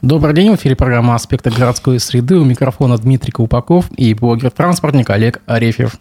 Добрый 0.00 0.32
день, 0.32 0.52
в 0.52 0.54
эфире 0.54 0.76
программа 0.76 1.16
«Аспекты 1.16 1.50
городской 1.50 1.98
среды». 1.98 2.36
У 2.36 2.44
микрофона 2.44 2.96
Дмитрий 2.98 3.32
Колпаков 3.32 3.90
и 3.96 4.14
блогер-транспортник 4.14 5.10
Олег 5.10 5.42
Арефьев. 5.46 5.96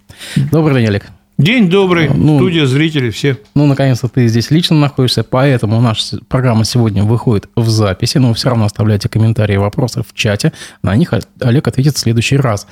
Добрый 0.52 0.76
день, 0.76 0.90
Олег. 0.90 1.08
День 1.40 1.68
добрый, 1.68 2.08
ну, 2.08 2.38
студия, 2.38 2.68
зрители, 2.68 3.10
все. 3.10 3.38
Ну, 3.56 3.66
наконец-то 3.66 4.08
ты 4.08 4.28
здесь 4.28 4.52
лично 4.52 4.76
находишься, 4.76 5.24
поэтому 5.24 5.82
наша 5.82 6.18
программа 6.28 6.64
сегодня 6.64 7.04
выходит 7.04 7.50
в 7.56 7.68
записи, 7.70 8.20
но 8.20 8.30
вы 8.30 8.34
все 8.36 8.50
равно 8.50 8.66
оставляйте 8.66 9.10
комментарии 9.10 9.56
и 9.56 9.58
вопросы 9.58 10.04
в 10.04 10.14
чате, 10.14 10.54
на 10.84 10.96
них 10.96 11.14
Олег 11.40 11.68
ответит 11.68 11.96
в 11.96 12.00
следующий 12.00 12.38
раз. 12.38 12.68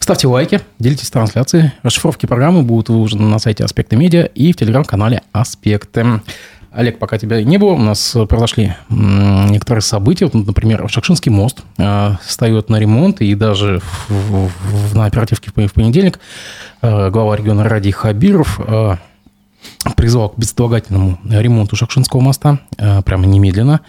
Ставьте 0.00 0.26
лайки, 0.26 0.60
делитесь 0.80 1.10
трансляцией, 1.10 1.72
расшифровки 1.82 2.26
программы 2.26 2.62
будут 2.62 2.88
выложены 2.88 3.28
на 3.28 3.38
сайте 3.38 3.64
«Аспекты 3.64 3.96
медиа» 3.96 4.24
и 4.24 4.52
в 4.52 4.56
телеграм-канале 4.56 5.22
«Аспекты». 5.32 6.20
Олег, 6.74 6.98
пока 6.98 7.18
тебя 7.18 7.42
не 7.42 7.56
было, 7.56 7.70
у 7.70 7.78
нас 7.78 8.16
произошли 8.28 8.74
некоторые 8.88 9.82
события. 9.82 10.24
Вот, 10.26 10.34
например, 10.34 10.88
Шакшинский 10.88 11.30
мост 11.30 11.62
э, 11.78 12.16
встает 12.24 12.68
на 12.68 12.80
ремонт, 12.80 13.20
и 13.20 13.34
даже 13.36 13.80
в, 14.08 14.48
в, 14.48 14.96
на 14.96 15.06
оперативке 15.06 15.50
в 15.54 15.72
понедельник 15.72 16.18
э, 16.82 17.10
глава 17.10 17.36
региона 17.36 17.62
Ради 17.68 17.92
Хабиров 17.92 18.58
э, 18.58 18.96
призвал 19.96 20.30
к 20.30 20.38
безотлагательному 20.38 21.20
ремонту 21.30 21.76
Шакшинского 21.76 22.20
моста 22.20 22.58
прямо 22.76 23.26
немедленно. 23.26 23.80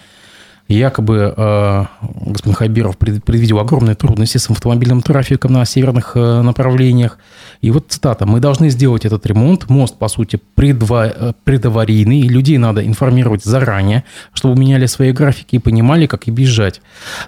Якобы 0.67 1.31
э, 1.37 1.85
господин 2.25 2.55
Хабиров 2.55 2.97
предвидел 2.97 3.59
огромные 3.59 3.93
трудности 3.93 4.39
с 4.39 4.49
автомобильным 4.49 5.03
трафиком 5.03 5.53
на 5.53 5.63
северных 5.63 6.13
э, 6.15 6.41
направлениях. 6.41 7.19
И 7.61 7.69
вот 7.69 7.85
цитата. 7.89 8.25
«Мы 8.25 8.39
должны 8.39 8.71
сделать 8.71 9.05
этот 9.05 9.27
ремонт. 9.27 9.69
Мост, 9.69 9.95
по 9.99 10.07
сути, 10.07 10.39
предва... 10.55 11.05
Э, 11.05 11.33
предаварийный. 11.43 12.21
И 12.21 12.29
людей 12.29 12.57
надо 12.57 12.83
информировать 12.83 13.43
заранее, 13.43 14.05
чтобы 14.33 14.59
меняли 14.59 14.87
свои 14.87 15.11
графики 15.11 15.57
и 15.57 15.59
понимали, 15.59 16.07
как 16.07 16.27
и 16.27 16.31
бежать». 16.31 16.81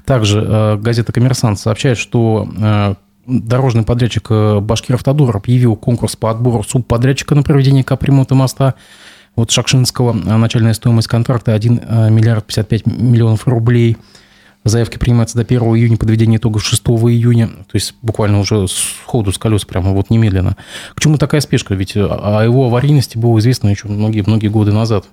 Также 0.04 0.80
газета 0.82 1.14
«Коммерсант» 1.14 1.60
сообщает, 1.60 2.00
что 2.00 2.96
дорожный 3.28 3.84
подрядчик 3.84 4.32
Башкир-Автодор 4.32 5.38
объявил 5.38 5.76
конкурс 5.76 6.16
по 6.16 6.32
отбору 6.32 6.64
субподрядчика 6.64 7.36
на 7.36 7.44
проведение 7.44 7.84
капремонта 7.84 8.34
моста. 8.34 8.74
Вот 9.38 9.52
Шакшинского 9.52 10.14
начальная 10.14 10.74
стоимость 10.74 11.08
контракта 11.08 11.54
1 11.54 11.82
э, 11.88 12.10
миллиард 12.10 12.48
55 12.48 12.88
миллионов 12.88 13.48
рублей. 13.48 13.96
Заявки 14.64 14.98
принимаются 14.98 15.38
до 15.38 15.44
1 15.44 15.62
июня, 15.62 15.96
подведение 15.96 16.40
итогов 16.40 16.66
6 16.66 16.82
июня. 16.82 17.48
То 17.48 17.76
есть 17.76 17.94
буквально 18.02 18.40
уже 18.40 18.68
с 18.68 18.96
ходу, 19.06 19.32
с 19.32 19.38
колес, 19.38 19.64
прямо 19.64 19.92
вот 19.92 20.10
немедленно. 20.10 20.58
К 20.96 21.00
чему 21.00 21.20
такая 21.20 21.40
спешка? 21.42 21.76
Ведь 21.76 21.94
о 21.96 22.42
его 22.44 22.66
аварийности 22.66 23.20
было 23.20 23.38
известно 23.38 23.70
еще 23.70 23.88
многие-многие 23.88 24.48
годы 24.48 24.74
назад. 24.74 25.06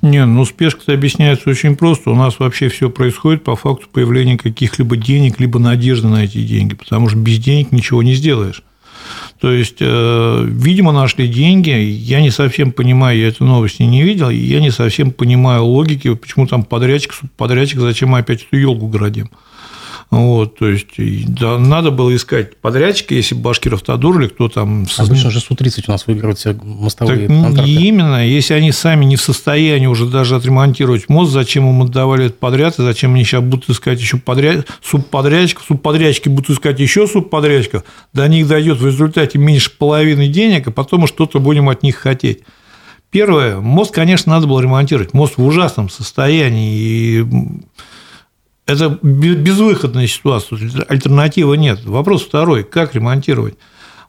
Не, 0.00 0.24
ну 0.26 0.44
спешка-то 0.44 0.94
объясняется 0.94 1.50
очень 1.50 1.74
просто. 1.74 2.10
У 2.10 2.14
нас 2.14 2.38
вообще 2.38 2.68
все 2.68 2.88
происходит 2.88 3.42
по 3.42 3.56
факту 3.56 3.88
появления 3.92 4.38
каких-либо 4.38 4.96
денег, 4.96 5.40
либо 5.40 5.58
надежды 5.58 6.06
на 6.06 6.22
эти 6.22 6.40
деньги, 6.40 6.76
потому 6.76 7.08
что 7.08 7.18
без 7.18 7.40
денег 7.40 7.72
ничего 7.72 8.04
не 8.04 8.14
сделаешь. 8.14 8.62
То 9.42 9.50
есть, 9.50 9.78
э, 9.80 10.44
видимо, 10.46 10.92
нашли 10.92 11.26
деньги. 11.26 11.70
Я 11.70 12.20
не 12.20 12.30
совсем 12.30 12.70
понимаю, 12.70 13.18
я 13.18 13.26
эту 13.26 13.44
новость 13.44 13.80
не 13.80 14.04
видел, 14.04 14.30
я 14.30 14.60
не 14.60 14.70
совсем 14.70 15.10
понимаю 15.10 15.64
логики, 15.64 16.14
почему 16.14 16.46
там 16.46 16.62
подрядчик, 16.62 17.12
подрядчик, 17.36 17.80
зачем 17.80 18.10
мы 18.10 18.18
опять 18.18 18.46
эту 18.46 18.56
елку 18.56 18.86
городим. 18.86 19.30
Вот, 20.12 20.58
то 20.58 20.68
есть, 20.68 20.88
да, 21.26 21.58
надо 21.58 21.90
было 21.90 22.14
искать 22.14 22.58
подрядчика, 22.58 23.14
если 23.14 23.34
Башкиров 23.34 23.80
Тадур 23.80 24.20
или 24.20 24.28
кто 24.28 24.50
там... 24.50 24.86
Обычно 24.98 25.30
же 25.30 25.40
Су-30 25.40 25.84
у 25.88 25.90
нас 25.90 26.06
выигрывают 26.06 26.38
все 26.38 26.52
мостовые 26.52 27.28
так, 27.28 27.28
контракты. 27.28 27.70
Именно, 27.70 28.28
если 28.28 28.52
они 28.52 28.72
сами 28.72 29.06
не 29.06 29.16
в 29.16 29.22
состоянии 29.22 29.86
уже 29.86 30.04
даже 30.04 30.36
отремонтировать 30.36 31.08
мост, 31.08 31.32
зачем 31.32 31.66
им 31.66 31.80
отдавали 31.80 32.26
этот 32.26 32.38
подряд, 32.38 32.78
и 32.78 32.82
зачем 32.82 33.14
они 33.14 33.24
сейчас 33.24 33.42
будут 33.42 33.70
искать 33.70 33.98
еще 34.02 34.18
подряд... 34.18 34.66
субподрядчиков, 34.84 35.64
субподрядчики 35.66 36.28
будут 36.28 36.50
искать 36.50 36.78
еще 36.78 37.06
субподрядчиков, 37.06 37.82
до 38.12 38.28
них 38.28 38.46
дойдет 38.46 38.80
в 38.80 38.86
результате 38.86 39.38
меньше 39.38 39.70
половины 39.70 40.28
денег, 40.28 40.68
а 40.68 40.72
потом 40.72 41.00
мы 41.00 41.06
что-то 41.06 41.40
будем 41.40 41.70
от 41.70 41.82
них 41.82 41.96
хотеть. 41.96 42.40
Первое, 43.10 43.60
мост, 43.60 43.94
конечно, 43.94 44.34
надо 44.34 44.46
было 44.46 44.60
ремонтировать. 44.60 45.14
Мост 45.14 45.38
в 45.38 45.42
ужасном 45.42 45.88
состоянии, 45.88 47.20
и 47.20 47.26
это 48.72 48.98
безвыходная 49.02 50.06
ситуация, 50.06 50.58
альтернативы 50.88 51.56
нет. 51.56 51.84
Вопрос 51.84 52.22
второй, 52.22 52.64
как 52.64 52.94
ремонтировать? 52.94 53.54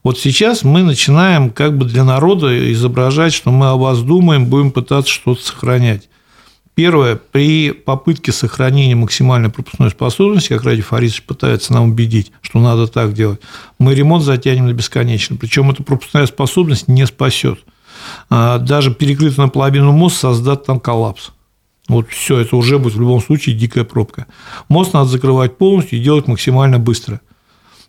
Вот 0.04 0.20
сейчас 0.20 0.64
мы 0.64 0.84
начинаем 0.84 1.50
как 1.50 1.78
бы 1.78 1.86
для 1.86 2.04
народа 2.04 2.72
изображать, 2.74 3.34
что 3.34 3.52
мы 3.52 3.68
о 3.70 3.76
вас 3.76 4.02
думаем, 4.02 4.48
будем 4.48 4.72
пытаться 4.72 5.10
что-то 5.10 5.42
сохранять. 5.42 6.10
Первое, 6.76 7.16
при 7.16 7.72
попытке 7.72 8.32
сохранения 8.32 8.96
максимальной 8.96 9.50
пропускной 9.50 9.92
способности, 9.92 10.50
как 10.50 10.64
Ради 10.64 10.82
Фарисович 10.82 11.24
пытается 11.24 11.72
нам 11.72 11.92
убедить, 11.92 12.32
что 12.42 12.60
надо 12.60 12.88
так 12.88 13.14
делать, 13.14 13.40
мы 13.78 13.94
ремонт 13.94 14.24
затянем 14.24 14.66
на 14.66 14.74
бесконечно. 14.74 15.38
Причем 15.38 15.70
эта 15.70 15.84
пропускная 15.84 16.26
способность 16.26 16.88
не 16.88 17.06
спасет. 17.06 17.60
А 18.30 18.58
даже 18.58 18.94
перекрытый 18.94 19.46
наполовину 19.46 19.92
мост 19.92 20.18
создаст 20.18 20.66
там 20.66 20.80
коллапс. 20.80 21.32
Вот 21.90 22.10
все, 22.10 22.40
это 22.40 22.56
уже 22.56 22.80
будет 22.80 22.96
в 22.96 23.02
любом 23.02 23.22
случае 23.22 23.56
дикая 23.56 23.84
пробка. 23.84 24.26
Мост 24.70 24.94
надо 24.94 25.10
закрывать 25.10 25.58
полностью 25.58 26.00
и 26.00 26.02
делать 26.02 26.28
максимально 26.28 26.80
быстро. 26.80 27.20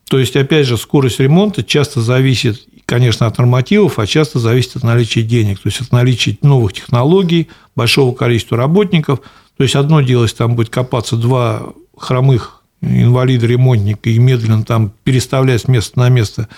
То 0.09 0.19
есть, 0.19 0.37
опять 0.37 0.67
же, 0.67 0.77
скорость 0.77 1.21
ремонта 1.21 1.63
часто 1.63 2.01
зависит, 2.01 2.67
конечно, 2.87 3.27
от 3.27 3.39
нормативов, 3.39 3.99
а 3.99 4.07
часто 4.07 4.39
зависит 4.39 4.77
от 4.77 4.83
наличия 4.83 5.23
денег, 5.23 5.61
то 5.61 5.69
есть 5.69 5.81
от 5.81 5.93
наличия 5.93 6.37
новых 6.43 6.75
технологий, 6.75 7.49
большого 7.75 8.15
количества 8.15 8.59
работников. 8.59 9.21
То 9.57 9.63
есть, 9.63 9.77
одно 9.77 10.01
дело, 10.01 10.25
если 10.25 10.37
там 10.37 10.57
будет 10.57 10.69
копаться 10.69 11.17
два 11.17 11.63
хромых 11.97 12.63
инвалида, 12.83 13.47
ремонтника 13.47 14.11
и 14.11 14.19
медленно 14.19 14.65
там 14.65 14.93
переставлять 15.05 15.63
с 15.63 15.69
места 15.69 15.99
на 15.99 16.09
место 16.09 16.49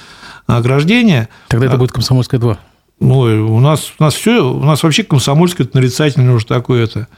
ограждения. 0.46 1.28
Тогда 1.48 1.66
это 1.66 1.74
а 1.76 1.78
будет 1.78 1.92
Комсомольская 1.92 2.40
2. 2.40 2.58
Ну, 2.98 3.18
у 3.54 3.60
нас, 3.60 3.92
у 3.98 4.02
нас 4.02 4.14
все, 4.14 4.48
у 4.48 4.64
нас 4.64 4.82
вообще 4.82 5.04
Комсомольская 5.04 5.66
это 5.66 5.76
нарицательное 5.76 6.34
уже 6.34 6.46
такое 6.46 6.84
это 6.84 7.08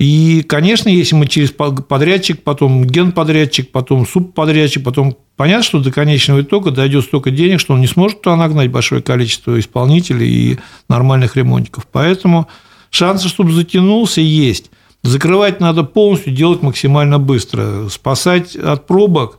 и, 0.00 0.42
конечно, 0.48 0.88
если 0.88 1.14
мы 1.14 1.26
через 1.26 1.50
подрядчик, 1.50 2.42
потом 2.42 2.86
генподрядчик, 2.86 3.70
потом 3.70 4.06
субподрядчик, 4.06 4.82
потом 4.82 5.14
понятно, 5.36 5.62
что 5.62 5.78
до 5.78 5.92
конечного 5.92 6.40
итога 6.40 6.70
дойдет 6.70 7.04
столько 7.04 7.30
денег, 7.30 7.60
что 7.60 7.74
он 7.74 7.82
не 7.82 7.86
сможет 7.86 8.22
туда 8.22 8.34
нагнать 8.34 8.70
большое 8.70 9.02
количество 9.02 9.60
исполнителей 9.60 10.26
и 10.26 10.58
нормальных 10.88 11.36
ремонтников. 11.36 11.86
Поэтому 11.92 12.48
шансы, 12.88 13.28
чтобы 13.28 13.52
затянулся, 13.52 14.22
есть. 14.22 14.70
Закрывать 15.02 15.60
надо 15.60 15.82
полностью, 15.82 16.32
делать 16.32 16.62
максимально 16.62 17.18
быстро. 17.18 17.90
Спасать 17.90 18.56
от 18.56 18.86
пробок, 18.86 19.38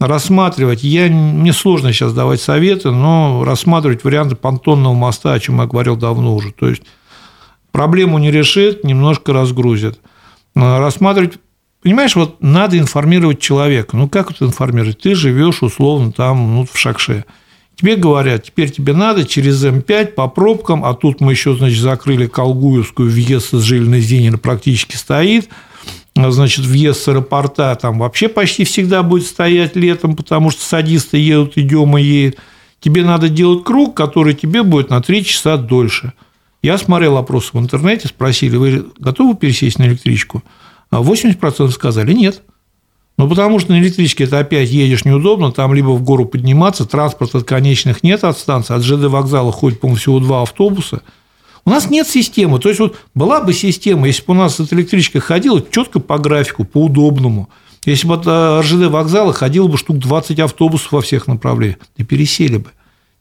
рассматривать. 0.00 0.82
Я, 0.82 1.06
мне 1.06 1.52
сложно 1.52 1.92
сейчас 1.92 2.12
давать 2.12 2.40
советы, 2.40 2.90
но 2.90 3.44
рассматривать 3.44 4.02
варианты 4.02 4.34
понтонного 4.34 4.94
моста, 4.94 5.34
о 5.34 5.38
чем 5.38 5.60
я 5.60 5.66
говорил 5.66 5.94
давно 5.94 6.34
уже. 6.34 6.50
То 6.50 6.68
есть 6.68 6.82
проблему 7.72 8.18
не 8.18 8.30
решит, 8.30 8.84
немножко 8.84 9.32
разгрузит. 9.32 9.98
Рассматривать 10.54 11.38
Понимаешь, 11.82 12.14
вот 12.14 12.42
надо 12.42 12.78
информировать 12.78 13.40
человека. 13.40 13.96
Ну, 13.96 14.08
как 14.08 14.30
это 14.30 14.44
информировать? 14.44 15.00
Ты 15.00 15.14
живешь 15.14 15.62
условно 15.62 16.12
там, 16.12 16.56
ну, 16.56 16.68
в 16.70 16.78
Шакше. 16.78 17.24
Тебе 17.74 17.96
говорят, 17.96 18.44
теперь 18.44 18.70
тебе 18.70 18.92
надо 18.92 19.24
через 19.24 19.64
М5 19.64 20.08
по 20.08 20.28
пробкам, 20.28 20.84
а 20.84 20.92
тут 20.92 21.22
мы 21.22 21.32
еще, 21.32 21.56
значит, 21.56 21.80
закрыли 21.80 22.26
Колгуевскую, 22.26 23.10
въезд 23.10 23.54
с 23.54 23.62
Жилиной 23.62 24.02
Зенина 24.02 24.36
практически 24.36 24.96
стоит, 24.96 25.48
значит, 26.14 26.66
въезд 26.66 27.00
с 27.00 27.08
аэропорта 27.08 27.74
там 27.80 27.98
вообще 28.00 28.28
почти 28.28 28.64
всегда 28.64 29.02
будет 29.02 29.26
стоять 29.26 29.76
летом, 29.76 30.14
потому 30.14 30.50
что 30.50 30.62
садисты 30.62 31.16
едут, 31.16 31.56
идем 31.56 31.96
и 31.96 32.02
едет. 32.02 32.38
Тебе 32.80 33.02
надо 33.02 33.30
делать 33.30 33.64
круг, 33.64 33.96
который 33.96 34.34
тебе 34.34 34.62
будет 34.62 34.90
на 34.90 35.00
3 35.00 35.24
часа 35.24 35.56
дольше– 35.56 36.12
я 36.62 36.78
смотрел 36.78 37.16
опросы 37.16 37.50
в 37.52 37.58
интернете, 37.58 38.08
спросили, 38.08 38.56
вы 38.56 38.86
готовы 38.98 39.36
пересесть 39.36 39.78
на 39.78 39.84
электричку? 39.84 40.42
А 40.90 41.00
80% 41.00 41.70
сказали 41.70 42.12
нет. 42.12 42.42
Ну, 43.16 43.28
потому 43.28 43.58
что 43.58 43.72
на 43.72 43.80
электричке 43.80 44.24
это 44.24 44.38
опять 44.38 44.70
едешь 44.70 45.04
неудобно, 45.04 45.52
там 45.52 45.74
либо 45.74 45.90
в 45.90 46.02
гору 46.02 46.24
подниматься, 46.24 46.86
транспорта 46.86 47.42
конечных 47.42 48.02
нет 48.02 48.24
от 48.24 48.38
станции, 48.38 48.74
от 48.74 48.82
ЖД 48.82 49.04
вокзала 49.04 49.52
ходит, 49.52 49.80
по-моему, 49.80 49.98
всего 49.98 50.20
два 50.20 50.42
автобуса. 50.42 51.02
У 51.66 51.70
нас 51.70 51.90
нет 51.90 52.08
системы. 52.08 52.58
То 52.58 52.70
есть, 52.70 52.80
вот 52.80 52.96
была 53.14 53.42
бы 53.42 53.52
система, 53.52 54.06
если 54.06 54.24
бы 54.24 54.32
у 54.32 54.36
нас 54.36 54.58
эта 54.58 54.74
электричка 54.74 55.20
ходила 55.20 55.62
четко 55.70 56.00
по 56.00 56.18
графику, 56.18 56.64
по 56.64 56.84
удобному. 56.84 57.50
Если 57.84 58.06
бы 58.06 58.14
от 58.14 58.26
э, 58.26 58.60
РЖД 58.60 58.90
вокзала 58.90 59.32
ходило 59.32 59.66
бы 59.66 59.76
штук 59.76 59.98
20 59.98 60.38
автобусов 60.40 60.92
во 60.92 61.00
всех 61.00 61.26
направлениях, 61.26 61.78
и 61.96 62.04
пересели 62.04 62.56
бы. 62.56 62.70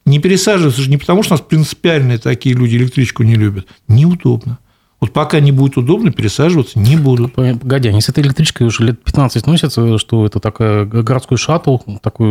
Не 0.06 0.19
пересаживаются 0.19 0.81
же 0.81 0.90
не 0.90 0.98
потому, 0.98 1.24
что 1.24 1.34
у 1.34 1.38
нас 1.38 1.46
принципиальные 1.46 2.18
такие 2.18 2.56
люди 2.56 2.75
электричку 2.75 3.24
не 3.24 3.36
любят. 3.36 3.68
Неудобно. 3.88 4.60
Вот 5.00 5.13
пока 5.13 5.40
не 5.40 5.54
будет 5.54 5.78
удобно, 5.78 6.12
пересаживаться 6.12 6.78
не 6.78 6.98
будут. 6.98 7.34
Погоди, 7.34 7.88
они 7.88 8.01
с 8.01 8.10
этой 8.10 8.22
электричкой 8.22 8.68
уже 8.68 8.84
лет 8.84 9.01
15 9.01 9.48
носятся, 9.48 9.98
что 9.98 10.25
это 10.25 10.42
такая 10.42 10.84
городской 10.84 11.38
шаттл, 11.38 11.78
такой 12.01 12.28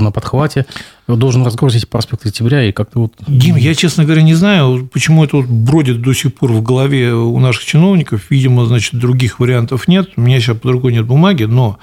на 0.00 0.10
подхвате, 0.10 0.66
должен 1.06 1.44
разгрузить 1.44 1.88
проспект 1.88 2.26
Октября 2.26 2.64
и 2.64 2.72
как-то 2.72 3.02
вот... 3.02 3.12
Дим, 3.28 3.54
я, 3.54 3.72
честно 3.74 4.04
говоря, 4.04 4.22
не 4.22 4.34
знаю, 4.34 4.88
почему 4.92 5.22
это 5.22 5.36
вот 5.36 5.46
бродит 5.46 6.02
до 6.02 6.12
сих 6.12 6.34
пор 6.34 6.50
в 6.50 6.60
голове 6.60 7.14
у 7.14 7.38
наших 7.38 7.64
чиновников. 7.64 8.30
Видимо, 8.30 8.66
значит, 8.66 8.98
других 8.98 9.38
вариантов 9.38 9.86
нет. 9.86 10.10
У 10.16 10.20
меня 10.20 10.40
сейчас 10.40 10.56
по 10.58 10.66
другой 10.66 10.94
нет 10.94 11.06
бумаги, 11.06 11.44
но 11.44 11.78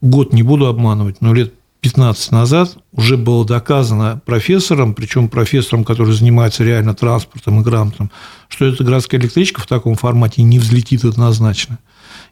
год 0.00 0.32
не 0.32 0.42
буду 0.42 0.66
обманывать, 0.66 1.20
но 1.20 1.32
лет 1.32 1.54
15 1.80 2.32
назад 2.32 2.76
уже 2.92 3.16
было 3.16 3.44
доказано 3.44 4.20
профессором, 4.26 4.94
причем 4.94 5.28
профессором, 5.28 5.84
который 5.84 6.12
занимается 6.12 6.64
реально 6.64 6.94
транспортом 6.94 7.60
и 7.60 7.64
грамотом, 7.64 8.10
что 8.48 8.66
эта 8.66 8.82
городская 8.82 9.20
электричка 9.20 9.60
в 9.60 9.66
таком 9.66 9.94
формате 9.94 10.42
не 10.42 10.58
взлетит 10.58 11.04
однозначно. 11.04 11.78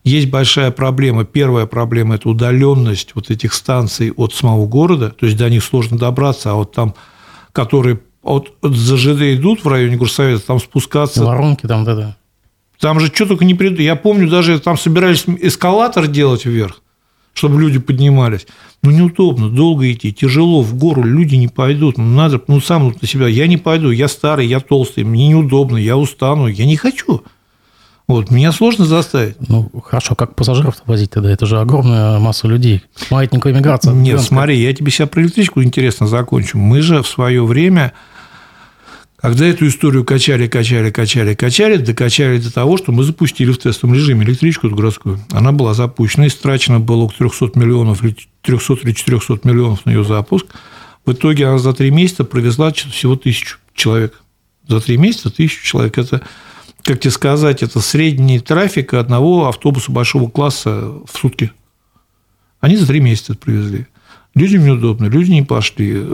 Есть 0.03 0.31
большая 0.31 0.73
проблема. 0.73 1.25
Первая 1.25 1.67
проблема– 1.67 2.15
это 2.17 2.29
удаленность 2.29 3.13
вот 3.15 3.31
этих 3.31 3.55
станций 3.55 4.11
от 4.11 4.35
самого 4.35 4.67
города, 4.67 5.11
то 5.11 5.27
есть 5.27 5.39
до 5.39 5.49
них 5.49 5.63
сложно 5.63 5.97
добраться, 5.97 6.51
а 6.51 6.55
вот 6.55 6.73
там, 6.73 6.95
которые 7.53 8.01
от, 8.23 8.53
от 8.63 8.75
ЗЖД 8.75 9.23
идут 9.35 9.65
в 9.65 9.69
районе 9.69 9.97
Горсовета, 9.97 10.45
там 10.45 10.59
спускаться… 10.59 11.25
Воронки 11.25 11.67
там, 11.67 11.85
да-да. 11.85 12.17
Там 12.81 12.99
же 12.99 13.07
что 13.07 13.27
только 13.27 13.45
не 13.45 13.55
придут. 13.55 13.79
Я 13.79 13.97
помню, 13.97 14.29
даже 14.29 14.59
там 14.59 14.77
собирались 14.77 15.25
эскалатор 15.27 16.09
делать 16.09 16.45
вверх 16.45 16.83
чтобы 17.37 17.61
люди 17.61 17.79
поднимались. 17.79 18.47
Ну, 18.83 18.91
неудобно, 18.91 19.51
долго 19.51 19.93
идти, 19.93 20.11
тяжело, 20.11 20.63
в 20.63 20.75
гору 20.75 21.03
люди 21.05 21.35
не 21.35 21.49
пойдут. 21.49 21.99
Ну, 21.99 22.05
надо, 22.05 22.41
ну, 22.49 22.61
сам 22.61 22.95
на 23.01 23.07
себя, 23.07 23.29
я 23.29 23.47
не 23.47 23.59
пойду, 23.59 23.91
я 23.91 24.09
старый, 24.09 24.47
я 24.47 24.59
толстый, 24.59 25.05
мне 25.05 25.29
неудобно, 25.29 25.77
я 25.77 25.99
устану, 25.99 26.47
я 26.47 26.65
не 26.65 26.77
хочу. 26.77 27.23
Вот, 28.09 28.31
меня 28.31 28.53
сложно 28.53 28.87
заставить. 28.87 29.37
Ну, 29.49 29.71
хорошо, 29.85 30.15
как 30.15 30.35
пассажиров 30.35 30.77
возить 30.87 31.11
тогда? 31.11 31.31
Это 31.31 31.45
же 31.45 31.61
огромная 31.61 32.19
масса 32.21 32.49
людей. 32.49 32.83
Маятниковая 33.11 33.55
миграция. 33.55 33.93
Нет, 33.93 34.21
смотри, 34.21 34.59
я 34.59 34.73
тебе 34.73 34.91
сейчас 34.91 35.09
про 35.09 35.21
электричку 35.23 35.63
интересно 35.63 36.07
закончу. 36.07 36.57
Мы 36.57 36.81
же 36.81 37.03
в 37.03 37.09
свое 37.09 37.45
время 37.45 37.93
когда 39.17 39.47
эту 39.47 39.67
историю 39.67 40.05
качали, 40.05 40.47
качали, 40.47 40.91
качали, 40.91 41.35
качали, 41.35 41.77
докачали 41.79 42.39
до 42.39 42.53
того, 42.53 42.77
что 42.77 42.93
мы 42.93 43.03
запустили 43.03 43.51
в 43.51 43.59
тестовом 43.59 43.95
режиме 43.95 44.25
электричку 44.27 44.69
городскую. 44.69 45.19
Она 45.33 45.53
была 45.53 45.73
запущена, 45.73 46.27
истрачено 46.27 46.81
было 46.81 47.05
около 47.05 47.31
300 47.31 47.59
миллионов, 47.59 48.03
300 48.43 48.75
или 48.83 48.93
400 48.93 49.41
миллионов 49.45 49.87
на 49.87 49.91
ее 49.91 50.05
запуск. 50.05 50.47
В 51.07 51.13
итоге 51.13 51.47
она 51.47 51.59
за 51.59 51.73
три 51.73 51.91
месяца 51.91 52.25
провезла 52.25 52.73
всего 52.73 53.17
тысячу 53.17 53.59
человек. 53.75 54.21
За 54.69 54.81
три 54.81 54.99
месяца 54.99 55.31
тысячу 55.31 55.65
человек. 55.65 55.97
Это, 55.97 56.21
как 56.83 57.01
тебе 57.01 57.13
сказать, 57.13 57.63
это 57.63 57.81
средний 57.81 58.41
трафик 58.41 58.93
одного 58.93 59.49
автобуса 59.49 59.93
большого 59.93 60.29
класса 60.29 60.93
в 61.07 61.17
сутки. 61.17 61.53
Они 62.61 62.77
за 62.77 62.87
три 62.87 63.01
месяца 63.01 63.33
это 63.33 63.43
привезли. 63.43 63.87
Людям 64.35 64.65
неудобно, 64.65 65.07
люди 65.07 65.31
не 65.31 65.43
пошли 65.43 66.05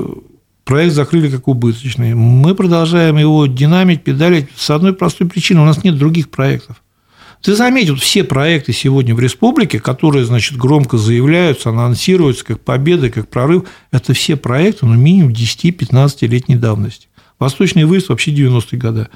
проект 0.65 0.95
закрыли 0.95 1.31
как 1.31 1.49
убыточный. 1.49 2.15
Мы 2.15 2.55
продолжаем 2.55 3.17
его 3.17 3.47
динамить, 3.47 4.05
педалить 4.05 4.49
с 4.57 4.71
одной 4.71 4.93
простой 4.93 5.29
причины. 5.29 5.61
У 5.61 5.65
нас 5.65 5.85
нет 5.85 5.99
других 5.99 6.31
проектов. 6.31 6.83
Ты 7.43 7.57
заметил, 7.57 7.97
все 7.97 8.23
проекты 8.23 8.73
сегодня 8.73 9.17
в 9.17 9.21
республике, 9.21 9.81
которые, 9.81 10.25
значит, 10.25 10.57
громко 10.57 10.97
заявляются, 10.97 11.71
анонсируются 11.71 12.45
как 12.45 12.61
победы, 12.61 13.11
как 13.11 13.29
прорыв, 13.29 13.65
это 13.91 14.15
все 14.15 14.37
проекты, 14.37 14.87
ну, 14.87 14.95
минимум 14.95 15.33
10-15-летней 15.33 16.55
давности. 16.55 17.09
Восточный 17.41 17.85
выезд 17.85 18.11
вообще 18.11 18.31
90-е 18.31 18.79
годы. 18.79 19.09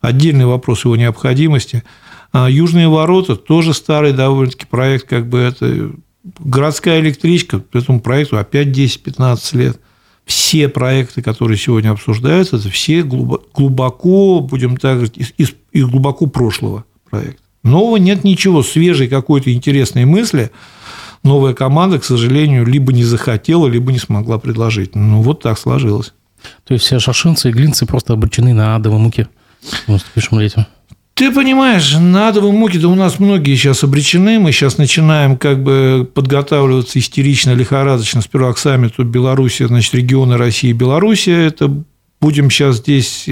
Отдельный 0.00 0.46
вопрос 0.46 0.84
его 0.84 0.96
необходимости. 0.96 1.84
А 2.32 2.50
Южные 2.50 2.88
ворота 2.88 3.36
тоже 3.36 3.72
старый 3.72 4.12
довольно-таки 4.12 4.66
проект, 4.66 5.08
как 5.08 5.28
бы 5.28 5.38
это 5.38 5.92
городская 6.40 6.98
электричка, 6.98 7.62
этому 7.72 8.00
проекту 8.00 8.38
опять 8.38 8.68
10-15 8.68 9.56
лет 9.56 9.80
все 10.28 10.68
проекты, 10.68 11.22
которые 11.22 11.56
сегодня 11.56 11.90
обсуждаются, 11.90 12.56
это 12.56 12.68
все 12.68 13.02
глубоко, 13.02 14.40
будем 14.40 14.76
так 14.76 15.02
из, 15.16 15.54
из 15.72 15.86
глубоко 15.86 16.26
прошлого 16.26 16.84
проекта. 17.10 17.42
Нового 17.64 17.96
нет 17.96 18.24
ничего, 18.24 18.62
свежей 18.62 19.08
какой-то 19.08 19.52
интересной 19.52 20.04
мысли 20.04 20.52
новая 21.24 21.54
команда, 21.54 21.98
к 21.98 22.04
сожалению, 22.04 22.66
либо 22.66 22.92
не 22.92 23.04
захотела, 23.04 23.66
либо 23.66 23.90
не 23.90 23.98
смогла 23.98 24.38
предложить. 24.38 24.94
Ну, 24.94 25.22
вот 25.22 25.42
так 25.42 25.58
сложилось. 25.58 26.12
То 26.64 26.74
есть 26.74 26.84
все 26.84 26.98
шашинцы 26.98 27.48
и 27.48 27.52
глинцы 27.52 27.86
просто 27.86 28.12
обречены 28.12 28.52
на 28.52 28.76
адовые 28.76 29.00
муки 29.00 29.26
в 29.86 29.88
наступившем 29.88 30.40
лете? 30.40 30.66
Ты 31.18 31.32
понимаешь, 31.32 31.96
на 31.98 32.28
адовые 32.28 32.52
муки-то 32.52 32.86
у 32.86 32.94
нас 32.94 33.18
многие 33.18 33.56
сейчас 33.56 33.82
обречены. 33.82 34.38
Мы 34.38 34.52
сейчас 34.52 34.78
начинаем 34.78 35.36
как 35.36 35.64
бы 35.64 36.08
подготавливаться 36.14 37.00
истерично, 37.00 37.54
лихорадочно 37.54 38.20
сперва 38.20 38.52
к 38.52 38.58
саммиту 38.58 39.02
Беларуси, 39.02 39.64
значит, 39.64 39.94
регионы 39.94 40.36
России 40.36 40.70
и 40.70 40.74
Белоруссия. 40.74 41.46
Это 41.46 41.74
будем 42.20 42.50
сейчас 42.50 42.76
здесь, 42.76 43.26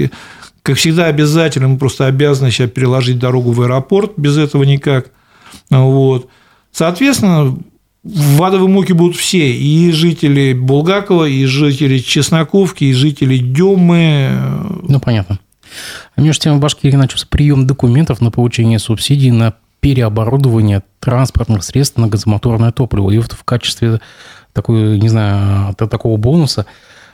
как 0.63 0.75
всегда, 0.75 1.05
обязательно. 1.05 1.69
Мы 1.69 1.77
просто 1.77 2.07
обязаны 2.07 2.51
сейчас 2.51 2.69
переложить 2.69 3.19
дорогу 3.19 3.53
в 3.53 3.61
аэропорт. 3.61 4.11
Без 4.17 4.37
этого 4.37 4.63
никак. 4.63 5.11
Вот. 5.69 6.27
Соответственно, 6.73 7.57
в 8.03 8.43
адовые 8.43 8.67
муки 8.67 8.91
будут 8.91 9.15
все, 9.15 9.49
и 9.49 9.91
жители 9.91 10.51
Булгакова, 10.51 11.23
и 11.23 11.45
жители 11.45 11.99
Чесноковки, 11.99 12.83
и 12.83 12.91
жители 12.91 13.37
Демы. 13.37 14.31
Ну, 14.83 14.99
понятно. 14.99 15.39
А 16.15 16.21
между 16.21 16.43
тем 16.43 16.57
в 16.57 16.59
Башкирии 16.59 16.95
начался 16.95 17.27
прием 17.29 17.67
документов 17.67 18.21
на 18.21 18.31
получение 18.31 18.79
субсидий 18.79 19.31
на 19.31 19.53
переоборудование 19.79 20.83
транспортных 20.99 21.63
средств 21.63 21.97
на 21.97 22.07
газомоторное 22.07 22.71
топливо. 22.71 23.11
И 23.11 23.17
вот 23.17 23.33
в 23.33 23.43
качестве 23.43 24.01
такой, 24.53 24.99
не 24.99 25.09
знаю, 25.09 25.75
такого 25.75 26.17
бонуса 26.17 26.65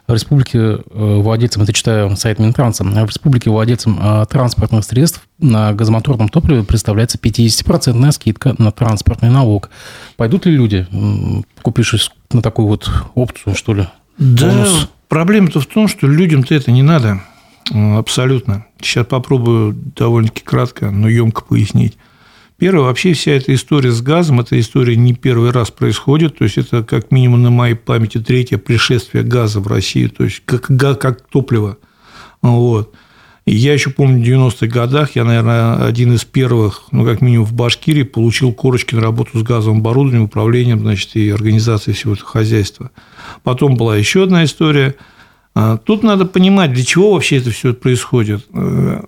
в 0.08 0.14
республике 0.14 0.60
э, 0.60 0.80
владельцам, 0.92 1.64
это 1.64 1.72
читаю 1.72 2.16
сайт 2.18 2.40
Минтранса, 2.40 2.84
в 2.84 3.06
республике 3.08 3.50
владельцам 3.50 4.00
э, 4.02 4.26
транспортных 4.30 4.84
средств 4.84 5.22
на 5.40 5.74
газомоторном 5.74 6.30
топливе 6.30 6.64
представляется 6.64 7.18
50% 7.18 8.12
скидка 8.12 8.56
на 8.58 8.72
транспортный 8.72 9.30
налог. 9.30 9.70
Пойдут 10.18 10.46
ли 10.46 10.56
люди, 10.56 10.88
купившись 11.62 12.12
на 12.32 12.42
такую 12.42 12.68
вот 12.68 12.90
опцию, 13.16 13.56
что 13.56 13.74
ли? 13.74 13.88
Да, 14.18 14.68
проблема-то 15.08 15.62
в 15.62 15.66
том, 15.66 15.88
что 15.88 16.08
людям-то 16.08 16.54
это 16.54 16.72
не 16.72 16.84
надо. 16.84 17.22
Абсолютно. 17.72 18.66
Сейчас 18.82 19.06
попробую 19.06 19.74
довольно-таки 19.74 20.44
кратко, 20.44 20.92
но 20.92 21.08
емко 21.08 21.44
пояснить. 21.44 21.98
Первое, 22.58 22.86
вообще 22.86 23.14
вся 23.14 23.32
эта 23.32 23.54
история 23.54 23.92
с 23.92 24.02
газом, 24.02 24.40
эта 24.40 24.60
история 24.60 24.96
не 24.96 25.14
первый 25.14 25.52
раз 25.52 25.72
происходит, 25.72 26.38
то 26.38 26.44
есть 26.44 26.58
это 26.58 26.84
как 26.84 27.12
минимум 27.12 27.42
на 27.42 27.50
моей 27.50 27.74
памяти 27.74 28.20
третье 28.20 28.58
пришествие 28.58 29.24
газа 29.24 29.60
в 29.60 29.68
Россию, 29.68 30.12
то 30.12 30.24
есть 30.24 30.44
как, 30.46 30.68
как 31.00 31.22
топливо. 31.28 31.78
Вот. 32.42 32.94
И 33.46 33.56
я 33.56 33.74
еще 33.74 33.90
помню, 33.90 34.24
в 34.24 34.26
90-х 34.26 34.68
годах 34.68 35.16
я, 35.16 35.26
наверное, 35.26 35.86
один 35.86 36.14
из 36.14 36.24
первых, 36.24 36.84
ну, 36.92 37.04
как 37.04 37.20
минимум 37.20 37.46
в 37.46 37.54
Башкирии, 37.54 38.04
получил 38.04 38.54
корочки 38.54 38.96
на 38.96 39.02
работу 39.02 39.38
с 39.38 39.44
газовым 39.44 39.80
оборудованием, 39.80 40.24
управлением, 40.24 40.80
значит, 40.80 41.16
и 41.16 41.30
организацией 41.30 41.96
всего 41.96 42.14
этого 42.14 42.30
хозяйства. 42.30 42.92
Потом 43.44 43.76
была 43.76 43.98
еще 43.98 44.24
одна 44.24 44.44
история– 44.44 44.96
тут 45.86 46.04
надо 46.04 46.26
понимать, 46.26 46.74
для 46.74 46.84
чего 46.84 47.14
вообще 47.14 47.38
это 47.38 47.52
все 47.52 47.74
происходит. 47.74 48.46
Э, 48.54 49.04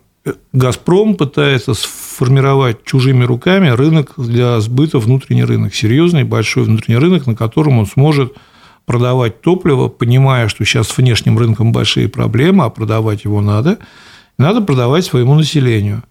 «Газпром» 0.54 1.16
пытается 1.16 1.74
сформировать 1.74 2.84
чужими 2.84 3.24
руками 3.24 3.70
рынок 3.70 4.14
для 4.18 4.60
сбыта, 4.60 5.00
внутренний 5.00 5.44
рынок, 5.44 5.74
серьезный 5.74 6.24
большой 6.24 6.64
внутренний 6.64 6.98
рынок, 6.98 7.28
на 7.28 7.36
котором 7.36 7.80
он 7.80 7.86
сможет 7.86 8.34
продавать 8.86 9.42
топливо, 9.42 9.88
понимая, 9.88 10.48
что 10.48 10.64
сейчас 10.66 10.88
с 10.88 10.98
внешним 10.98 11.38
рынком 11.38 11.72
большие 11.72 12.08
проблемы, 12.08 12.66
а 12.66 12.70
продавать 12.70 13.24
его 13.24 13.42
надо, 13.42 13.80
надо 14.38 14.62
продавать 14.62 15.06
своему 15.06 15.36
населению. 15.36 16.04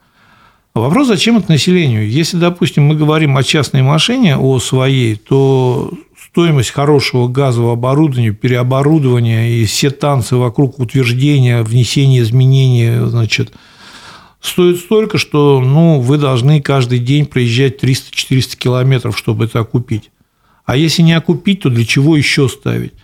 А 0.74 0.80
вопрос, 0.80 1.06
зачем 1.06 1.36
это 1.36 1.52
населению? 1.52 2.08
Если, 2.08 2.36
допустим, 2.36 2.84
мы 2.84 2.96
говорим 2.96 3.36
о 3.36 3.44
частной 3.44 3.82
машине, 3.82 4.36
о 4.36 4.58
своей, 4.58 5.14
то 5.14 5.92
стоимость 6.34 6.70
хорошего 6.70 7.28
газового 7.28 7.74
оборудования, 7.74 8.32
переоборудования 8.32 9.52
и 9.52 9.64
все 9.66 9.90
танцы 9.90 10.34
вокруг 10.34 10.80
утверждения, 10.80 11.62
внесения 11.62 12.22
изменений, 12.22 13.06
значит, 13.06 13.52
стоит 14.40 14.80
столько, 14.80 15.16
что 15.16 15.60
ну, 15.60 16.00
вы 16.00 16.18
должны 16.18 16.60
каждый 16.60 16.98
день 16.98 17.26
проезжать 17.26 17.80
300-400 17.80 18.56
километров, 18.56 19.16
чтобы 19.16 19.44
это 19.44 19.60
окупить. 19.60 20.10
А 20.64 20.76
если 20.76 21.02
не 21.02 21.12
окупить, 21.12 21.62
то 21.62 21.70
для 21.70 21.86
чего 21.86 22.16
еще 22.16 22.48
ставить? 22.48 22.94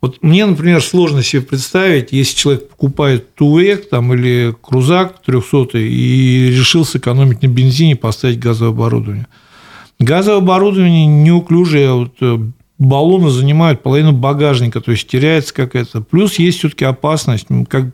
Вот 0.00 0.22
мне, 0.22 0.46
например, 0.46 0.80
сложно 0.80 1.24
себе 1.24 1.42
представить, 1.42 2.12
если 2.12 2.36
человек 2.36 2.68
покупает 2.68 3.34
Туэк 3.34 3.88
там, 3.88 4.14
или 4.14 4.54
Крузак 4.62 5.24
300 5.24 5.78
и 5.78 6.50
решил 6.50 6.84
сэкономить 6.84 7.42
на 7.42 7.48
бензине, 7.48 7.96
поставить 7.96 8.38
газовое 8.38 8.70
оборудование. 8.70 9.26
Газовое 9.98 10.38
оборудование 10.38 11.06
неуклюжее, 11.06 11.92
вот 11.92 12.12
э, 12.20 12.38
баллоны 12.78 13.30
занимают 13.30 13.82
половину 13.82 14.12
багажника, 14.12 14.80
то 14.80 14.90
есть 14.90 15.08
теряется 15.08 15.54
какая-то. 15.54 16.00
Плюс 16.00 16.38
есть 16.38 16.58
все-таки 16.58 16.84
опасность, 16.84 17.46
как, 17.68 17.86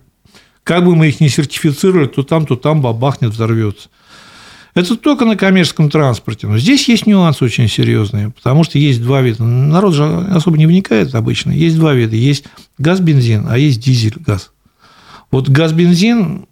как 0.64 0.84
бы 0.84 0.96
мы 0.96 1.08
их 1.08 1.20
не 1.20 1.28
сертифицировали, 1.28 2.06
то 2.06 2.22
там, 2.22 2.46
то 2.46 2.56
там 2.56 2.80
бабахнет, 2.80 3.30
взорвется. 3.30 3.88
Это 4.74 4.96
только 4.96 5.26
на 5.26 5.36
коммерческом 5.36 5.90
транспорте. 5.90 6.46
Но 6.46 6.56
здесь 6.56 6.88
есть 6.88 7.06
нюансы 7.06 7.44
очень 7.44 7.68
серьезные, 7.68 8.30
потому 8.30 8.64
что 8.64 8.78
есть 8.78 9.02
два 9.02 9.20
вида. 9.20 9.44
Народ 9.44 9.94
же 9.94 10.04
особо 10.04 10.56
не 10.56 10.66
вникает 10.66 11.14
обычно. 11.14 11.50
Есть 11.50 11.76
два 11.76 11.92
вида. 11.92 12.16
Есть 12.16 12.44
газ-бензин, 12.78 13.46
а 13.50 13.58
есть 13.58 13.80
дизель-газ. 13.80 14.50
Вот 15.30 15.50
газ-бензин 15.50 16.46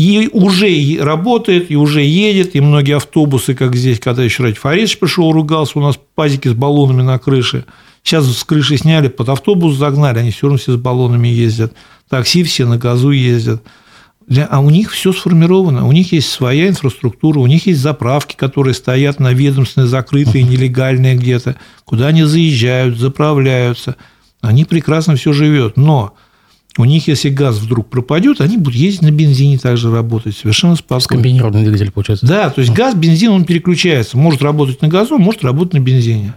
и 0.00 0.30
уже 0.32 0.96
работает, 1.02 1.70
и 1.70 1.76
уже 1.76 2.00
едет, 2.00 2.56
и 2.56 2.60
многие 2.60 2.96
автобусы, 2.96 3.54
как 3.54 3.76
здесь, 3.76 4.00
когда 4.00 4.24
еще 4.24 4.42
Ради 4.42 4.56
Фаридович 4.56 4.98
пришел, 4.98 5.30
ругался, 5.30 5.78
у 5.78 5.82
нас 5.82 5.98
пазики 6.14 6.48
с 6.48 6.54
баллонами 6.54 7.02
на 7.02 7.18
крыше. 7.18 7.66
Сейчас 8.02 8.26
с 8.26 8.44
крыши 8.44 8.78
сняли, 8.78 9.08
под 9.08 9.28
автобус 9.28 9.76
загнали, 9.76 10.18
они 10.18 10.30
все 10.30 10.46
равно 10.46 10.56
все 10.56 10.72
с 10.72 10.76
баллонами 10.76 11.28
ездят. 11.28 11.74
Такси 12.08 12.44
все 12.44 12.64
на 12.64 12.78
газу 12.78 13.10
ездят. 13.10 13.62
А 14.48 14.60
у 14.60 14.70
них 14.70 14.90
все 14.90 15.12
сформировано, 15.12 15.86
у 15.86 15.92
них 15.92 16.12
есть 16.12 16.30
своя 16.30 16.68
инфраструктура, 16.68 17.38
у 17.40 17.46
них 17.46 17.66
есть 17.66 17.80
заправки, 17.80 18.36
которые 18.36 18.72
стоят 18.72 19.20
на 19.20 19.34
ведомственные, 19.34 19.88
закрытые, 19.88 20.44
нелегальные 20.44 21.16
где-то, 21.16 21.56
куда 21.84 22.06
они 22.06 22.22
заезжают, 22.22 22.96
заправляются. 22.96 23.96
Они 24.40 24.64
прекрасно 24.64 25.16
все 25.16 25.34
живет. 25.34 25.76
Но 25.76 26.14
у 26.80 26.84
них, 26.84 27.08
если 27.08 27.28
газ 27.28 27.58
вдруг 27.58 27.88
пропадет, 27.88 28.40
они 28.40 28.56
будут 28.56 28.74
ездить 28.74 29.02
на 29.02 29.10
бензине 29.10 29.58
также 29.58 29.92
работать 29.92 30.36
совершенно 30.36 30.76
спокойно. 30.76 31.00
Скомбинированный 31.00 31.62
двигатель 31.62 31.90
получается. 31.90 32.26
Да, 32.26 32.50
то 32.50 32.60
есть 32.60 32.72
газ, 32.72 32.94
бензин, 32.94 33.30
он 33.30 33.44
переключается. 33.44 34.18
Может 34.18 34.42
работать 34.42 34.82
на 34.82 34.88
газу, 34.88 35.18
может 35.18 35.44
работать 35.44 35.74
на 35.74 35.80
бензине. 35.80 36.34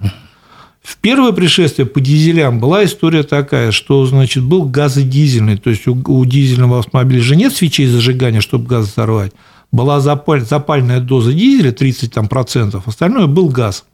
В 0.84 0.98
первое 0.98 1.32
пришествие 1.32 1.86
по 1.86 2.02
дизелям 2.02 2.60
была 2.60 2.84
история 2.84 3.24
такая, 3.24 3.72
что, 3.72 4.06
значит, 4.06 4.44
был 4.44 4.64
газодизельный, 4.64 5.58
то 5.58 5.70
есть 5.70 5.88
у, 5.88 6.26
дизельного 6.26 6.80
автомобиля 6.80 7.22
же 7.22 7.38
нет 7.38 7.56
свечей 7.56 7.88
зажигания, 7.88 8.42
чтобы 8.42 8.68
газ 8.68 8.92
взорвать. 8.92 9.32
Была 9.72 10.02
запаль, 10.02 10.42
запальная 10.42 11.00
доза 11.00 11.32
дизеля 11.32 11.72
30%, 11.72 12.10
там, 12.10 12.28
процентов, 12.28 12.88
остальное 12.88 13.28
был 13.28 13.48
газ. 13.48 13.86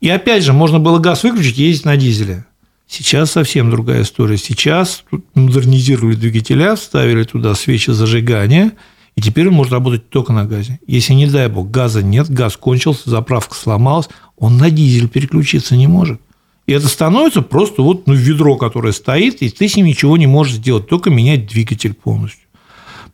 И 0.00 0.08
опять 0.08 0.44
же, 0.44 0.52
можно 0.52 0.78
было 0.78 0.98
газ 0.98 1.24
выключить 1.24 1.58
и 1.58 1.64
ездить 1.64 1.84
на 1.84 1.96
дизеле. 1.96 2.46
Сейчас 2.90 3.30
совсем 3.30 3.70
другая 3.70 4.02
история. 4.02 4.36
Сейчас 4.36 5.04
модернизировали 5.34 6.16
двигателя, 6.16 6.74
вставили 6.74 7.22
туда 7.22 7.54
свечи 7.54 7.92
зажигания, 7.92 8.72
и 9.14 9.20
теперь 9.22 9.46
он 9.46 9.54
может 9.54 9.72
работать 9.72 10.10
только 10.10 10.32
на 10.32 10.44
газе. 10.44 10.80
Если, 10.88 11.12
не 11.12 11.28
дай 11.28 11.46
бог, 11.46 11.70
газа 11.70 12.02
нет, 12.02 12.28
газ 12.28 12.56
кончился, 12.56 13.08
заправка 13.08 13.54
сломалась, 13.54 14.08
он 14.36 14.56
на 14.56 14.72
дизель 14.72 15.08
переключиться 15.08 15.76
не 15.76 15.86
может. 15.86 16.20
И 16.66 16.72
это 16.72 16.88
становится 16.88 17.42
просто 17.42 17.82
вот 17.82 18.08
ну, 18.08 18.14
ведро, 18.14 18.56
которое 18.56 18.92
стоит, 18.92 19.40
и 19.40 19.50
ты 19.50 19.68
с 19.68 19.76
ним 19.76 19.86
ничего 19.86 20.16
не 20.16 20.26
можешь 20.26 20.54
сделать, 20.54 20.88
только 20.88 21.10
менять 21.10 21.46
двигатель 21.46 21.94
полностью. 21.94 22.48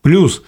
Плюс 0.01 0.43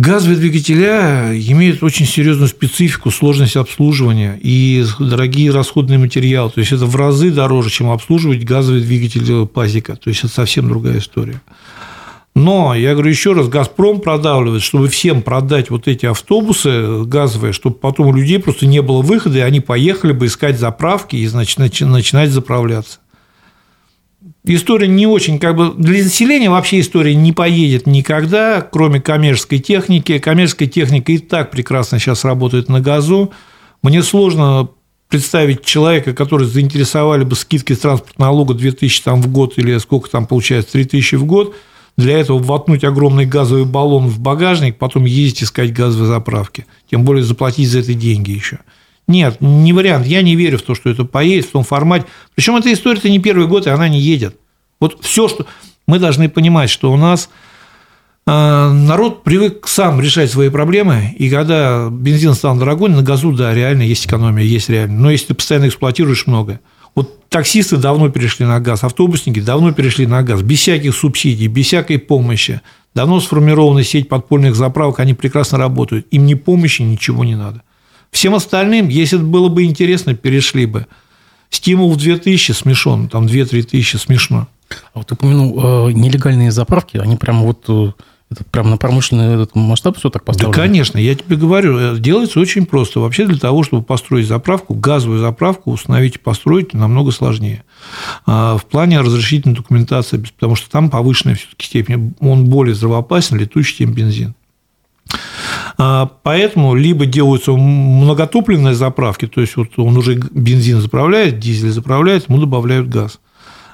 газовые 0.00 0.38
двигателя 0.38 1.32
имеют 1.34 1.82
очень 1.82 2.06
серьезную 2.06 2.48
специфику, 2.48 3.10
сложность 3.10 3.56
обслуживания 3.56 4.38
и 4.42 4.84
дорогие 4.98 5.50
расходные 5.50 5.98
материалы. 5.98 6.50
То 6.50 6.60
есть 6.60 6.72
это 6.72 6.86
в 6.86 6.96
разы 6.96 7.30
дороже, 7.30 7.70
чем 7.70 7.90
обслуживать 7.90 8.44
газовый 8.44 8.80
двигатель 8.80 9.46
пазика. 9.46 9.96
То 9.96 10.08
есть 10.08 10.20
это 10.24 10.32
совсем 10.32 10.68
другая 10.68 10.98
история. 10.98 11.40
Но, 12.34 12.74
я 12.74 12.92
говорю 12.92 13.10
еще 13.10 13.32
раз, 13.32 13.48
«Газпром» 13.48 14.00
продавливает, 14.00 14.62
чтобы 14.62 14.88
всем 14.88 15.20
продать 15.20 15.68
вот 15.68 15.88
эти 15.88 16.06
автобусы 16.06 17.04
газовые, 17.04 17.52
чтобы 17.52 17.74
потом 17.74 18.06
у 18.06 18.14
людей 18.14 18.38
просто 18.38 18.66
не 18.66 18.80
было 18.80 19.02
выхода, 19.02 19.38
и 19.38 19.42
они 19.42 19.60
поехали 19.60 20.12
бы 20.12 20.26
искать 20.26 20.58
заправки 20.58 21.16
и 21.16 21.26
значит, 21.26 21.58
начинать 21.58 22.30
заправляться. 22.30 23.00
История 24.44 24.88
не 24.88 25.06
очень, 25.06 25.38
как 25.38 25.54
бы 25.54 25.74
для 25.76 26.02
населения 26.02 26.48
вообще 26.48 26.80
история 26.80 27.14
не 27.14 27.32
поедет 27.32 27.86
никогда, 27.86 28.62
кроме 28.62 29.00
коммерческой 29.00 29.58
техники. 29.58 30.18
Коммерческая 30.18 30.68
техника 30.68 31.12
и 31.12 31.18
так 31.18 31.50
прекрасно 31.50 31.98
сейчас 31.98 32.24
работает 32.24 32.68
на 32.68 32.80
газу. 32.80 33.32
Мне 33.82 34.02
сложно 34.02 34.70
представить 35.08 35.64
человека, 35.64 36.14
который 36.14 36.46
заинтересовали 36.46 37.24
бы 37.24 37.36
скидки 37.36 37.74
с 37.74 37.78
транспортного 37.80 38.30
налога 38.30 38.54
2000 38.54 39.02
там, 39.02 39.20
в 39.20 39.30
год 39.30 39.54
или 39.58 39.76
сколько 39.78 40.08
там 40.08 40.26
получается, 40.26 40.72
3000 40.72 41.16
в 41.16 41.24
год– 41.24 41.54
для 42.00 42.18
этого 42.18 42.38
воткнуть 42.38 42.84
огромный 42.84 43.26
газовый 43.26 43.64
баллон 43.64 44.08
в 44.08 44.18
багажник, 44.18 44.78
потом 44.78 45.04
ездить 45.04 45.44
искать 45.44 45.72
газовые 45.72 46.08
заправки. 46.08 46.66
Тем 46.90 47.04
более 47.04 47.22
заплатить 47.22 47.68
за 47.68 47.80
это 47.80 47.94
деньги 47.94 48.30
еще. 48.30 48.60
Нет, 49.08 49.38
не 49.40 49.72
вариант. 49.72 50.06
Я 50.06 50.22
не 50.22 50.36
верю 50.36 50.58
в 50.58 50.62
то, 50.62 50.74
что 50.74 50.90
это 50.90 51.04
поедет 51.04 51.46
в 51.46 51.52
том 51.52 51.64
формате. 51.64 52.06
Причем 52.34 52.56
эта 52.56 52.72
история-то 52.72 53.08
не 53.08 53.18
первый 53.18 53.46
год, 53.46 53.66
и 53.66 53.70
она 53.70 53.88
не 53.88 54.00
едет. 54.00 54.36
Вот 54.78 54.98
все, 55.02 55.28
что 55.28 55.46
мы 55.86 55.98
должны 55.98 56.28
понимать, 56.28 56.70
что 56.70 56.92
у 56.92 56.96
нас 56.96 57.28
а, 58.26 58.72
народ 58.72 59.24
привык 59.24 59.66
сам 59.66 60.00
решать 60.00 60.30
свои 60.30 60.50
проблемы, 60.50 61.14
и 61.18 61.28
когда 61.28 61.88
бензин 61.90 62.34
стал 62.34 62.56
дорогой, 62.56 62.90
на 62.90 63.02
газу, 63.02 63.32
да, 63.32 63.52
реально 63.52 63.82
есть 63.82 64.06
экономия, 64.06 64.44
есть 64.44 64.68
реально. 64.68 65.00
Но 65.00 65.10
если 65.10 65.26
ты 65.26 65.34
постоянно 65.34 65.66
эксплуатируешь 65.66 66.28
много, 66.28 66.60
вот 66.94 67.28
таксисты 67.28 67.76
давно 67.76 68.08
перешли 68.08 68.46
на 68.46 68.60
газ, 68.60 68.84
автобусники 68.84 69.40
давно 69.40 69.72
перешли 69.72 70.06
на 70.06 70.22
газ, 70.22 70.42
без 70.42 70.60
всяких 70.60 70.94
субсидий, 70.94 71.46
без 71.46 71.66
всякой 71.66 71.98
помощи. 71.98 72.60
Давно 72.94 73.20
сформирована 73.20 73.84
сеть 73.84 74.08
подпольных 74.08 74.56
заправок, 74.56 75.00
они 75.00 75.14
прекрасно 75.14 75.58
работают. 75.58 76.06
Им 76.10 76.26
ни 76.26 76.34
помощи, 76.34 76.82
ничего 76.82 77.24
не 77.24 77.36
надо. 77.36 77.62
Всем 78.10 78.34
остальным, 78.34 78.88
если 78.88 79.18
это 79.18 79.26
было 79.26 79.48
бы 79.48 79.64
интересно, 79.64 80.14
перешли 80.14 80.66
бы. 80.66 80.86
Стимул 81.48 81.92
в 81.92 81.96
2000 81.96 82.52
смешон, 82.52 83.08
там 83.08 83.26
2-3 83.26 83.62
тысячи 83.62 83.96
смешно. 83.96 84.48
А 84.94 84.98
вот 84.98 85.08
ты 85.08 85.14
упомянул 85.14 85.88
э, 85.88 85.92
нелегальные 85.92 86.52
заправки, 86.52 86.96
они 86.96 87.16
прямо 87.16 87.42
вот 87.42 87.64
э, 87.68 87.92
это 88.30 88.44
прям 88.44 88.70
на 88.70 88.76
промышленный 88.76 89.34
этот 89.34 89.56
масштаб 89.56 89.96
все 89.96 90.08
так 90.08 90.24
поставлено? 90.24 90.54
Да, 90.54 90.62
конечно. 90.62 90.98
Я 90.98 91.16
тебе 91.16 91.34
говорю, 91.34 91.78
э, 91.78 91.98
делается 91.98 92.38
очень 92.38 92.64
просто. 92.64 93.00
Вообще 93.00 93.26
для 93.26 93.38
того, 93.38 93.64
чтобы 93.64 93.82
построить 93.82 94.28
заправку, 94.28 94.74
газовую 94.74 95.18
заправку 95.18 95.72
установить 95.72 96.16
и 96.16 96.18
построить 96.18 96.72
намного 96.72 97.10
сложнее. 97.10 97.64
А 98.26 98.56
в 98.56 98.66
плане 98.66 99.00
разрешительной 99.00 99.56
документации, 99.56 100.24
потому 100.36 100.54
что 100.54 100.70
там 100.70 100.90
повышенная 100.90 101.34
все-таки 101.34 101.66
степень, 101.66 102.14
он 102.20 102.44
более 102.44 102.76
здравоопасен, 102.76 103.36
летучий, 103.36 103.78
чем 103.78 103.92
бензин. 103.92 104.36
А 105.82 106.10
поэтому 106.22 106.74
либо 106.74 107.06
делаются 107.06 107.52
многотопливные 107.52 108.74
заправки, 108.74 109.26
то 109.26 109.40
есть 109.40 109.56
вот 109.56 109.68
он 109.78 109.96
уже 109.96 110.14
бензин 110.14 110.80
заправляет, 110.80 111.38
дизель 111.38 111.70
заправляет, 111.70 112.28
ему 112.28 112.38
добавляют 112.38 112.88
газ 112.88 113.18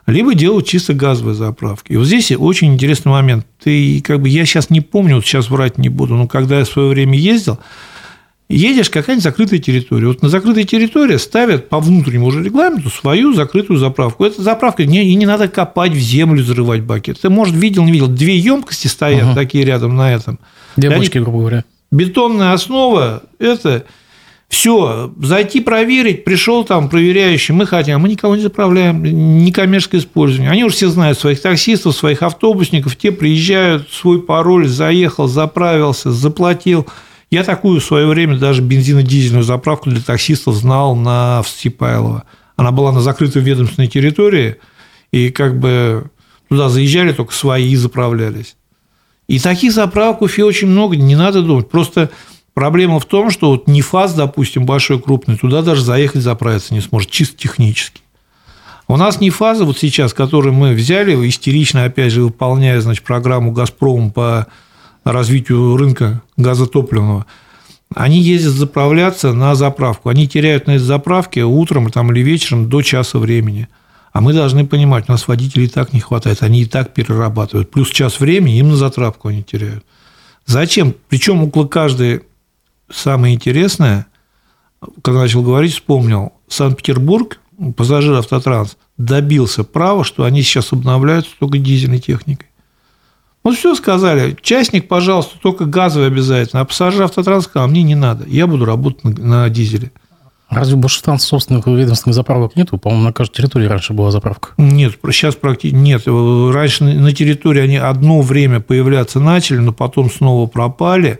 либо 0.06 0.34
делают 0.34 0.66
чисто 0.66 0.94
газовые 0.94 1.34
заправки. 1.34 1.92
И 1.92 1.96
вот 1.96 2.06
здесь 2.06 2.30
очень 2.30 2.74
интересный 2.74 3.10
момент. 3.10 3.46
Ты, 3.62 4.00
как 4.02 4.20
бы, 4.20 4.28
я 4.28 4.46
сейчас 4.46 4.70
не 4.70 4.80
помню, 4.80 5.16
вот 5.16 5.26
сейчас 5.26 5.50
врать 5.50 5.78
не 5.78 5.88
буду, 5.88 6.14
но 6.14 6.28
когда 6.28 6.60
я 6.60 6.64
в 6.64 6.68
свое 6.68 6.88
время 6.90 7.18
ездил, 7.18 7.58
едешь 8.48 8.88
какая-нибудь 8.88 9.24
закрытая 9.24 9.58
территория. 9.58 10.06
Вот 10.06 10.22
на 10.22 10.28
закрытой 10.28 10.62
территории 10.62 11.16
ставят 11.16 11.68
по 11.68 11.80
внутреннему 11.80 12.26
уже 12.26 12.42
регламенту 12.42 12.88
свою 12.88 13.34
закрытую 13.34 13.78
заправку. 13.78 14.24
Эта 14.24 14.40
заправка, 14.42 14.84
не, 14.84 15.10
и 15.10 15.14
не 15.16 15.26
надо 15.26 15.48
копать 15.48 15.92
в 15.92 15.98
землю, 15.98 16.42
взрывать 16.42 16.82
баки. 16.82 17.12
Ты, 17.12 17.28
может, 17.28 17.56
видел, 17.56 17.84
не 17.84 17.90
видел, 17.90 18.06
две 18.06 18.38
емкости 18.38 18.86
стоят 18.86 19.24
угу. 19.24 19.34
такие 19.34 19.64
рядом 19.64 19.96
на 19.96 20.12
этом. 20.12 20.38
Две 20.76 20.96
бочки, 20.96 21.18
грубо 21.18 21.38
говоря. 21.38 21.64
Бетонная 21.90 22.52
основа– 22.52 23.22
это 23.38 23.86
все, 24.48 25.12
зайти 25.20 25.60
проверить, 25.60 26.24
пришел 26.24 26.64
там 26.64 26.88
проверяющий, 26.88 27.52
мы 27.52 27.66
хотим, 27.66 27.96
а 27.96 27.98
мы 27.98 28.08
никого 28.08 28.36
не 28.36 28.42
заправляем, 28.42 29.02
не 29.02 29.50
коммерческое 29.50 30.00
использование. 30.00 30.50
Они 30.50 30.64
уже 30.64 30.76
все 30.76 30.88
знают 30.88 31.18
своих 31.18 31.42
таксистов, 31.42 31.96
своих 31.96 32.22
автобусников, 32.22 32.96
те 32.96 33.10
приезжают, 33.10 33.90
свой 33.90 34.22
пароль, 34.22 34.68
заехал, 34.68 35.26
заправился, 35.26 36.12
заплатил. 36.12 36.86
Я 37.30 37.42
такую 37.42 37.80
в 37.80 37.84
свое 37.84 38.06
время 38.06 38.38
даже 38.38 38.62
бензинодизельную 38.62 39.42
заправку 39.42 39.90
для 39.90 40.00
таксистов 40.00 40.54
знал 40.54 40.94
на 40.94 41.42
Степайлово. 41.44 42.24
Она 42.54 42.70
была 42.70 42.92
на 42.92 43.00
закрытой 43.00 43.42
ведомственной 43.42 43.88
территории, 43.88 44.56
и 45.10 45.30
как 45.30 45.58
бы 45.58 46.10
туда 46.48 46.68
заезжали 46.68 47.12
только 47.12 47.34
свои 47.34 47.70
и 47.70 47.76
заправлялись. 47.76 48.56
И 49.28 49.38
таких 49.38 49.72
заправок 49.72 50.20
в 50.20 50.24
Уфе 50.24 50.44
очень 50.44 50.68
много, 50.68 50.96
не 50.96 51.16
надо 51.16 51.42
думать. 51.42 51.68
Просто 51.68 52.10
Проблема 52.56 53.00
в 53.00 53.04
том, 53.04 53.30
что 53.30 53.50
вот 53.50 53.68
НИФАС, 53.68 54.14
допустим, 54.14 54.64
большой, 54.64 54.98
крупный, 54.98 55.36
туда 55.36 55.60
даже 55.60 55.84
заехать 55.84 56.22
заправиться 56.22 56.72
не 56.72 56.80
сможет, 56.80 57.10
чисто 57.10 57.36
технически. 57.36 58.00
У 58.88 58.96
нас 58.96 59.20
НИФАЗа 59.20 59.66
вот 59.66 59.76
сейчас, 59.76 60.14
который 60.14 60.52
мы 60.52 60.72
взяли, 60.72 61.14
истерично, 61.28 61.84
опять 61.84 62.12
же, 62.12 62.22
выполняя 62.22 62.80
значит, 62.80 63.04
программу 63.04 63.52
«Газпром» 63.52 64.10
по 64.10 64.46
развитию 65.04 65.76
рынка 65.76 66.22
газотопливного, 66.38 67.26
они 67.94 68.20
ездят 68.20 68.54
заправляться 68.54 69.34
на 69.34 69.54
заправку. 69.54 70.08
Они 70.08 70.26
теряют 70.26 70.66
на 70.66 70.72
этой 70.76 70.84
заправке 70.84 71.44
утром 71.44 71.90
там, 71.90 72.10
или 72.10 72.20
вечером 72.20 72.70
до 72.70 72.80
часа 72.80 73.18
времени. 73.18 73.68
А 74.16 74.22
мы 74.22 74.32
должны 74.32 74.66
понимать, 74.66 75.10
у 75.10 75.12
нас 75.12 75.28
водителей 75.28 75.66
и 75.66 75.68
так 75.68 75.92
не 75.92 76.00
хватает, 76.00 76.42
они 76.42 76.62
и 76.62 76.64
так 76.64 76.94
перерабатывают. 76.94 77.70
Плюс 77.70 77.90
час 77.90 78.18
времени 78.18 78.58
им 78.58 78.70
на 78.70 78.76
затравку 78.76 79.28
они 79.28 79.42
теряют. 79.42 79.84
Зачем? 80.46 80.94
Причем 81.10 81.42
около 81.42 81.66
каждой 81.66 82.22
самое 82.90 83.34
интересное, 83.34 84.06
когда 85.02 85.20
начал 85.20 85.42
говорить, 85.42 85.74
вспомнил, 85.74 86.32
Санкт-Петербург, 86.48 87.38
пассажир 87.76 88.14
автотранс, 88.14 88.78
добился 88.96 89.64
права, 89.64 90.02
что 90.02 90.24
они 90.24 90.40
сейчас 90.40 90.72
обновляются 90.72 91.32
только 91.38 91.58
дизельной 91.58 91.98
техникой. 91.98 92.48
Вот 93.44 93.58
все 93.58 93.74
сказали, 93.74 94.34
частник, 94.40 94.88
пожалуйста, 94.88 95.38
только 95.42 95.66
газовый 95.66 96.08
обязательно, 96.08 96.62
а 96.62 96.64
пассажир 96.64 97.02
автотранс 97.02 97.44
сказал, 97.44 97.68
мне 97.68 97.82
не 97.82 97.94
надо, 97.94 98.24
я 98.26 98.46
буду 98.46 98.64
работать 98.64 99.04
на, 99.04 99.10
на 99.10 99.50
дизеле. 99.50 99.92
Разве 100.48 100.76
большинства 100.76 101.18
собственных 101.18 101.66
ведомственных 101.66 102.14
заправок 102.14 102.54
нету? 102.54 102.78
По-моему, 102.78 103.04
на 103.04 103.12
каждой 103.12 103.34
территории 103.34 103.66
раньше 103.66 103.92
была 103.92 104.10
заправка. 104.12 104.50
Нет, 104.58 104.94
сейчас 105.10 105.34
практически 105.34 105.76
нет. 105.76 106.02
Раньше 106.06 106.84
на 106.84 107.12
территории 107.12 107.62
они 107.62 107.76
одно 107.76 108.20
время 108.20 108.60
появляться 108.60 109.18
начали, 109.18 109.58
но 109.58 109.72
потом 109.72 110.10
снова 110.10 110.46
пропали. 110.46 111.18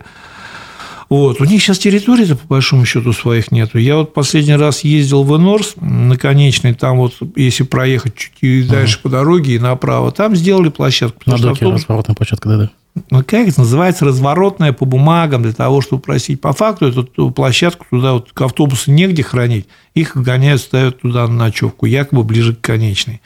Вот. 1.09 1.39
У 1.39 1.45
них 1.45 1.61
сейчас 1.61 1.79
территории-то, 1.79 2.35
по 2.35 2.47
большому 2.47 2.85
счету, 2.85 3.13
своих 3.13 3.51
нету. 3.51 3.77
Я 3.77 3.97
вот 3.97 4.13
последний 4.13 4.55
раз 4.55 4.83
ездил 4.83 5.23
в 5.23 5.35
Энорс, 5.35 5.75
на 5.79 6.17
конечной, 6.17 6.73
там 6.73 6.97
вот, 6.97 7.13
если 7.35 7.63
проехать 7.63 8.13
чуть 8.15 8.67
дальше 8.67 8.99
uh 8.99 9.03
по 9.03 9.09
дороге 9.09 9.55
и 9.55 9.59
направо, 9.59 10.11
там 10.11 10.35
сделали 10.35 10.69
площадку. 10.69 11.21
На 11.25 11.37
доке 11.37 11.51
автобус... 11.51 11.81
разворотная 11.81 12.15
площадка, 12.15 12.49
да-да. 12.49 12.71
Ну, 13.09 13.23
как 13.23 13.57
называется, 13.57 14.05
разворотная 14.05 14.73
по 14.73 14.85
бумагам 14.85 15.43
для 15.43 15.53
того, 15.53 15.81
чтобы 15.81 16.01
просить. 16.01 16.41
По 16.41 16.53
факту 16.53 16.87
эту 16.87 17.31
площадку 17.31 17.85
туда 17.89 18.13
вот 18.13 18.31
к 18.31 18.41
автобусу 18.41 18.91
негде 18.91 19.23
хранить, 19.23 19.67
их 19.93 20.15
гоняют, 20.15 20.61
ставят 20.61 21.01
туда 21.01 21.27
на 21.27 21.33
ночевку, 21.33 21.85
якобы 21.85 22.23
ближе 22.23 22.55
к 22.55 22.61
конечной. 22.61 23.21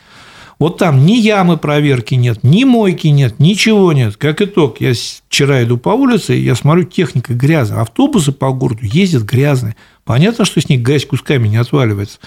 Вот 0.61 0.77
там 0.77 1.07
ни 1.07 1.13
ямы 1.13 1.57
проверки 1.57 2.13
нет, 2.13 2.43
ни 2.43 2.65
мойки 2.65 3.07
нет, 3.07 3.39
ничего 3.39 3.93
нет. 3.93 4.15
Как 4.17 4.43
итог, 4.43 4.79
я 4.79 4.93
вчера 5.27 5.63
иду 5.63 5.77
по 5.77 5.89
улице, 5.89 6.33
я 6.33 6.53
смотрю, 6.53 6.83
техника 6.83 7.33
грязная. 7.33 7.81
Автобусы 7.81 8.31
по 8.31 8.51
городу 8.51 8.81
ездят 8.83 9.23
грязные. 9.23 9.75
Понятно, 10.03 10.45
что 10.45 10.61
с 10.61 10.69
них 10.69 10.81
грязь 10.81 11.07
кусками 11.07 11.47
не 11.47 11.57
отваливается. 11.57 12.19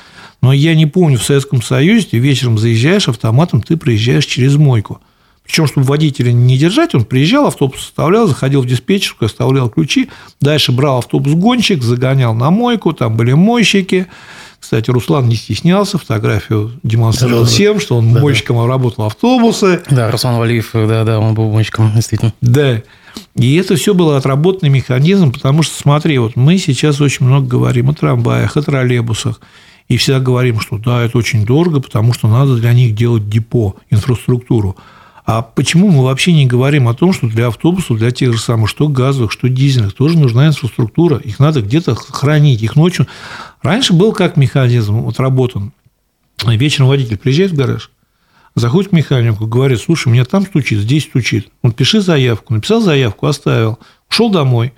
Но 0.43 0.53
я 0.53 0.75
не 0.75 0.87
помню, 0.87 1.17
в 1.17 1.23
Советском 1.23 1.63
Союзе 1.63 2.09
ты 2.11 2.19
вечером 2.19 2.59
заезжаешь 2.59 3.09
автоматом, 3.09 3.63
ты 3.63 3.77
проезжаешь 3.77 4.27
через 4.27 4.57
мойку. 4.57 5.01
Причем, 5.45 5.67
чтобы 5.67 5.87
водителя 5.87 6.33
не 6.33 6.57
держать, 6.57 6.95
он 6.95 7.05
приезжал, 7.05 7.47
автобус 7.47 7.81
оставлял, 7.81 8.27
заходил 8.27 8.63
в 8.63 8.67
диспетчерскую, 8.67 9.27
оставлял 9.27 9.69
ключи, 9.69 10.09
дальше 10.41 10.73
брал 10.73 10.99
автобус-гонщик, 10.99 11.83
загонял 11.83 12.35
на 12.35 12.51
мойку, 12.51 12.93
там 12.93 13.17
были 13.17 13.35
мойщики, 13.35 14.07
кстати, 14.65 14.91
Руслан 14.91 15.29
не 15.29 15.37
стеснялся, 15.37 15.99
фотографию 15.99 16.73
демонстрировал 16.83 17.43
да, 17.43 17.49
всем, 17.51 17.79
что 17.81 17.99
он 17.99 18.15
да, 18.15 18.21
мойщиком 18.21 18.57
да. 18.57 18.67
работал 18.67 19.05
автобусы. 19.05 19.83
Да, 19.91 20.11
Руслан 20.11 20.39
Валиев, 20.39 20.71
да, 20.73 21.05
да, 21.05 21.21
он 21.21 21.35
был 21.35 21.51
мойщиком, 21.51 21.93
действительно. 21.95 22.33
Да. 22.41 22.81
И 23.37 23.57
это 23.57 23.77
все 23.77 23.93
было 23.93 24.17
отработанный 24.17 24.71
механизм, 24.71 25.33
потому 25.33 25.63
что, 25.63 25.77
смотри, 25.77 26.17
вот 26.17 26.37
мы 26.37 26.57
сейчас 26.57 27.03
очень 27.03 27.27
много 27.27 27.47
говорим 27.47 27.91
о 27.91 27.95
трамваях, 27.95 28.57
о 28.57 28.63
троллейбусах, 28.63 29.43
и 29.89 29.99
всегда 29.99 30.19
говорим, 30.19 30.59
что 30.61 30.79
да, 30.79 31.03
это 31.03 31.19
очень 31.19 31.45
дорого, 31.45 31.81
потому 31.81 32.15
что 32.15 32.27
надо 32.29 32.57
для 32.57 32.73
них 32.73 32.95
делать 32.95 33.29
депо, 33.29 33.77
инфраструктуру. 33.91 34.79
А 35.25 35.41
почему 35.41 35.91
мы 35.91 36.05
вообще 36.05 36.35
не 36.35 36.47
говорим 36.47 36.87
о 36.87 36.95
том, 36.95 37.15
что 37.15 37.27
для 37.27 37.47
автобусов, 37.47 37.97
для 37.97 38.11
тех 38.11 38.35
же 38.35 38.39
самых, 38.39 38.69
что 38.69 38.89
газовых, 38.89 39.33
что 39.33 39.49
дизельных, 39.49 39.95
тоже 39.95 40.19
нужна 40.19 40.49
инфраструктура. 40.49 41.17
Их 41.17 41.39
надо 41.39 41.63
где-то 41.63 41.95
хранить. 41.95 42.63
Их 42.63 42.77
ночью... 42.77 43.07
Раньше 43.63 43.95
был 43.95 44.13
как 44.13 44.37
механизм 44.37 45.09
отработан. 45.09 45.73
Вечером 46.45 46.89
водитель 46.89 47.17
приезжает 47.17 47.53
в 47.53 47.57
гараж, 47.57 47.91
заходит 48.55 48.91
к 48.91 48.93
механику, 48.93 49.47
говорит, 49.47 49.81
слушай, 49.81 50.09
меня 50.09 50.27
там 50.27 50.45
стучит, 50.45 50.81
здесь 50.81 51.05
стучит. 51.05 51.49
Он 51.63 51.73
пиши 51.73 52.03
заявку. 52.03 52.53
Написал 52.53 52.83
заявку, 52.83 53.27
оставил. 53.27 53.79
Ушел 54.11 54.31
домой. 54.31 54.75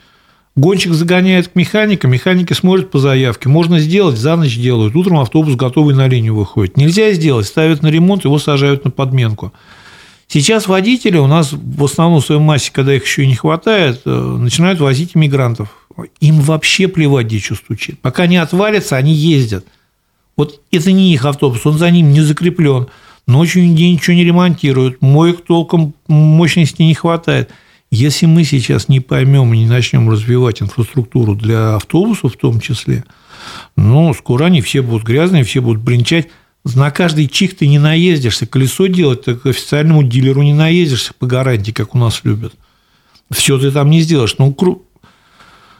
Гонщик 0.55 0.93
загоняет 0.95 1.49
к 1.49 1.57
механику, 1.57 2.07
механики 2.07 2.53
смотрят 2.53 2.91
по 2.93 2.99
заявке. 2.99 3.49
Можно 3.49 3.81
сделать, 3.81 4.17
за 4.17 4.37
ночь 4.37 4.57
делают. 4.57 4.95
Утром 4.95 5.19
автобус 5.19 5.57
готовый 5.57 5.97
на 5.97 6.07
линию 6.07 6.37
выходит. 6.37 6.76
Нельзя 6.76 7.12
сделать, 7.12 7.47
ставят 7.47 7.83
на 7.83 7.88
ремонт, 7.88 8.25
его 8.25 8.38
сажают 8.38 8.85
на 8.85 8.93
подменку. 8.93 9.53
Сейчас 10.28 10.66
водители 10.66 11.18
у 11.18 11.26
нас 11.26 11.52
в 11.52 11.85
основном 11.85 12.21
в 12.21 12.26
своей 12.26 12.40
массе, 12.40 12.73
когда 12.73 12.95
их 12.95 13.04
еще 13.04 13.23
и 13.23 13.28
не 13.28 13.37
хватает, 13.37 14.02
э, 14.04 14.11
начинают 14.11 14.80
возить 14.80 15.12
иммигрантов. 15.14 15.68
Им 16.21 16.40
вообще 16.40 16.88
плевать, 16.88 17.26
где 17.26 17.38
что 17.38 17.54
стучит. 17.54 18.00
Пока 18.00 18.26
не 18.26 18.37
отвалится, 18.37 18.97
они 18.97 19.12
ездят. 19.12 19.64
Вот 20.37 20.61
это 20.71 20.92
не 20.92 21.14
их 21.14 21.25
автобус, 21.25 21.64
он 21.64 21.78
за 21.78 21.90
ним 21.90 22.12
не 22.12 22.21
закреплен. 22.21 22.88
Ночью 23.26 23.66
нигде 23.66 23.90
ничего 23.90 24.14
не 24.14 24.25
ремонтируют, 24.25 25.00
моек 25.00 25.45
толком 25.45 25.95
мощности 26.06 26.83
не 26.83 26.95
хватает. 26.95 27.50
Если 27.90 28.26
мы 28.26 28.45
сейчас 28.45 28.88
не 28.88 29.00
поймем 29.00 29.54
и 29.54 29.59
не 29.59 29.66
начнем 29.66 30.11
развивать 30.11 30.61
инфраструктуру 30.61 31.35
для 31.35 31.76
автобусов 31.76 32.35
в 32.35 32.37
том 32.37 32.61
числе, 32.61 33.04
ну, 33.76 34.12
скоро 34.12 34.47
они 34.47 34.61
все 34.61 34.83
будут 34.83 35.04
грязные, 35.04 35.45
все 35.45 35.61
будут 35.61 35.83
бренчать 35.83 36.28
на 36.75 36.90
каждый 36.90 37.28
чих 37.28 37.56
ты 37.56 37.68
не 37.68 37.78
наездишься. 37.78 38.46
Колесо 38.46 38.86
делать, 38.86 39.25
так 39.25 39.47
официальному 39.47 40.02
дилеру 40.02 40.43
не 40.43 40.52
наездишься 40.52 41.12
по 41.17 41.26
гарантии, 41.26 41.71
как 41.71 41.95
у 41.95 41.99
нас 41.99 42.23
любят. 42.25 42.54
Все 43.30 43.58
ты 43.58 43.71
там 43.71 43.91
не 43.91 44.00
сделаешь. 44.00 44.36
Ну, 44.38 44.56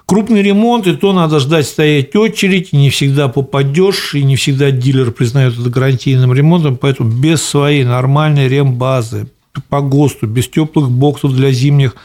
крупный 0.06 0.42
ремонт, 0.42 0.87
и 0.87 0.94
то 0.94 1.12
надо 1.12 1.40
ждать 1.40 1.66
стоять 1.66 2.14
очередь, 2.14 2.68
и 2.72 2.76
не 2.76 2.90
всегда 2.90 3.28
попадешь, 3.28 4.14
и 4.14 4.22
не 4.22 4.37
всегда 4.37 4.70
дилер 4.70 5.11
признает 5.11 5.58
это 5.58 5.68
гарантийным 5.70 6.32
ремонтом, 6.32 6.76
поэтому 6.76 7.11
без 7.11 7.42
своей 7.42 7.84
нормальной 7.84 8.48
рембазы, 8.48 9.28
по 9.68 9.80
ГОСТу, 9.80 10.26
без 10.26 10.48
теплых 10.48 10.90
боксов 10.90 11.34
для 11.34 11.50
зимних 11.50 11.96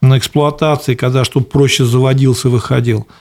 на 0.00 0.16
эксплуатации, 0.16 0.94
когда 0.94 1.24
чтобы 1.24 1.46
проще 1.46 1.84
заводился, 1.84 2.48
выходил– 2.48 3.06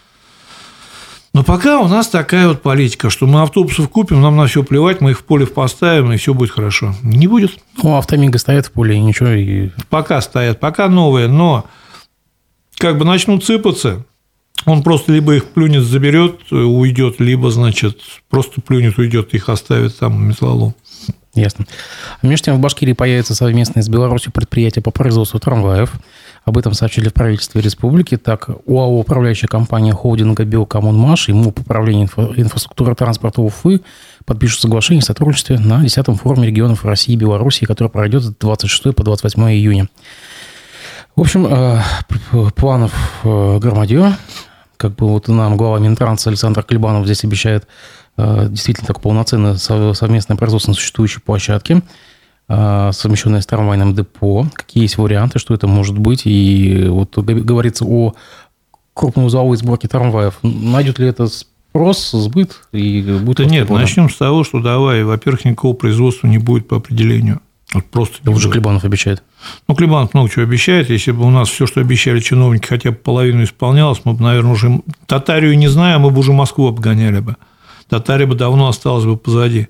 но 1.33 1.43
пока 1.43 1.79
у 1.79 1.87
нас 1.87 2.09
такая 2.09 2.49
вот 2.49 2.61
политика, 2.61 3.09
что 3.09 3.25
мы 3.25 3.41
автобусов 3.41 3.89
купим, 3.89 4.21
нам 4.21 4.35
на 4.35 4.47
все 4.47 4.63
плевать, 4.63 4.99
мы 4.99 5.11
их 5.11 5.19
в 5.19 5.23
поле 5.23 5.47
поставим, 5.47 6.11
и 6.11 6.17
все 6.17 6.33
будет 6.33 6.51
хорошо. 6.51 6.93
Не 7.03 7.27
будет. 7.27 7.57
Ну, 7.81 7.95
автомига 7.95 8.37
стоят 8.37 8.65
в 8.65 8.71
поле, 8.71 8.95
и 8.95 8.99
ничего. 8.99 9.29
И... 9.29 9.69
Пока 9.89 10.19
стоят, 10.19 10.59
пока 10.59 10.89
новые, 10.89 11.29
но 11.29 11.65
как 12.77 12.97
бы 12.97 13.05
начнут 13.05 13.45
сыпаться, 13.45 14.05
он 14.65 14.83
просто 14.83 15.13
либо 15.13 15.35
их 15.35 15.45
плюнет, 15.45 15.83
заберет, 15.83 16.51
уйдет, 16.51 17.19
либо, 17.19 17.49
значит, 17.49 17.99
просто 18.29 18.59
плюнет, 18.59 18.97
уйдет, 18.97 19.33
их 19.33 19.47
оставит 19.47 19.97
там 19.97 20.27
металлолом. 20.27 20.75
Ясно. 21.33 21.65
А 22.21 22.27
между 22.27 22.45
тем 22.45 22.57
в 22.57 22.59
Башкирии 22.59 22.91
появится 22.91 23.33
совместное 23.35 23.81
с 23.81 23.87
Беларусью 23.87 24.33
предприятие 24.33 24.83
по 24.83 24.91
производству 24.91 25.39
трамваев. 25.39 25.93
Об 26.43 26.57
этом 26.57 26.73
сообщили 26.73 27.07
в 27.07 27.13
правительстве 27.13 27.61
республики. 27.61 28.17
Так, 28.17 28.49
УАО 28.65 28.99
«Управляющая 28.99 29.47
компания 29.47 29.93
холдинга 29.93 30.43
«Биокоммунмаш» 30.43 31.29
и 31.29 31.33
МУП 31.33 31.59
управления 31.59 32.05
инфра- 32.05 32.33
инфраструктуры 32.35 32.95
транспорта 32.95 33.41
Уфы 33.41 33.81
подпишут 34.25 34.59
соглашение 34.59 35.01
о 35.01 35.05
сотрудничестве 35.05 35.57
на 35.57 35.85
10-м 35.85 36.15
форуме 36.15 36.47
регионов 36.47 36.83
России 36.83 37.13
и 37.13 37.17
Беларуси, 37.17 37.65
который 37.65 37.89
пройдет 37.89 38.23
с 38.23 38.35
26 38.35 38.93
по 38.93 39.03
28 39.03 39.41
июня. 39.51 39.87
В 41.15 41.21
общем, 41.21 41.45
э, 41.45 41.81
планов 42.55 42.91
э, 43.23 43.59
громадье. 43.59 44.17
Как 44.77 44.95
бы 44.95 45.07
вот 45.07 45.27
нам 45.27 45.57
глава 45.57 45.79
Минтранса 45.79 46.29
Александр 46.29 46.63
Клебанов 46.63 47.05
здесь 47.05 47.23
обещает 47.23 47.67
действительно 48.17 48.87
так 48.87 49.01
полноценное 49.01 49.55
совместное 49.55 50.37
производство 50.37 50.71
на 50.71 50.75
существующей 50.75 51.21
площадке. 51.21 51.81
А, 52.53 52.91
совмещенное 52.91 53.39
с 53.39 53.45
трамвайным 53.45 53.95
депо. 53.95 54.45
Какие 54.53 54.83
есть 54.83 54.97
варианты, 54.97 55.39
что 55.39 55.53
это 55.53 55.67
может 55.67 55.97
быть? 55.97 56.23
И 56.25 56.85
вот 56.89 57.17
говорится 57.17 57.85
о 57.85 58.13
крупноузловой 58.93 59.55
сборке 59.55 59.87
трамваев. 59.87 60.37
Найдет 60.43 60.99
ли 60.99 61.07
это 61.07 61.27
спрос, 61.27 62.11
сбыт? 62.11 62.59
И 62.73 63.01
будет 63.21 63.37
да 63.37 63.45
нет, 63.45 63.69
начнем 63.69 64.09
с 64.09 64.17
того, 64.17 64.43
что 64.43 64.59
давай, 64.59 65.05
во-первых, 65.05 65.45
никакого 65.45 65.73
производства 65.73 66.27
не 66.27 66.39
будет 66.39 66.67
по 66.67 66.75
определению. 66.75 67.39
Вот 67.73 67.85
просто 67.85 68.17
да 68.21 68.31
уже 68.31 68.49
Клебанов 68.49 68.83
обещает. 68.83 69.23
Ну, 69.69 69.75
Клебанов 69.75 70.13
много 70.13 70.29
чего 70.29 70.43
обещает. 70.43 70.89
Если 70.89 71.11
бы 71.11 71.25
у 71.25 71.29
нас 71.29 71.47
все, 71.47 71.65
что 71.65 71.79
обещали 71.79 72.19
чиновники, 72.19 72.67
хотя 72.67 72.91
бы 72.91 72.97
половину 72.97 73.45
исполнялось, 73.45 74.01
мы 74.03 74.11
бы, 74.11 74.23
наверное, 74.23 74.51
уже 74.51 74.81
Татарию 75.05 75.57
не 75.57 75.69
знаю, 75.69 76.01
мы 76.01 76.09
бы 76.09 76.19
уже 76.19 76.33
Москву 76.33 76.67
обгоняли 76.67 77.21
бы. 77.21 77.37
Татария 77.91 78.25
бы 78.25 78.35
давно 78.35 78.69
осталась 78.69 79.03
бы 79.03 79.17
позади. 79.17 79.67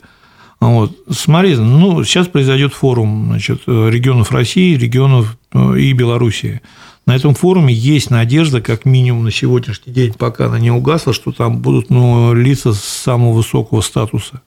Вот. 0.60 0.96
Смотри, 1.10 1.56
ну, 1.56 2.04
сейчас 2.04 2.28
произойдет 2.28 2.72
форум 2.72 3.26
значит, 3.30 3.64
регионов 3.66 4.32
России, 4.32 4.76
регионов 4.76 5.38
э, 5.54 5.80
и 5.80 5.92
Белоруссии. 5.94 6.62
На 7.08 7.16
этом 7.16 7.34
форуме 7.34 7.74
есть 7.74 8.12
надежда, 8.12 8.62
как 8.62 8.86
минимум 8.86 9.24
на 9.24 9.32
сегодняшний 9.32 9.92
день, 9.92 10.14
пока 10.14 10.46
она 10.46 10.60
не 10.60 10.70
угасла, 10.70 11.14
что 11.14 11.32
там 11.32 11.62
будут 11.62 11.90
ну, 11.90 12.36
лица 12.36 12.74
самого 12.74 13.34
высокого 13.34 13.82
статуса. 13.82 14.44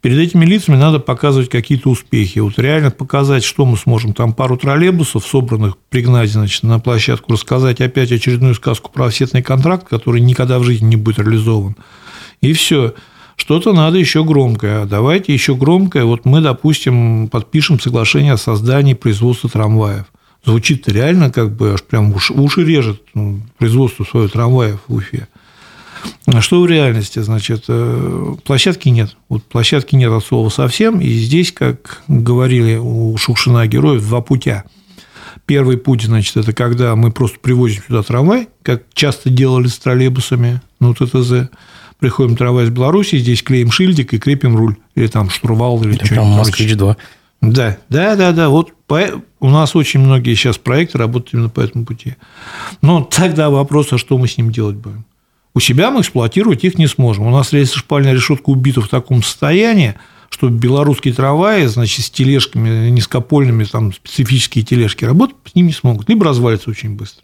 Перед 0.00 0.18
этими 0.18 0.44
лицами 0.44 0.74
надо 0.74 0.98
показывать 0.98 1.48
какие-то 1.48 1.90
успехи. 1.90 2.40
Вот 2.40 2.58
реально 2.58 2.90
показать, 2.90 3.44
что 3.44 3.64
мы 3.64 3.76
сможем. 3.76 4.14
Там 4.14 4.32
пару 4.34 4.56
троллейбусов, 4.56 5.24
собранных, 5.24 5.78
пригнать 5.90 6.30
значит, 6.30 6.64
на 6.64 6.80
площадку, 6.80 7.34
рассказать 7.34 7.80
опять 7.80 8.10
очередную 8.10 8.56
сказку 8.56 8.90
про 8.90 9.06
офсетный 9.06 9.44
контракт, 9.44 9.86
который 9.86 10.20
никогда 10.20 10.58
в 10.58 10.64
жизни 10.64 10.86
не 10.86 10.96
будет 10.96 11.20
реализован. 11.20 11.76
И 12.40 12.52
все 12.52 12.94
что-то 13.36 13.72
надо 13.72 13.98
еще 13.98 14.24
громкое. 14.24 14.86
Давайте 14.86 15.32
еще 15.32 15.54
громкое. 15.54 16.04
Вот 16.04 16.24
мы, 16.24 16.40
допустим, 16.40 17.28
подпишем 17.28 17.78
соглашение 17.78 18.32
о 18.32 18.38
создании 18.38 18.94
производства 18.94 19.48
трамваев. 19.48 20.06
Звучит 20.44 20.88
реально 20.88 21.30
как 21.30 21.54
бы 21.54 21.72
аж 21.72 21.82
прям 21.82 22.14
уши, 22.14 22.64
режет 22.64 23.02
ну, 23.14 23.40
производство 23.58 24.04
своего 24.04 24.28
трамваев 24.28 24.80
в 24.86 24.94
Уфе. 24.94 25.28
А 26.26 26.40
что 26.40 26.60
в 26.60 26.66
реальности? 26.66 27.18
Значит, 27.18 27.64
э, 27.68 28.34
площадки 28.44 28.88
нет. 28.88 29.16
Вот 29.28 29.44
площадки 29.44 29.96
нет 29.96 30.12
от 30.12 30.24
слова 30.24 30.48
совсем. 30.48 31.00
И 31.00 31.08
здесь, 31.08 31.52
как 31.52 32.02
говорили 32.08 32.76
у 32.76 33.16
Шукшина 33.16 33.66
героев, 33.66 34.02
два 34.02 34.20
путя. 34.20 34.64
Первый 35.46 35.78
путь, 35.78 36.02
значит, 36.02 36.36
это 36.36 36.52
когда 36.52 36.96
мы 36.96 37.12
просто 37.12 37.38
привозим 37.40 37.82
сюда 37.86 38.02
трамвай, 38.02 38.48
как 38.62 38.84
часто 38.94 39.30
делали 39.30 39.68
с 39.68 39.78
троллейбусами, 39.78 40.60
ну, 40.80 40.94
ТТЗ. 40.94 41.50
Приходим 41.98 42.36
трамвай 42.36 42.64
из 42.64 42.70
Беларуси, 42.70 43.16
здесь 43.18 43.42
клеим 43.42 43.70
шильдик 43.70 44.12
и 44.12 44.18
крепим 44.18 44.56
руль. 44.56 44.76
Или 44.94 45.06
там 45.06 45.30
штурвал, 45.30 45.82
или, 45.82 45.94
что-нибудь. 45.94 46.16
Там 46.16 46.26
«Москвич-2». 46.28 46.96
Да, 47.42 47.78
да, 47.88 48.16
да, 48.16 48.32
да. 48.32 48.48
Вот 48.48 48.72
по... 48.86 49.22
у 49.40 49.50
нас 49.50 49.76
очень 49.76 50.00
многие 50.00 50.34
сейчас 50.34 50.58
проекты 50.58 50.98
работают 50.98 51.34
именно 51.34 51.48
по 51.48 51.60
этому 51.60 51.84
пути. 51.84 52.16
Но 52.82 53.02
тогда 53.02 53.50
вопрос, 53.50 53.92
а 53.92 53.98
что 53.98 54.18
мы 54.18 54.28
с 54.28 54.36
ним 54.36 54.50
делать 54.50 54.76
будем? 54.76 55.04
У 55.54 55.60
себя 55.60 55.90
мы 55.90 56.00
эксплуатировать 56.00 56.64
их 56.64 56.76
не 56.76 56.86
сможем. 56.86 57.26
У 57.26 57.30
нас 57.30 57.52
рельсошпальная 57.52 58.12
решетка 58.12 58.50
убита 58.50 58.82
в 58.82 58.88
таком 58.88 59.22
состоянии, 59.22 59.94
что 60.28 60.48
белорусские 60.48 61.14
трамваи, 61.14 61.64
значит, 61.66 62.04
с 62.04 62.10
тележками 62.10 62.90
низкопольными, 62.90 63.64
там 63.64 63.92
специфические 63.92 64.64
тележки 64.64 65.04
работать 65.04 65.36
с 65.46 65.54
ними 65.54 65.68
не 65.68 65.72
смогут, 65.72 66.08
либо 66.08 66.26
развалится 66.26 66.68
очень 66.68 66.94
быстро. 66.96 67.22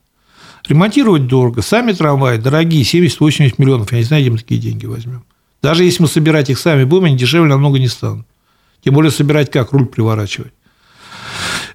Ремонтировать 0.69 1.27
дорого, 1.27 1.61
сами 1.63 1.93
трамваи 1.93 2.39
дорогие, 2.39 2.83
70-80 2.85 3.55
миллионов, 3.59 3.93
я 3.93 3.99
не 3.99 4.05
знаю, 4.05 4.23
где 4.23 4.31
мы 4.31 4.39
такие 4.39 4.61
деньги 4.61 4.87
возьмем. 4.87 5.25
Даже 5.63 5.85
если 5.85 6.03
мы 6.03 6.09
собирать 6.09 6.51
их 6.51 6.59
сами 6.59 6.85
будем, 6.85 7.05
они 7.05 7.17
дешевле 7.17 7.49
намного 7.49 7.79
не 7.79 7.89
станут. 7.89 8.27
Тем 8.85 8.95
более 8.95 9.11
собирать 9.11 9.51
как? 9.51 9.73
Руль 9.73 9.87
приворачивать. 9.87 10.53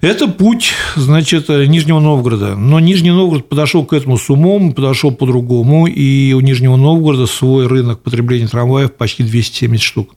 Это 0.00 0.28
путь, 0.28 0.74
значит, 0.94 1.48
Нижнего 1.48 1.98
Новгорода. 1.98 2.54
Но 2.54 2.78
Нижний 2.80 3.10
Новгород 3.10 3.48
подошел 3.48 3.84
к 3.84 3.92
этому 3.92 4.16
с 4.16 4.30
умом, 4.30 4.72
подошел 4.72 5.10
по-другому, 5.10 5.86
и 5.86 6.32
у 6.34 6.40
Нижнего 6.40 6.76
Новгорода 6.76 7.26
свой 7.26 7.66
рынок 7.66 8.02
потребления 8.02 8.46
трамваев 8.46 8.94
почти 8.94 9.24
270 9.24 9.82
штук. 9.82 10.14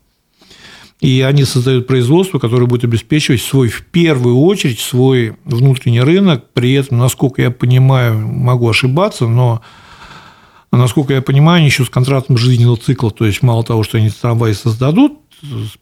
И 1.02 1.22
они 1.22 1.46
создают 1.46 1.88
производство, 1.88 2.38
которое 2.38 2.68
будет 2.68 2.84
обеспечивать 2.84 3.42
свой, 3.42 3.70
в 3.70 3.84
первую 3.88 4.38
очередь, 4.40 4.80
свой 4.80 5.36
внутренний 5.46 6.02
рынок. 6.02 6.46
При 6.54 6.74
этом, 6.74 7.00
насколько 7.00 7.42
я 7.42 7.50
понимаю, 7.50 8.20
могу 8.20 8.70
ошибаться, 8.70 9.28
но 9.28 9.62
насколько 10.72 11.16
я 11.16 11.24
понимаю, 11.24 11.58
они 11.58 11.66
еще 11.66 11.86
с 11.86 11.90
контрактом 11.90 12.38
жизненного 12.38 12.78
цикла. 12.78 13.10
То 13.10 13.26
есть, 13.26 13.42
мало 13.42 13.64
того, 13.64 13.82
что 13.82 13.98
они 13.98 14.12
трамваи 14.12 14.54
создадут, 14.54 15.14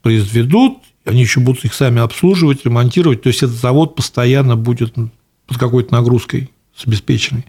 произведут, 0.01 0.77
они 1.03 1.19
еще 1.19 1.41
будут 1.41 1.65
их 1.65 1.73
сами 1.73 1.99
обслуживать, 1.99 2.63
ремонтировать. 2.63 3.21
То 3.21 3.27
есть, 3.27 3.43
этот 3.43 3.58
завод 3.58 3.95
постоянно 3.95 4.55
будет 4.55 4.93
под 4.93 5.58
какой-то 5.58 5.93
нагрузкой 5.93 6.49
с 6.73 6.88
обеспеченной. 6.88 7.43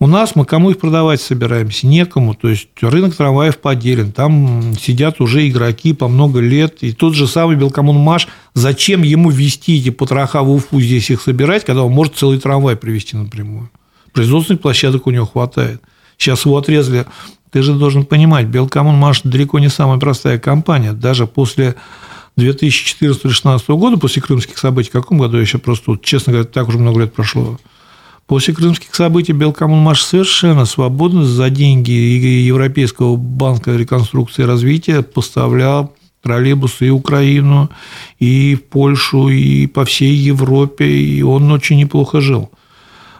У 0.00 0.06
нас 0.06 0.34
мы 0.34 0.44
кому 0.44 0.70
их 0.70 0.78
продавать 0.78 1.20
собираемся? 1.20 1.86
Некому. 1.86 2.34
То 2.34 2.48
есть 2.48 2.68
рынок 2.80 3.14
трамваев 3.14 3.58
поделен. 3.58 4.12
Там 4.12 4.74
сидят 4.78 5.20
уже 5.20 5.48
игроки 5.48 5.92
по 5.92 6.08
много 6.08 6.40
лет. 6.40 6.78
И 6.82 6.92
тот 6.92 7.14
же 7.14 7.26
самый 7.26 7.56
Белкоммунмаш, 7.56 8.28
зачем 8.54 9.02
ему 9.02 9.30
вести 9.30 9.78
эти 9.78 9.90
потроха 9.90 10.42
в 10.42 10.50
Уфу, 10.50 10.80
здесь 10.80 11.10
их 11.10 11.22
собирать, 11.22 11.64
когда 11.64 11.84
он 11.84 11.92
может 11.92 12.16
целый 12.16 12.40
трамвай 12.40 12.76
привезти 12.76 13.16
напрямую? 13.16 13.70
Производственных 14.12 14.62
площадок 14.62 15.06
у 15.06 15.10
него 15.10 15.26
хватает. 15.26 15.80
Сейчас 16.18 16.44
его 16.44 16.58
отрезали. 16.58 17.06
Ты 17.50 17.62
же 17.62 17.72
должен 17.74 18.04
понимать, 18.04 18.46
Белкоммунмаш 18.46 19.22
далеко 19.22 19.60
не 19.60 19.68
самая 19.68 19.98
простая 19.98 20.40
компания. 20.40 20.92
Даже 20.92 21.26
после 21.26 21.76
2014-2016 22.36 23.62
года, 23.76 23.96
после 23.96 24.22
крымских 24.22 24.58
событий, 24.58 24.90
в 24.90 24.92
каком 24.92 25.18
году 25.18 25.36
я 25.36 25.42
еще 25.42 25.58
просто, 25.58 25.96
честно 26.02 26.32
говоря, 26.32 26.48
так 26.48 26.68
уже 26.68 26.78
много 26.78 27.00
лет 27.00 27.14
прошло, 27.14 27.58
После 28.26 28.54
крымских 28.54 28.94
событий 28.94 29.32
Белкоммунмаш 29.32 30.02
совершенно 30.02 30.64
свободно 30.64 31.24
за 31.24 31.50
деньги 31.50 31.90
Европейского 31.90 33.16
банка 33.16 33.76
реконструкции 33.76 34.42
и 34.42 34.46
развития 34.46 35.02
поставлял 35.02 35.94
троллейбусы 36.22 36.86
и 36.86 36.90
Украину, 36.90 37.68
и 38.18 38.56
Польшу, 38.70 39.28
и 39.28 39.66
по 39.66 39.84
всей 39.84 40.14
Европе, 40.14 40.86
и 40.86 41.22
он 41.22 41.52
очень 41.52 41.76
неплохо 41.76 42.22
жил. 42.22 42.50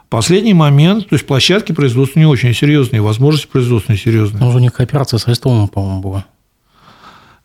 Последний 0.09 0.55
момент, 0.55 1.09
то 1.09 1.17
есть 1.17 1.27
площадки 1.27 1.73
производства 1.73 2.19
не 2.19 2.27
очень 2.27 2.55
серьезные, 2.55 3.03
возможности 3.03 3.49
производственные 3.49 3.99
серьезные. 3.99 4.43
Ну, 4.43 4.51
у 4.51 4.59
них 4.59 4.73
кооперация 4.73 5.19
с 5.19 5.27
Ростовом, 5.27 5.69
по-моему, 5.69 6.01
была. 6.01 6.25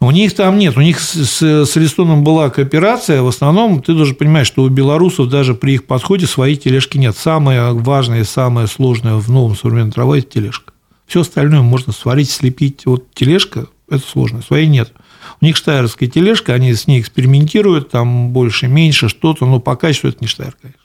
У 0.01 0.11
них 0.11 0.33
там 0.33 0.57
нет, 0.57 0.77
у 0.77 0.81
них 0.81 0.97
с, 0.97 1.41
с 1.41 1.75
Листоном 1.75 2.23
была 2.23 2.49
кооперация, 2.49 3.21
в 3.21 3.27
основном 3.27 3.81
ты 3.81 3.93
должен 3.93 4.15
понимать, 4.15 4.47
что 4.47 4.63
у 4.63 4.69
белорусов 4.69 5.27
даже 5.27 5.55
при 5.55 5.73
их 5.73 5.85
подходе 5.85 6.25
своей 6.25 6.55
тележки 6.55 6.97
нет. 6.97 7.17
Самое 7.17 7.73
важное 7.73 8.21
и 8.21 8.23
самое 8.23 8.67
сложное 8.67 9.15
в 9.15 9.29
новом 9.29 9.57
современном 9.57 9.91
трамвае– 9.91 10.21
это 10.23 10.31
тележка. 10.31 10.71
Все 11.05 11.21
остальное 11.21 11.61
можно 11.61 11.91
сварить, 11.91 12.29
слепить. 12.29 12.85
Вот 12.85 13.13
тележка– 13.13 13.67
это 13.89 14.07
сложно, 14.07 14.41
своей 14.41 14.67
нет. 14.67 14.93
У 15.41 15.45
них 15.45 15.57
штайерская 15.57 16.07
тележка, 16.07 16.53
они 16.53 16.73
с 16.73 16.87
ней 16.87 17.01
экспериментируют, 17.01 17.89
там 17.89 18.29
больше, 18.29 18.67
меньше, 18.67 19.09
что-то, 19.09 19.45
но 19.45 19.59
по 19.59 19.75
качеству 19.75 20.07
это 20.07 20.19
не 20.21 20.27
штайр, 20.27 20.55
конечно. 20.61 20.81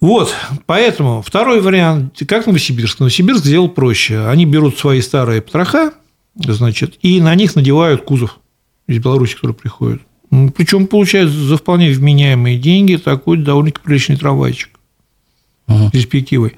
Вот, 0.00 0.34
поэтому 0.66 1.22
второй 1.22 1.60
вариант, 1.60 2.20
как 2.26 2.46
Новосибирск. 2.46 2.98
Новосибирск 2.98 3.44
сделал 3.44 3.68
проще. 3.68 4.26
Они 4.26 4.44
берут 4.44 4.78
свои 4.78 5.00
старые 5.00 5.42
потроха, 5.42 5.92
значит, 6.36 6.98
и 7.02 7.20
на 7.20 7.34
них 7.34 7.56
надевают 7.56 8.02
кузов 8.02 8.40
из 8.86 8.98
Беларуси, 8.98 9.34
который 9.34 9.54
приходит. 9.54 10.02
Ну, 10.30 10.50
Причем 10.50 10.86
получают 10.86 11.30
за 11.30 11.56
вполне 11.56 11.90
вменяемые 11.90 12.58
деньги 12.58 12.96
такой 12.96 13.38
довольно-таки 13.38 13.84
приличный 13.84 14.16
трамвайчик 14.16 14.70
угу. 15.68 15.90
перспективой. 15.90 16.56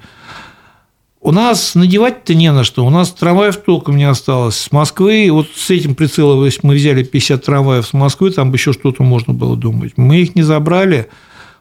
У 1.21 1.31
нас 1.31 1.75
надевать-то 1.75 2.33
не 2.33 2.51
на 2.51 2.63
что. 2.63 2.85
У 2.85 2.89
нас 2.89 3.11
трамваев 3.11 3.57
толком 3.57 3.97
не 3.97 4.05
осталось. 4.05 4.55
С 4.55 4.71
Москвы, 4.71 5.27
вот 5.31 5.49
с 5.53 5.69
этим 5.69 5.93
прицелом, 5.93 6.45
если 6.45 6.65
мы 6.65 6.75
взяли 6.75 7.03
50 7.03 7.43
трамваев 7.43 7.85
с 7.85 7.93
Москвы, 7.93 8.31
там 8.31 8.51
бы 8.51 8.57
еще 8.57 8.71
что-то 8.71 9.03
можно 9.03 9.33
было 9.33 9.57
думать. 9.57 9.93
Мы 9.97 10.21
их 10.21 10.35
не 10.35 10.43
забрали, 10.43 11.09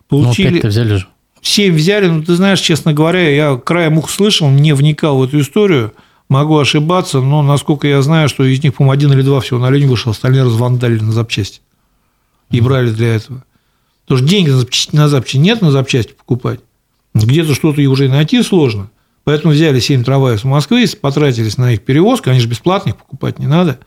получили... 0.09 0.61
Но 0.63 0.69
взяли 0.69 0.97
же. 0.97 1.07
7 1.43 1.75
взяли, 1.75 2.07
но 2.09 2.23
ты 2.23 2.35
знаешь, 2.35 2.61
честно 2.61 2.93
говоря, 2.93 3.29
я 3.29 3.57
краем 3.57 3.99
ух 3.99 4.11
слышал, 4.11 4.49
не 4.49 4.73
вникал 4.75 5.19
в 5.19 5.25
эту 5.25 5.41
историю– 5.41 5.93
Могу 6.29 6.59
ошибаться, 6.59 7.21
но, 7.21 7.43
насколько 7.43 7.89
я 7.89 8.03
знаю, 8.03 8.29
что 8.29 8.45
из 8.45 8.63
них, 8.63 8.75
по-моему, 8.75 8.93
один 8.93 9.13
или 9.13 9.23
два 9.23 9.41
всего 9.41 9.59
на 9.59 9.71
линию 9.71 9.91
вышел, 9.91 10.13
остальные 10.13 10.45
развандали 10.45 10.99
на 10.99 11.13
запчасти. 11.13 11.61
И 12.51 12.61
брали 12.61 12.91
для 12.91 13.15
этого. 13.15 13.45
Потому 14.05 14.19
что 14.19 14.29
деньги 14.29 14.51
на 14.93 15.09
запчасти 15.09 15.37
нет 15.39 15.63
на 15.63 15.71
запчасти 15.71 16.13
покупать. 16.13 16.61
Где-то 17.15 17.55
что-то 17.55 17.81
уже 17.83 18.07
и 18.07 18.09
найти 18.09 18.43
сложно. 18.43 18.91
Поэтому 19.25 19.53
взяли 19.53 19.81
7 19.81 20.05
трамваев 20.05 20.41
с 20.41 20.45
Москвы, 20.45 20.87
потратились 21.01 21.59
на 21.59 21.73
их 21.73 21.83
перевозку, 21.83 22.31
они 22.31 22.41
же 22.41 22.49
бесплатных 22.49 22.97
покупать 22.97 23.39
не 23.39 23.47
надо. 23.47 23.79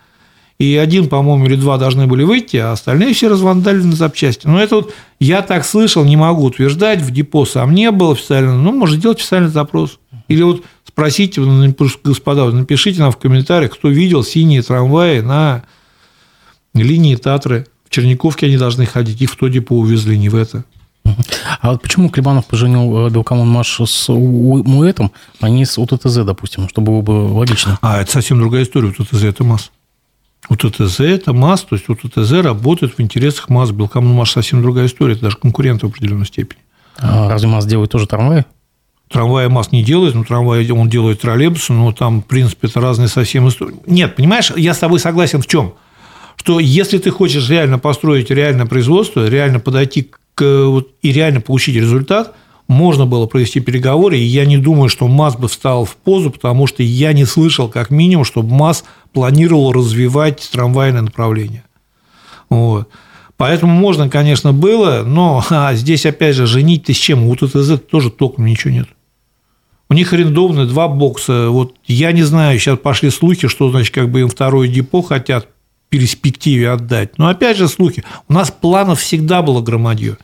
И 0.60 0.76
один, 0.76 1.10
по-моему, 1.10 1.48
или 1.48 1.56
два 1.56 1.80
должны 1.80 2.06
были 2.06 2.24
выйти, 2.24 2.58
а 2.58 2.72
остальные 2.72 3.16
все 3.16 3.30
развандали 3.30 3.82
на 3.82 3.94
запчасти. 3.96 4.46
Но 4.46 4.62
это 4.62 4.76
вот 4.76 4.94
я 5.20 5.42
так 5.42 5.66
слышал, 5.66 6.04
не 6.04 6.16
могу 6.16 6.44
утверждать, 6.44 7.02
в 7.02 7.10
депо 7.10 7.46
сам 7.46 7.74
не 7.74 7.90
был 7.90 8.12
официально, 8.12 8.56
ну, 8.56 8.72
может 8.72 9.00
сделать 9.00 9.18
официальный 9.18 9.50
запрос. 9.50 9.98
Или 10.28 10.44
вот 10.44 10.64
спросите, 10.92 11.42
господа, 12.04 12.52
напишите 12.52 13.00
нам 13.00 13.12
в 13.12 13.18
комментариях, 13.18 13.74
кто 13.74 13.90
видел 13.90 14.24
синие 14.24 14.62
трамваи 14.62 15.22
на 15.22 15.64
линии 16.74 17.16
Татры. 17.16 17.68
В 17.86 17.90
Черниковке 17.90 18.48
они 18.48 18.58
должны 18.58 18.86
ходить, 18.86 19.22
их 19.22 19.32
в 19.32 19.36
то 19.36 19.48
депо 19.48 19.78
увезли, 19.78 20.18
не 20.18 20.30
в 20.30 20.36
это. 20.36 20.64
А 21.62 21.72
вот 21.72 21.82
почему 21.82 22.10
Клебанов 22.10 22.46
поженил 22.46 23.10
Белкоммунмаш 23.10 23.82
с 23.82 24.10
МУЭТом, 24.10 25.12
а 25.40 25.50
не 25.50 25.66
с 25.66 25.78
УТТЗ, 25.78 26.18
допустим, 26.24 26.70
чтобы 26.70 26.92
было 26.92 27.02
бы 27.02 27.12
логично? 27.34 27.80
А, 27.82 28.02
это 28.02 28.12
совсем 28.12 28.40
другая 28.40 28.64
история. 28.64 28.90
УТТЗ– 28.90 29.24
это 29.26 29.44
МАЗ. 29.44 29.72
УТТЗ– 30.50 31.00
это 31.00 31.34
МАЗ, 31.34 31.62
то 31.64 31.76
есть 31.76 31.90
УТТЗ 31.90 32.32
работает 32.44 32.98
в 32.98 33.02
интересах 33.02 33.50
МАЗ. 33.50 33.72
Белкоммунмаш– 33.72 34.32
совсем 34.34 34.62
другая 34.62 34.86
история, 34.86 35.14
это 35.14 35.24
даже 35.24 35.38
конкурент 35.38 35.84
в 35.84 35.88
определенной 35.88 36.26
степени. 36.26 36.62
А 36.98 37.28
разве 37.30 37.50
МАЗ 37.50 37.66
делает 37.66 37.92
тоже 37.92 38.08
трамваи? 38.08 38.46
Трамвая 39.12 39.50
МАЗ 39.50 39.72
не 39.72 39.84
делает, 39.84 40.16
но 40.16 40.24
трамвай 40.24 40.70
он 40.72 40.90
делает 40.90 41.22
троллейбусы, 41.22 41.74
но 41.74 41.92
там, 41.92 42.22
в 42.22 42.26
принципе, 42.26 42.68
это 42.68 42.80
разные 42.80 43.10
совсем 43.10 43.48
истории. 43.50 43.76
Нет, 43.86 44.16
понимаешь, 44.16 44.52
я 44.56 44.74
с 44.74 44.78
тобой 44.78 45.00
согласен 45.00 45.42
в 45.42 45.48
чем? 45.48 45.74
Что 46.38 46.60
если 46.60 46.98
ты 46.98 47.12
хочешь 47.12 47.50
реально 47.50 47.78
построить 47.78 48.32
реальное 48.32 48.66
производство, 48.66 49.28
реально 49.28 49.60
подойти 49.60 50.10
к, 50.34 50.66
вот, 50.66 50.90
и 51.02 51.12
реально 51.12 51.42
получить 51.42 51.76
результат, 51.76 52.34
можно 52.70 53.06
было 53.06 53.26
провести 53.26 53.60
переговоры, 53.60 54.18
и 54.18 54.24
я 54.24 54.46
не 54.46 54.58
думаю, 54.58 54.88
что 54.88 55.08
МАЗ 55.10 55.36
бы 55.36 55.50
встал 55.50 55.84
в 55.84 55.98
позу, 55.98 56.32
потому 56.32 56.66
что 56.66 56.82
я 56.82 57.12
не 57.12 57.26
слышал, 57.26 57.68
как 57.68 57.90
минимум, 57.90 58.24
чтобы 58.24 58.56
МАЗ 58.56 58.86
планировал 59.12 59.74
развивать 59.74 60.50
трамвайное 60.54 61.02
направление. 61.02 61.66
Вот. 62.50 62.88
Поэтому 63.36 63.74
можно, 63.74 64.08
конечно, 64.10 64.54
было, 64.54 65.04
но 65.06 65.44
а 65.50 65.74
здесь, 65.74 66.06
опять 66.06 66.36
же, 66.38 66.46
женить-то 66.46 66.94
с 66.94 66.98
чем? 66.98 67.28
У 67.28 67.36
ТТЗ 67.36 67.78
тоже 67.80 68.10
толком 68.10 68.46
ничего 68.46 68.74
нет. 68.74 68.88
У 69.92 69.94
них 69.94 70.14
арендованы 70.14 70.68
два 70.68 70.88
бокса. 70.88 71.50
Вот 71.50 71.76
я 71.86 72.14
не 72.14 72.24
знаю, 72.24 72.58
сейчас 72.58 72.80
пошли 72.80 73.10
слухи, 73.10 73.50
что, 73.50 73.70
значит, 73.72 73.94
как 73.94 74.10
бы 74.10 74.22
им 74.22 74.30
второе 74.30 74.70
депо 74.70 75.02
хотят 75.02 75.48
в 75.48 75.90
перспективе 75.90 76.70
отдать. 76.70 77.18
Но 77.18 77.28
опять 77.28 77.58
же 77.58 77.68
слухи. 77.68 78.06
У 78.30 78.34
нас 78.34 78.52
планов 78.52 79.02
всегда 79.02 79.42
было 79.42 79.60
громадье. 79.60 80.18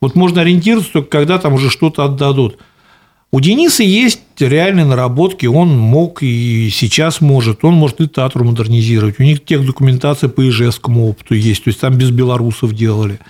Вот 0.00 0.16
можно 0.16 0.40
ориентироваться 0.40 0.92
только 0.92 1.08
когда 1.08 1.38
там 1.38 1.52
уже 1.52 1.70
что-то 1.70 2.02
отдадут. 2.02 2.58
У 3.30 3.38
Дениса 3.38 3.84
есть 3.84 4.22
реальные 4.40 4.86
наработки, 4.86 5.46
он 5.46 5.68
мог 5.68 6.24
и 6.24 6.68
сейчас 6.72 7.20
может, 7.20 7.64
он 7.64 7.74
может 7.74 8.00
и 8.00 8.08
Татру 8.08 8.44
модернизировать. 8.44 9.20
У 9.20 9.22
них 9.22 9.44
тех 9.44 9.64
документация 9.64 10.28
по 10.28 10.48
ижевскому 10.48 11.08
опыту 11.08 11.34
есть, 11.34 11.62
то 11.62 11.68
есть 11.68 11.78
там 11.78 11.96
без 11.96 12.10
белорусов 12.10 12.74
делали. 12.74 13.20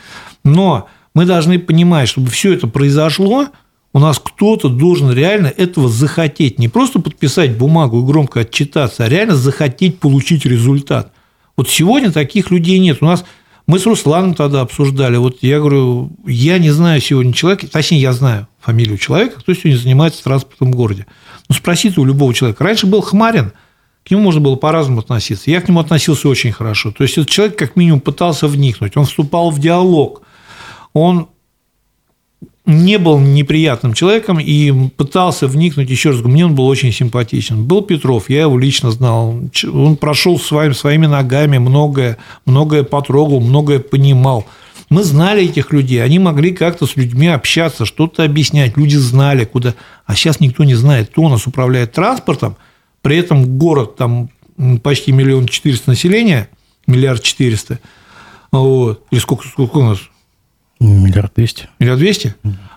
Но 0.42 0.88
Мы 1.12 1.26
должны 1.26 1.58
понимать, 1.58 2.08
чтобы 2.08 2.30
все 2.30 2.54
это 2.54 2.66
произошло, 2.66 3.48
у 3.92 3.98
нас 3.98 4.18
кто-то 4.18 4.68
должен 4.68 5.12
реально 5.12 5.48
этого 5.48 5.88
захотеть. 5.88 6.58
Не 6.58 6.68
просто 6.68 7.00
подписать 7.00 7.56
бумагу 7.56 8.00
и 8.00 8.06
громко 8.06 8.40
отчитаться, 8.40 9.04
а 9.04 9.08
реально 9.08 9.36
захотеть 9.36 9.98
получить 9.98 10.44
результат. 10.44 11.12
Вот 11.56 11.68
сегодня 11.68 12.12
таких 12.12 12.50
людей 12.50 12.78
нет. 12.78 12.98
У 13.00 13.06
нас 13.06 13.24
мы 13.66 13.78
с 13.78 13.86
Русланом 13.86 14.34
тогда 14.34 14.62
обсуждали. 14.62 15.16
Вот 15.16 15.38
я 15.42 15.58
говорю, 15.58 16.10
я 16.26 16.58
не 16.58 16.70
знаю 16.70 17.00
сегодня 17.00 17.32
человека, 17.32 17.66
точнее, 17.66 18.00
я 18.00 18.12
знаю 18.12 18.48
фамилию 18.60 18.98
человека, 18.98 19.40
кто 19.40 19.54
сегодня 19.54 19.78
занимается 19.78 20.22
транспортом 20.24 20.72
в 20.72 20.76
городе. 20.76 21.06
Ну, 21.48 21.54
спросите 21.54 22.00
у 22.00 22.04
любого 22.04 22.32
человека. 22.34 22.62
Раньше 22.64 22.86
был 22.86 23.00
Хмарин, 23.00 23.52
к 24.04 24.10
нему 24.10 24.22
можно 24.22 24.40
было 24.40 24.56
по-разному 24.56 25.00
относиться. 25.00 25.50
Я 25.50 25.60
к 25.60 25.68
нему 25.68 25.80
относился 25.80 26.28
очень 26.28 26.52
хорошо. 26.52 26.90
То 26.90 27.04
есть, 27.04 27.18
этот 27.18 27.30
человек 27.30 27.56
как 27.58 27.76
минимум 27.76 28.00
пытался 28.00 28.48
вникнуть, 28.48 28.96
он 28.96 29.04
вступал 29.04 29.50
в 29.50 29.58
диалог, 29.58 30.22
он 30.92 31.28
не 32.66 32.98
был 32.98 33.18
неприятным 33.18 33.94
человеком 33.94 34.38
и 34.38 34.88
пытался 34.90 35.46
вникнуть, 35.46 35.90
еще 35.90 36.10
раз 36.10 36.20
мне 36.20 36.44
он 36.44 36.54
был 36.54 36.66
очень 36.66 36.92
симпатичен. 36.92 37.64
Был 37.64 37.82
Петров, 37.82 38.28
я 38.30 38.42
его 38.42 38.58
лично 38.58 38.90
знал, 38.90 39.40
он 39.72 39.96
прошел 39.96 40.38
своим, 40.38 40.74
своими 40.74 41.06
ногами, 41.06 41.58
многое, 41.58 42.18
многое 42.44 42.82
потрогал, 42.82 43.40
многое 43.40 43.78
понимал. 43.78 44.46
Мы 44.90 45.04
знали 45.04 45.44
этих 45.44 45.72
людей, 45.72 46.02
они 46.02 46.18
могли 46.18 46.52
как-то 46.52 46.86
с 46.86 46.96
людьми 46.96 47.28
общаться, 47.28 47.86
что-то 47.86 48.24
объяснять, 48.24 48.76
люди 48.76 48.96
знали, 48.96 49.44
куда. 49.44 49.74
А 50.04 50.14
сейчас 50.14 50.40
никто 50.40 50.64
не 50.64 50.74
знает, 50.74 51.10
кто 51.10 51.22
у 51.22 51.28
нас 51.28 51.46
управляет 51.46 51.92
транспортом, 51.92 52.56
при 53.00 53.16
этом 53.16 53.58
город 53.58 53.96
там 53.96 54.30
почти 54.82 55.12
миллион 55.12 55.46
четыреста 55.46 55.90
населения, 55.90 56.48
миллиард 56.86 57.22
четыреста, 57.22 57.78
вот, 58.52 59.04
или 59.10 59.20
сколько, 59.20 59.46
сколько 59.46 59.78
у 59.78 59.84
нас? 59.84 60.00
Миллиард 60.80 61.32
двести. 61.36 61.68
Миллиард 61.78 62.00
двести? 62.00 62.34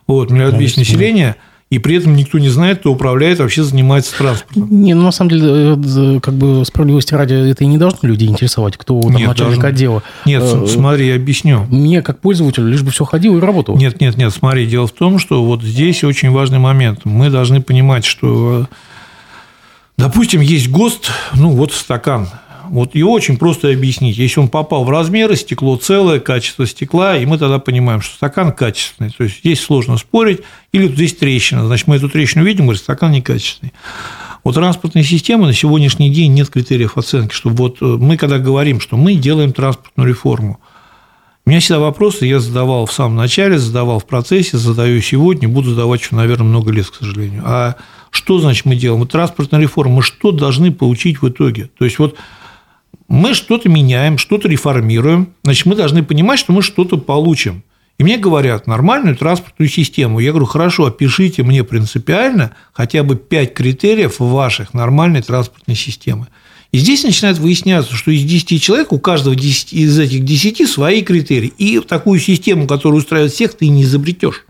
Вот, 0.07 0.29
миллиард 0.29 0.57
двести 0.57 0.79
населения, 0.79 1.37
и 1.69 1.79
при 1.79 1.95
этом 1.95 2.15
никто 2.15 2.37
не 2.37 2.49
знает, 2.49 2.79
кто 2.79 2.91
управляет, 2.91 3.39
вообще 3.39 3.63
занимается 3.63 4.15
транспортом. 4.15 4.67
Не, 4.69 4.93
ну, 4.93 5.01
на 5.03 5.11
самом 5.11 5.31
деле, 5.31 5.75
э, 5.75 6.19
как 6.19 6.35
бы 6.35 6.63
справедливости 6.65 7.15
ради, 7.15 7.33
это 7.49 7.63
и 7.63 7.67
не 7.67 7.79
должно 7.79 8.07
людей 8.07 8.27
интересовать, 8.27 8.77
кто 8.77 9.01
там 9.01 9.15
нет, 9.15 9.29
начальник 9.29 9.55
должен... 9.55 9.65
отдела. 9.65 10.03
Нет, 10.25 10.43
э, 10.43 10.67
смотри, 10.67 11.07
я 11.07 11.15
объясню. 11.15 11.65
Мне, 11.69 12.03
как 12.03 12.19
пользователю, 12.19 12.67
лишь 12.67 12.83
бы 12.83 12.91
все 12.91 13.05
ходило 13.05 13.37
и 13.37 13.39
работало. 13.39 13.75
Нет, 13.75 13.99
нет, 14.01 14.17
нет, 14.17 14.31
смотри, 14.31 14.67
дело 14.67 14.85
в 14.85 14.91
том, 14.91 15.17
что 15.17 15.43
вот 15.43 15.63
здесь 15.63 16.03
очень 16.03 16.29
важный 16.29 16.59
момент. 16.59 17.05
Мы 17.05 17.31
должны 17.31 17.59
понимать, 17.59 18.05
что, 18.05 18.67
допустим, 19.97 20.41
есть 20.41 20.69
ГОСТ, 20.69 21.09
ну, 21.33 21.49
вот 21.51 21.71
стакан, 21.71 22.27
вот 22.73 22.95
его 22.95 23.11
очень 23.11 23.37
просто 23.37 23.69
объяснить. 23.69 24.17
Если 24.17 24.39
он 24.39 24.47
попал 24.47 24.83
в 24.83 24.89
размеры, 24.89 25.35
стекло 25.35 25.75
целое, 25.75 26.19
качество 26.19 26.65
стекла, 26.65 27.15
и 27.15 27.25
мы 27.27 27.37
тогда 27.37 27.59
понимаем, 27.59 28.01
что 28.01 28.15
стакан 28.15 28.51
качественный. 28.51 29.11
То 29.11 29.25
есть 29.25 29.41
здесь 29.41 29.61
сложно 29.61 29.97
спорить, 29.97 30.39
или 30.71 30.87
здесь 30.87 31.15
трещина. 31.15 31.67
Значит, 31.67 31.85
мы 31.85 31.97
эту 31.97 32.09
трещину 32.09 32.43
видим, 32.43 32.65
говорим, 32.65 32.81
стакан 32.81 33.11
некачественный. 33.11 33.73
У 34.43 34.51
транспортной 34.51 35.03
системы 35.03 35.45
на 35.45 35.53
сегодняшний 35.53 36.09
день 36.09 36.33
нет 36.33 36.49
критериев 36.49 36.97
оценки, 36.97 37.31
что 37.31 37.49
вот 37.49 37.77
э, 37.79 37.85
мы 37.85 38.17
когда 38.17 38.39
говорим, 38.39 38.81
что 38.81 38.97
мы 38.97 39.13
делаем 39.13 39.53
транспортную 39.53 40.09
реформу, 40.09 40.59
у 41.45 41.51
меня 41.51 41.59
всегда 41.59 41.79
вопросы 41.79 42.25
я 42.25 42.39
задавал 42.39 42.87
в 42.87 42.91
самом 42.91 43.17
начале, 43.17 43.59
задавал 43.59 43.99
в 43.99 44.07
процессе, 44.07 44.57
задаю 44.57 44.99
сегодня, 45.01 45.47
буду 45.47 45.69
задавать 45.69 46.01
еще, 46.01 46.15
наверное, 46.15 46.47
много 46.47 46.71
лет, 46.71 46.87
к 46.87 46.95
сожалению. 46.95 47.43
А 47.45 47.75
что 48.09 48.39
значит 48.39 48.65
мы 48.65 48.75
делаем? 48.75 49.01
Вот 49.01 49.11
транспортная 49.11 49.61
реформа, 49.61 49.97
мы 49.97 50.01
что 50.01 50.31
должны 50.31 50.71
получить 50.71 51.21
в 51.21 51.29
итоге? 51.29 51.69
То 51.77 51.85
есть 51.85 51.99
вот 51.99 52.17
мы 53.13 53.35
что-то 53.35 53.69
меняем, 53.69 54.17
что-то 54.17 54.47
реформируем, 54.47 55.35
значит, 55.43 55.67
мы 55.67 55.75
должны 55.75 56.01
понимать, 56.01 56.39
что 56.39 56.51
мы 56.51 56.63
что-то 56.63 56.97
получим. 56.97 57.63
И 57.99 58.03
мне 58.03 58.17
говорят, 58.17 58.65
нормальную 58.65 59.15
транспортную 59.15 59.69
систему. 59.69 60.19
Я 60.19 60.31
говорю, 60.31 60.47
хорошо, 60.47 60.87
опишите 60.87 61.43
мне 61.43 61.63
принципиально 61.63 62.55
хотя 62.73 63.03
бы 63.03 63.15
5 63.15 63.53
критериев 63.53 64.15
ваших 64.17 64.73
нормальной 64.73 65.21
транспортной 65.21 65.75
системы. 65.75 66.27
И 66.71 66.79
здесь 66.79 67.03
начинает 67.03 67.37
выясняться, 67.37 67.93
что 67.93 68.09
из 68.09 68.23
10 68.23 68.59
человек 68.59 68.91
у 68.91 68.97
каждого 68.97 69.35
10, 69.35 69.73
из 69.73 69.99
этих 69.99 70.25
10 70.25 70.67
свои 70.67 71.03
критерии. 71.03 71.53
И 71.59 71.79
такую 71.81 72.19
систему, 72.19 72.65
которая 72.65 72.97
устраивает 72.97 73.31
всех, 73.31 73.53
ты 73.53 73.67
не 73.67 73.83
изобретешь. 73.83 74.43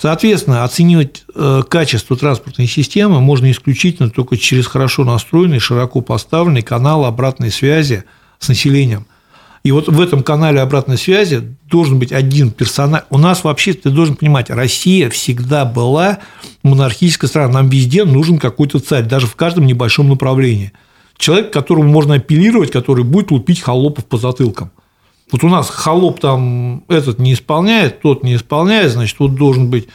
Соответственно, 0.00 0.64
оценивать 0.64 1.24
э, 1.34 1.62
качество 1.68 2.16
транспортной 2.16 2.66
системы 2.66 3.20
можно 3.20 3.50
исключительно 3.50 4.08
только 4.08 4.38
через 4.38 4.66
хорошо 4.66 5.04
настроенный, 5.04 5.58
широко 5.58 6.00
поставленный 6.00 6.62
канал 6.62 7.04
обратной 7.04 7.50
связи 7.50 8.04
с 8.38 8.48
населением. 8.48 9.06
И 9.62 9.72
вот 9.72 9.88
в 9.88 10.00
этом 10.00 10.22
канале 10.22 10.62
обратной 10.62 10.96
связи 10.96 11.54
должен 11.68 11.98
быть 11.98 12.12
один 12.12 12.50
персонаж. 12.50 13.02
У 13.10 13.18
нас 13.18 13.44
вообще, 13.44 13.74
ты 13.74 13.90
должен 13.90 14.16
понимать, 14.16 14.48
Россия 14.48 15.10
всегда 15.10 15.66
была 15.66 16.20
монархической 16.62 17.28
страной. 17.28 17.52
Нам 17.52 17.68
везде 17.68 18.06
нужен 18.06 18.38
какой-то 18.38 18.78
царь, 18.78 19.04
даже 19.04 19.26
в 19.26 19.36
каждом 19.36 19.66
небольшом 19.66 20.08
направлении. 20.08 20.72
Человек, 21.18 21.50
к 21.50 21.52
которому 21.52 21.90
можно 21.90 22.14
апеллировать, 22.14 22.70
который 22.70 23.04
будет 23.04 23.30
лупить 23.30 23.60
холопов 23.60 24.06
по 24.06 24.16
затылкам. 24.16 24.70
Вот 25.32 25.44
у 25.44 25.48
нас 25.48 25.70
холоп 25.70 26.20
там 26.20 26.84
этот 26.88 27.18
не 27.18 27.34
исполняет, 27.34 28.00
тот 28.00 28.24
не 28.24 28.36
исполняет, 28.36 28.90
значит, 28.90 29.18
вот 29.18 29.34
должен 29.34 29.70
быть 29.70 29.88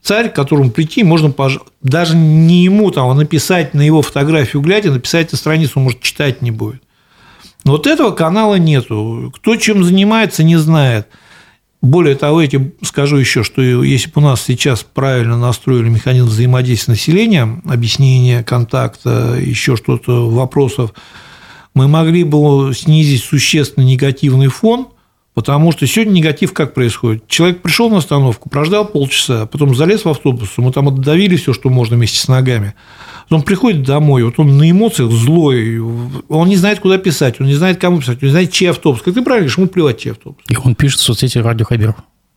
царь, 0.00 0.30
к 0.30 0.34
которому 0.34 0.70
прийти, 0.70 1.02
можно 1.02 1.30
пож... 1.30 1.58
даже 1.82 2.16
не 2.16 2.62
ему 2.62 2.90
там, 2.90 3.10
а 3.10 3.14
написать 3.14 3.74
на 3.74 3.82
его 3.82 4.02
фотографию 4.02 4.62
глядя, 4.62 4.92
написать 4.92 5.32
на 5.32 5.38
страницу, 5.38 5.80
может, 5.80 6.00
читать 6.00 6.42
не 6.42 6.52
будет. 6.52 6.82
Но 7.64 7.72
вот 7.72 7.88
этого 7.88 8.12
канала 8.12 8.54
нету. 8.54 9.32
Кто 9.34 9.56
чем 9.56 9.82
занимается, 9.82 10.44
не 10.44 10.54
знает. 10.56 11.08
Более 11.82 12.14
того, 12.14 12.40
я 12.40 12.46
тебе 12.46 12.72
скажу 12.82 13.16
еще, 13.16 13.42
что 13.42 13.60
если 13.60 14.08
бы 14.08 14.20
у 14.20 14.24
нас 14.24 14.42
сейчас 14.42 14.84
правильно 14.84 15.36
настроили 15.36 15.88
механизм 15.88 16.26
взаимодействия 16.26 16.94
с 16.94 16.98
населением, 16.98 17.62
объяснение 17.68 18.44
контакта, 18.44 19.36
еще 19.40 19.74
что-то, 19.74 20.30
вопросов, 20.30 20.92
мы 21.76 21.88
могли 21.88 22.24
бы 22.24 22.72
снизить 22.74 23.22
существенно 23.22 23.84
негативный 23.84 24.48
фон, 24.48 24.88
потому 25.34 25.72
что 25.72 25.86
сегодня 25.86 26.12
негатив 26.12 26.54
как 26.54 26.72
происходит? 26.72 27.28
Человек 27.28 27.60
пришел 27.60 27.90
на 27.90 27.98
остановку, 27.98 28.48
прождал 28.48 28.86
полчаса, 28.86 29.44
потом 29.44 29.74
залез 29.74 30.06
в 30.06 30.08
автобус, 30.08 30.48
мы 30.56 30.72
там 30.72 30.88
отдавили 30.88 31.36
все, 31.36 31.52
что 31.52 31.68
можно 31.68 31.96
вместе 31.96 32.18
с 32.18 32.28
ногами. 32.28 32.74
Он 33.28 33.42
приходит 33.42 33.82
домой, 33.82 34.22
вот 34.24 34.38
он 34.38 34.56
на 34.56 34.70
эмоциях 34.70 35.10
злой, 35.10 35.78
он 36.30 36.48
не 36.48 36.56
знает, 36.56 36.80
куда 36.80 36.96
писать, 36.96 37.42
он 37.42 37.46
не 37.46 37.54
знает, 37.54 37.78
кому 37.78 38.00
писать, 38.00 38.22
он 38.22 38.28
не 38.28 38.30
знает, 38.30 38.52
чей 38.52 38.70
автобус. 38.70 39.02
Как 39.02 39.12
ты 39.12 39.20
правильно 39.20 39.42
говоришь, 39.42 39.58
ему 39.58 39.66
плевать, 39.66 39.98
чей 39.98 40.12
автобус. 40.12 40.42
И 40.48 40.56
он 40.56 40.74
пишет 40.74 41.00
в 41.00 41.02
соцсети 41.02 41.36
Радио 41.36 41.66
Хабиров. 41.66 41.96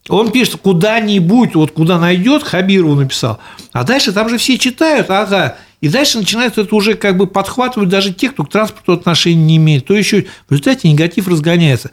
Он 0.10 0.32
пишет 0.32 0.58
куда-нибудь, 0.58 1.56
вот 1.56 1.72
куда 1.72 1.98
найдет, 1.98 2.44
Хабирову 2.44 2.96
написал. 2.96 3.40
А 3.72 3.86
дальше 3.86 4.12
там 4.12 4.28
же 4.28 4.38
все 4.38 4.58
читают, 4.58 5.10
ага, 5.10 5.56
и 5.82 5.88
дальше 5.88 6.18
начинается 6.18 6.62
это 6.62 6.76
уже 6.76 6.96
как 6.96 7.18
бы 7.18 7.26
подхватывать 7.26 7.90
даже 7.90 8.14
те, 8.14 8.30
кто 8.30 8.44
к 8.44 8.50
транспорту 8.50 8.94
отношения 8.94 9.44
не 9.44 9.58
имеет. 9.58 9.86
То 9.86 9.94
еще 9.94 10.26
в 10.48 10.52
результате 10.52 10.92
негатив 10.92 11.28
разгоняется. 11.28 11.92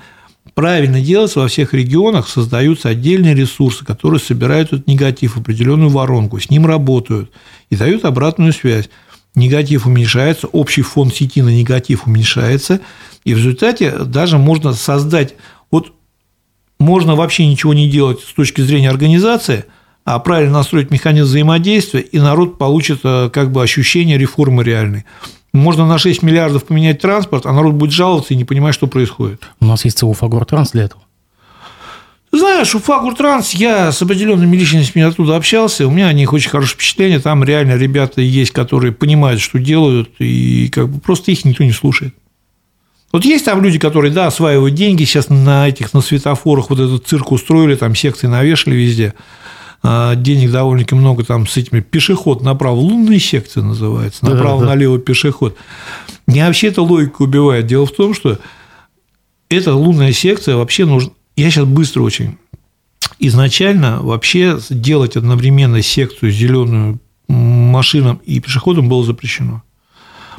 Правильно 0.54 1.00
делается 1.00 1.40
во 1.40 1.48
всех 1.48 1.74
регионах, 1.74 2.28
создаются 2.28 2.88
отдельные 2.88 3.34
ресурсы, 3.34 3.84
которые 3.84 4.20
собирают 4.20 4.72
этот 4.72 4.86
негатив 4.86 5.36
определенную 5.36 5.90
воронку, 5.90 6.40
с 6.40 6.50
ним 6.50 6.66
работают 6.66 7.30
и 7.68 7.76
дают 7.76 8.04
обратную 8.04 8.52
связь. 8.52 8.88
Негатив 9.34 9.86
уменьшается, 9.86 10.46
общий 10.46 10.82
фон 10.82 11.10
сети 11.12 11.42
на 11.42 11.50
негатив 11.50 12.06
уменьшается, 12.06 12.80
и 13.24 13.34
в 13.34 13.38
результате 13.38 13.90
даже 14.04 14.38
можно 14.38 14.72
создать, 14.72 15.34
вот 15.70 15.92
можно 16.78 17.16
вообще 17.16 17.46
ничего 17.46 17.74
не 17.74 17.90
делать 17.90 18.20
с 18.20 18.32
точки 18.32 18.62
зрения 18.62 18.90
организации– 18.90 19.64
а 20.06 20.20
правильно 20.20 20.52
настроить 20.52 20.92
механизм 20.92 21.26
взаимодействия, 21.26 22.00
и 22.00 22.18
народ 22.20 22.58
получит 22.58 23.00
э, 23.02 23.28
как 23.32 23.50
бы 23.50 23.60
ощущение 23.62 24.16
реформы 24.16 24.62
реальной. 24.62 25.04
Можно 25.52 25.84
на 25.84 25.98
6 25.98 26.22
миллиардов 26.22 26.64
поменять 26.64 27.00
транспорт, 27.00 27.44
а 27.44 27.52
народ 27.52 27.74
будет 27.74 27.90
жаловаться 27.90 28.32
и 28.32 28.36
не 28.36 28.44
понимать, 28.44 28.72
что 28.72 28.86
происходит. 28.86 29.42
У 29.60 29.66
нас 29.66 29.84
есть 29.84 30.00
Уфагортранс 30.04 30.70
для 30.70 30.84
этого. 30.84 31.02
Знаешь, 32.30 32.72
Уфагуртранс, 32.74 33.52
я 33.54 33.90
с 33.90 34.00
определенными 34.00 34.56
личностями 34.56 35.04
оттуда 35.04 35.34
общался, 35.34 35.88
у 35.88 35.90
меня 35.90 36.06
о 36.06 36.12
них 36.12 36.32
очень 36.32 36.50
хорошее 36.50 36.74
впечатление, 36.74 37.18
там 37.18 37.42
реально 37.42 37.76
ребята 37.76 38.20
есть, 38.20 38.52
которые 38.52 38.92
понимают, 38.92 39.40
что 39.40 39.58
делают, 39.58 40.10
и 40.20 40.68
как 40.68 40.88
бы 40.88 41.00
просто 41.00 41.32
их 41.32 41.44
никто 41.44 41.64
не 41.64 41.72
слушает. 41.72 42.14
Вот 43.10 43.24
есть 43.24 43.44
там 43.44 43.60
люди, 43.60 43.78
которые, 43.80 44.12
да, 44.12 44.26
осваивают 44.26 44.74
деньги, 44.74 45.02
сейчас 45.04 45.30
на 45.30 45.68
этих, 45.68 45.94
на 45.94 46.00
светофорах 46.00 46.70
вот 46.70 46.78
этот 46.78 47.06
цирк 47.08 47.32
устроили, 47.32 47.74
там 47.74 47.96
секции 47.96 48.28
навешали 48.28 48.76
везде, 48.76 49.14
денег 50.16 50.50
довольно-таки 50.50 50.94
много 50.94 51.24
там 51.24 51.46
с 51.46 51.56
этими 51.56 51.80
пешеход 51.80 52.42
направо, 52.42 52.76
лунные 52.76 53.20
секции 53.20 53.60
называется, 53.60 54.24
направо-налево 54.24 54.98
пешеход. 54.98 55.56
Не 56.26 56.44
вообще 56.44 56.68
эта 56.68 56.82
логика 56.82 57.22
убивает. 57.22 57.66
Дело 57.66 57.86
в 57.86 57.92
том, 57.92 58.14
что 58.14 58.38
эта 59.48 59.74
лунная 59.74 60.12
секция 60.12 60.56
вообще 60.56 60.86
нужна. 60.86 61.12
Я 61.36 61.50
сейчас 61.50 61.66
быстро 61.66 62.02
очень. 62.02 62.36
Изначально 63.18 64.00
вообще 64.02 64.58
делать 64.70 65.16
одновременно 65.16 65.80
секцию 65.82 66.32
зеленую 66.32 67.00
машинам 67.28 68.20
и 68.24 68.40
пешеходам 68.40 68.88
было 68.88 69.04
запрещено. 69.04 69.62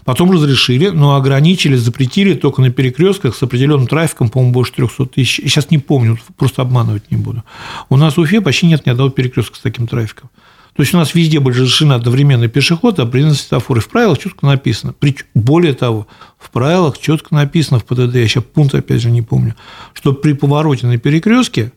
Потом 0.08 0.32
разрешили, 0.32 0.88
но 0.88 1.18
ограничили, 1.18 1.76
запретили 1.76 2.34
только 2.34 2.62
на 2.62 2.70
перекрестках 2.70 3.36
с 3.36 3.44
определенным 3.44 3.88
трафиком, 3.88 4.30
по-моему, 4.30 4.54
больше 4.54 4.72
300 4.72 5.06
тысяч. 5.08 5.36
Сейчас 5.44 5.70
не 5.70 5.80
помню, 5.80 6.18
просто 6.38 6.62
обманывать 6.62 7.12
не 7.12 7.18
буду. 7.18 7.44
У 7.90 7.98
нас 7.98 8.16
в 8.16 8.22
Уфе 8.22 8.40
почти 8.40 8.68
нет 8.68 8.86
ни 8.86 8.90
одного 8.90 9.10
перекрестка 9.10 9.58
с 9.58 9.60
таким 9.60 9.86
трафиком. 9.86 10.30
То 10.78 10.84
есть 10.84 10.94
у 10.94 10.98
нас 10.98 11.14
везде 11.14 11.42
были 11.42 11.56
разрешены 11.56 11.92
одновременно 11.92 12.48
пешеход, 12.48 13.00
определенные 13.00 13.36
светофоры. 13.36 13.82
В 13.82 13.90
правилах 13.90 14.18
четко 14.20 14.46
написано. 14.46 14.96
Более 15.34 15.74
того, 15.74 16.08
в 16.40 16.52
правилах 16.52 16.98
четко 17.00 17.36
написано 17.36 17.80
в 17.80 17.84
ПДД, 17.84 18.16
я 18.16 18.28
сейчас 18.30 18.46
пункт 18.46 18.76
опять 18.76 19.02
же 19.02 19.12
не 19.12 19.22
помню, 19.22 19.56
что 19.92 20.14
при 20.14 20.32
повороте 20.32 20.88
на 20.88 20.98
перекрестке 20.98 21.74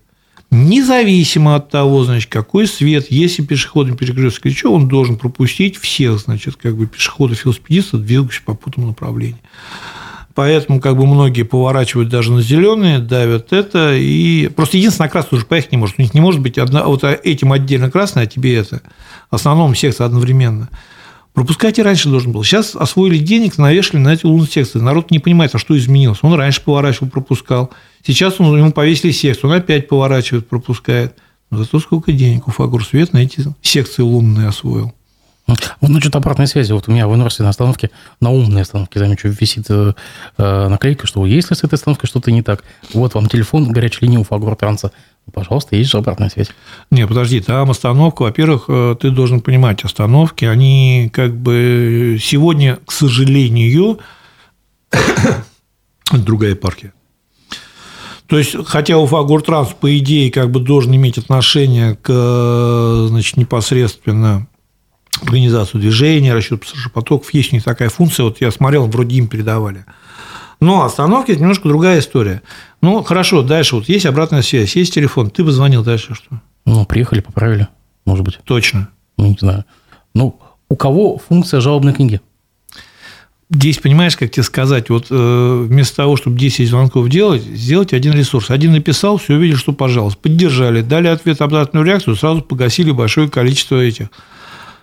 Независимо 0.51 1.55
от 1.55 1.71
того, 1.71 2.03
значит, 2.03 2.29
какой 2.29 2.67
свет, 2.67 3.07
если 3.09 3.43
пешеходный 3.43 3.97
перекресток 3.97 4.47
или 4.47 4.53
что, 4.53 4.73
он 4.73 4.89
должен 4.89 5.17
пропустить 5.17 5.77
всех, 5.77 6.19
значит, 6.19 6.57
как 6.57 6.77
бы 6.77 6.87
пешеходов 6.87 7.45
велосипедистов, 7.45 8.05
двигающихся 8.05 8.43
по 8.45 8.55
путному 8.55 8.89
направлению. 8.89 9.39
Поэтому 10.35 10.81
как 10.81 10.97
бы 10.97 11.07
многие 11.07 11.43
поворачивают 11.43 12.09
даже 12.09 12.33
на 12.33 12.41
зеленые, 12.41 12.99
давят 12.99 13.53
это. 13.53 13.95
И 13.97 14.49
просто 14.49 14.77
единственное, 14.77 15.07
на 15.07 15.13
красный 15.13 15.37
уже 15.37 15.47
поехать 15.47 15.73
не 15.73 15.79
может. 15.79 15.97
У 15.99 16.03
них 16.03 16.15
не 16.15 16.21
может 16.21 16.41
быть 16.41 16.57
одна, 16.59 16.85
вот 16.85 17.05
этим 17.05 17.53
отдельно 17.53 17.91
красный, 17.91 18.23
а 18.23 18.27
тебе 18.27 18.57
это. 18.57 18.81
В 19.31 19.35
основном 19.35 19.75
секция 19.75 20.07
одновременно. 20.07 20.69
Пропускать 21.33 21.79
и 21.79 21.83
раньше 21.83 22.09
должен 22.09 22.33
был. 22.33 22.43
Сейчас 22.43 22.75
освоили 22.75 23.19
денег, 23.19 23.57
навешали 23.57 24.01
на 24.01 24.14
эти 24.14 24.47
секции. 24.47 24.79
Народ 24.79 25.11
не 25.11 25.21
понимает, 25.21 25.55
а 25.55 25.59
что 25.59 25.79
изменилось. 25.79 26.19
Он 26.23 26.35
раньше 26.35 26.61
поворачивал, 26.62 27.09
пропускал. 27.09 27.71
Сейчас 28.05 28.40
он, 28.40 28.57
ему 28.57 28.73
повесили 28.73 29.12
секцию, 29.12 29.51
он 29.51 29.57
опять 29.57 29.88
поворачивает, 29.88 30.49
пропускает. 30.49 31.16
Но 31.51 31.59
зато 31.59 31.79
сколько 31.81 32.12
денег 32.12 32.49
у 32.49 32.51
Фагурсвет 32.51 33.12
на 33.12 33.19
эти 33.19 33.45
секции 33.62 34.03
лунные 34.03 34.49
освоил. 34.49 34.93
Вот 35.81 35.91
насчет 35.91 36.15
обратной 36.17 36.47
связи. 36.47 36.73
Вот 36.73 36.89
у 36.89 36.93
меня 36.93 37.09
в 37.09 37.15
Инорсе 37.15 37.43
на 37.43 37.49
остановке, 37.49 37.91
на 38.21 38.31
умной 38.31 38.63
остановке, 38.63 38.99
замечу, 38.99 39.29
висит 39.29 39.67
э, 39.69 39.95
э, 40.39 40.69
наклейка, 40.69 41.07
что 41.07 41.25
если 41.27 41.55
с 41.55 41.65
этой 41.65 41.75
остановкой 41.75 42.09
что-то 42.09 42.31
не 42.31 42.43
так, 42.43 42.65
вот 42.93 43.15
вам 43.15 43.29
телефон, 43.29 43.71
горячая 43.73 44.07
линия 44.07 44.21
у 44.21 44.25
Фагортранса. 44.25 44.93
Пожалуйста, 45.33 45.77
есть 45.77 45.91
же 45.91 45.99
обратная 45.99 46.29
связь. 46.29 46.49
Не, 46.91 47.07
подожди, 47.07 47.41
там 47.41 47.71
остановка, 47.71 48.23
во-первых, 48.23 48.65
э, 48.69 48.97
ты 49.01 49.11
должен 49.11 49.41
понимать, 49.41 49.85
остановки, 49.85 50.45
они 50.45 51.11
как 51.13 51.37
бы 51.37 52.19
сегодня, 52.21 52.79
к 52.85 52.93
сожалению, 52.93 54.01
другая 56.13 56.51
епархия. 56.51 56.93
То 58.27 58.39
есть, 58.39 58.55
хотя 58.67 58.97
Уфа 58.97 59.23
Гуртранс, 59.23 59.71
по 59.81 59.99
идее, 59.99 60.31
как 60.31 60.53
бы 60.53 60.61
должен 60.61 60.95
иметь 60.95 61.19
отношение 61.19 61.97
к 61.97 63.07
значит, 63.09 63.37
непосредственно 63.37 64.47
организацию 65.23 65.81
движения, 65.81 66.35
расчет 66.35 66.62
потоков, 66.92 67.33
есть 67.35 67.53
у 67.53 67.57
них 67.57 67.64
такая 67.64 67.88
функция, 67.88 68.25
вот 68.25 68.40
я 68.40 68.51
смотрел, 68.51 68.87
вроде 68.87 69.16
им 69.16 69.29
передавали. 69.29 69.85
Но 70.61 70.85
остановки– 70.85 71.31
это 71.33 71.40
немножко 71.40 71.68
другая 71.68 72.01
история. 72.01 72.42
Ну, 72.83 73.03
хорошо, 73.03 73.42
дальше 73.42 73.77
вот 73.77 73.88
есть 73.88 74.07
обратная 74.07 74.42
связь, 74.42 74.77
есть 74.77 74.94
телефон, 74.94 75.31
ты 75.31 75.42
бы 75.42 75.53
звонил 75.53 75.83
дальше 75.83 76.14
что? 76.14 76.40
Ну, 76.66 76.85
приехали, 76.85 77.20
поправили, 77.20 77.68
может 78.05 78.25
быть. 78.25 78.38
Точно. 78.44 78.88
Ну, 79.16 79.27
не 79.27 79.37
знаю. 79.38 79.64
Ну, 80.14 80.38
у 80.68 80.77
кого 80.77 81.18
функция 81.18 81.61
жалобной 81.61 81.94
книги? 81.94 82.20
Здесь, 83.53 83.79
понимаешь, 83.79 84.16
как 84.16 84.31
тебе 84.31 84.44
сказать, 84.44 84.90
вот 84.90 85.07
э, 85.11 85.64
вместо 85.66 85.96
того, 85.96 86.16
чтобы 86.16 86.38
10 86.38 86.68
звонков 86.68 87.09
делать, 87.09 87.42
сделать 87.42 87.92
один 87.92 88.12
ресурс. 88.12 88.51
Один 88.51 88.73
написал, 88.73 89.16
все 89.16 89.35
увидели, 89.35 89.57
что 89.57 89.73
пожалуйста. 89.73 90.20
Поддержали, 90.20 90.83
дали 90.83 91.09
ответ, 91.09 91.40
обратную 91.40 91.85
реакцию, 91.85 92.14
сразу 92.14 92.42
погасили 92.42 92.92
большое 92.92 93.29
количество 93.29 93.77
этих. 93.77 94.07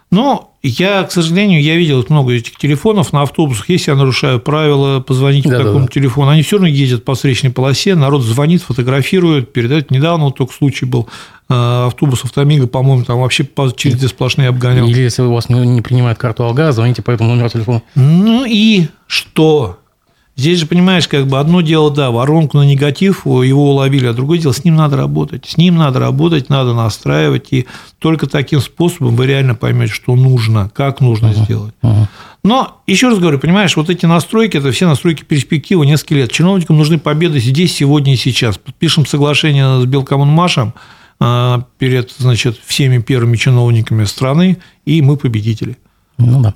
Но 0.10 0.54
я, 0.64 1.04
к 1.04 1.12
сожалению, 1.12 1.62
я 1.62 1.76
видел 1.76 2.06
много 2.10 2.34
этих 2.34 2.58
телефонов 2.58 3.12
на 3.14 3.24
автобусах. 3.24 3.70
Если 3.70 3.92
я 3.92 3.98
нарушаю 3.98 4.40
правила, 4.40 5.00
позвонить 5.02 5.46
да, 5.46 5.58
по 5.58 5.64
такому 5.64 5.86
да, 5.86 5.92
телефону, 5.92 6.30
они 6.30 6.44
все 6.44 6.56
равно 6.58 6.68
ездят 6.68 7.04
по 7.04 7.14
встречной 7.16 7.52
полосе, 7.52 7.96
народ 7.96 8.24
звонит, 8.24 8.62
фотографирует, 8.62 9.52
передает. 9.52 9.92
Недавно 9.92 10.26
вот 10.26 10.38
только 10.38 10.54
случай 10.54 10.86
был 10.86 11.08
э, 11.50 11.86
автобус 11.88 12.24
Автомига, 12.24 12.68
по-моему, 12.68 13.04
там 13.04 13.20
вообще 13.20 13.44
по 13.44 13.72
череде 13.76 14.08
сплошные 14.08 14.50
обгонял. 14.50 14.88
Или 14.88 15.02
если 15.02 15.24
у 15.24 15.34
вас 15.34 15.50
не, 15.50 15.82
принимает 15.82 16.18
карту 16.18 16.46
Алга, 16.46 16.72
звоните 16.72 17.02
по 17.02 17.12
этому 17.12 17.32
номеру 17.32 17.50
телефона. 17.50 17.82
Ну 17.96 18.46
и 18.46 18.88
что? 19.08 19.80
Здесь 20.38 20.60
же, 20.60 20.68
понимаешь, 20.68 21.08
как 21.08 21.26
бы 21.26 21.40
одно 21.40 21.62
дело, 21.62 21.90
да, 21.90 22.12
воронку 22.12 22.58
на 22.58 22.64
негатив, 22.64 23.26
его 23.26 23.72
уловили, 23.72 24.06
а 24.06 24.14
другое 24.14 24.38
дело, 24.38 24.52
с 24.52 24.64
ним 24.64 24.76
надо 24.76 24.96
работать. 24.96 25.48
С 25.48 25.58
ним 25.58 25.78
надо 25.78 26.00
работать, 26.00 26.50
надо 26.50 26.76
настраивать, 26.76 27.48
и 27.52 27.66
только 27.98 28.28
таким 28.28 28.62
способом 28.62 29.16
вы 29.16 29.26
реально 29.26 29.56
поймете, 29.56 29.94
что 29.94 30.16
нужно, 30.16 30.70
как 30.76 31.02
нужно 31.02 31.28
uh-huh. 31.28 31.44
сделать. 31.44 31.74
Uh-huh. 31.82 32.06
Но, 32.44 32.82
еще 32.86 33.10
раз 33.10 33.18
говорю, 33.18 33.40
понимаешь, 33.40 33.76
вот 33.76 33.90
эти 33.90 34.06
настройки, 34.06 34.58
это 34.58 34.72
все 34.72 34.88
настройки 34.88 35.24
перспективы 35.24 35.88
несколько 35.88 36.14
лет. 36.14 36.32
Чиновникам 36.32 36.78
нужны 36.78 37.00
победы 37.00 37.40
здесь, 37.40 37.76
сегодня 37.76 38.14
и 38.14 38.16
сейчас. 38.16 38.60
Подпишем 38.60 39.08
соглашение 39.08 39.82
с 39.82 39.86
Белкомунмашем 39.86 40.76
а, 41.20 41.66
перед, 41.80 42.12
значит, 42.16 42.60
всеми 42.64 43.00
первыми 43.00 43.38
чиновниками 43.38 44.04
страны, 44.04 44.60
и 44.86 45.02
мы 45.02 45.18
победители. 45.18 45.78
Ну 46.20 46.42
да. 46.42 46.54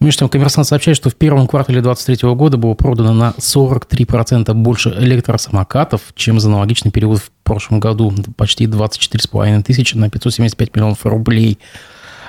Между 0.00 0.20
тем, 0.20 0.28
коммерсант 0.30 0.66
сообщает, 0.66 0.96
что 0.96 1.10
в 1.10 1.14
первом 1.14 1.46
квартале 1.46 1.82
2023 1.82 2.30
года 2.34 2.56
было 2.56 2.72
продано 2.72 3.12
на 3.12 3.34
43% 3.36 4.50
больше 4.54 4.88
электросамокатов, 4.98 6.00
чем 6.14 6.40
за 6.40 6.48
аналогичный 6.48 6.90
период 6.90 7.18
в 7.18 7.30
прошлом 7.42 7.80
году. 7.80 8.10
Почти 8.38 8.64
24,5 8.64 9.62
тысячи 9.62 9.98
на 9.98 10.08
575 10.08 10.74
миллионов 10.74 11.04
рублей. 11.04 11.58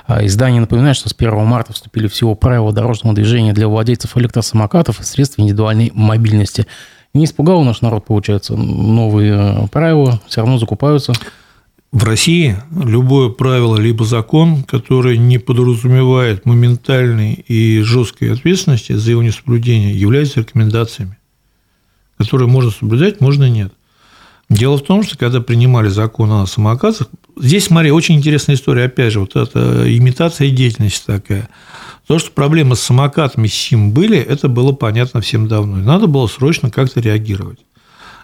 А 0.06 0.22
издание 0.26 0.60
напоминает, 0.60 0.96
что 0.96 1.08
с 1.08 1.14
1 1.16 1.46
марта 1.46 1.72
вступили 1.72 2.08
в 2.08 2.14
силу 2.14 2.34
правила 2.34 2.72
дорожного 2.72 3.14
движения 3.14 3.54
для 3.54 3.68
владельцев 3.68 4.18
электросамокатов 4.18 5.00
и 5.00 5.04
средств 5.04 5.38
индивидуальной 5.38 5.92
мобильности. 5.94 6.66
Не 7.14 7.24
испугал 7.24 7.62
наш 7.62 7.80
народ, 7.80 8.04
получается, 8.04 8.54
новые 8.54 9.32
э, 9.32 9.66
правила, 9.68 10.20
все 10.26 10.42
равно 10.42 10.58
закупаются. 10.58 11.14
В 11.92 12.04
России 12.04 12.56
любое 12.74 13.28
правило 13.28 13.76
либо 13.76 14.06
закон, 14.06 14.62
который 14.62 15.18
не 15.18 15.36
подразумевает 15.36 16.46
моментальной 16.46 17.34
и 17.34 17.82
жесткой 17.82 18.32
ответственности 18.32 18.94
за 18.94 19.10
его 19.10 19.22
несоблюдение, 19.22 19.94
является 19.94 20.40
рекомендациями, 20.40 21.18
которые 22.16 22.48
можно 22.48 22.70
соблюдать, 22.70 23.20
можно 23.20 23.46
нет. 23.50 23.74
Дело 24.48 24.78
в 24.78 24.84
том, 24.84 25.02
что 25.02 25.18
когда 25.18 25.42
принимали 25.42 25.88
закон 25.88 26.32
о 26.32 26.46
самокатах, 26.46 27.08
здесь, 27.38 27.66
смотри, 27.66 27.90
очень 27.90 28.16
интересная 28.16 28.56
история, 28.56 28.84
опять 28.84 29.12
же, 29.12 29.20
вот 29.20 29.36
эта 29.36 29.84
имитация 29.94 30.48
деятельности 30.48 31.04
такая. 31.06 31.50
То, 32.06 32.18
что 32.18 32.30
проблемы 32.32 32.74
с 32.74 32.80
самокатами 32.80 33.46
СИМ 33.46 33.92
были, 33.92 34.18
это 34.18 34.48
было 34.48 34.72
понятно 34.72 35.20
всем 35.20 35.46
давно. 35.46 35.78
И 35.78 35.82
надо 35.82 36.06
было 36.06 36.26
срочно 36.26 36.70
как-то 36.70 37.00
реагировать. 37.00 37.60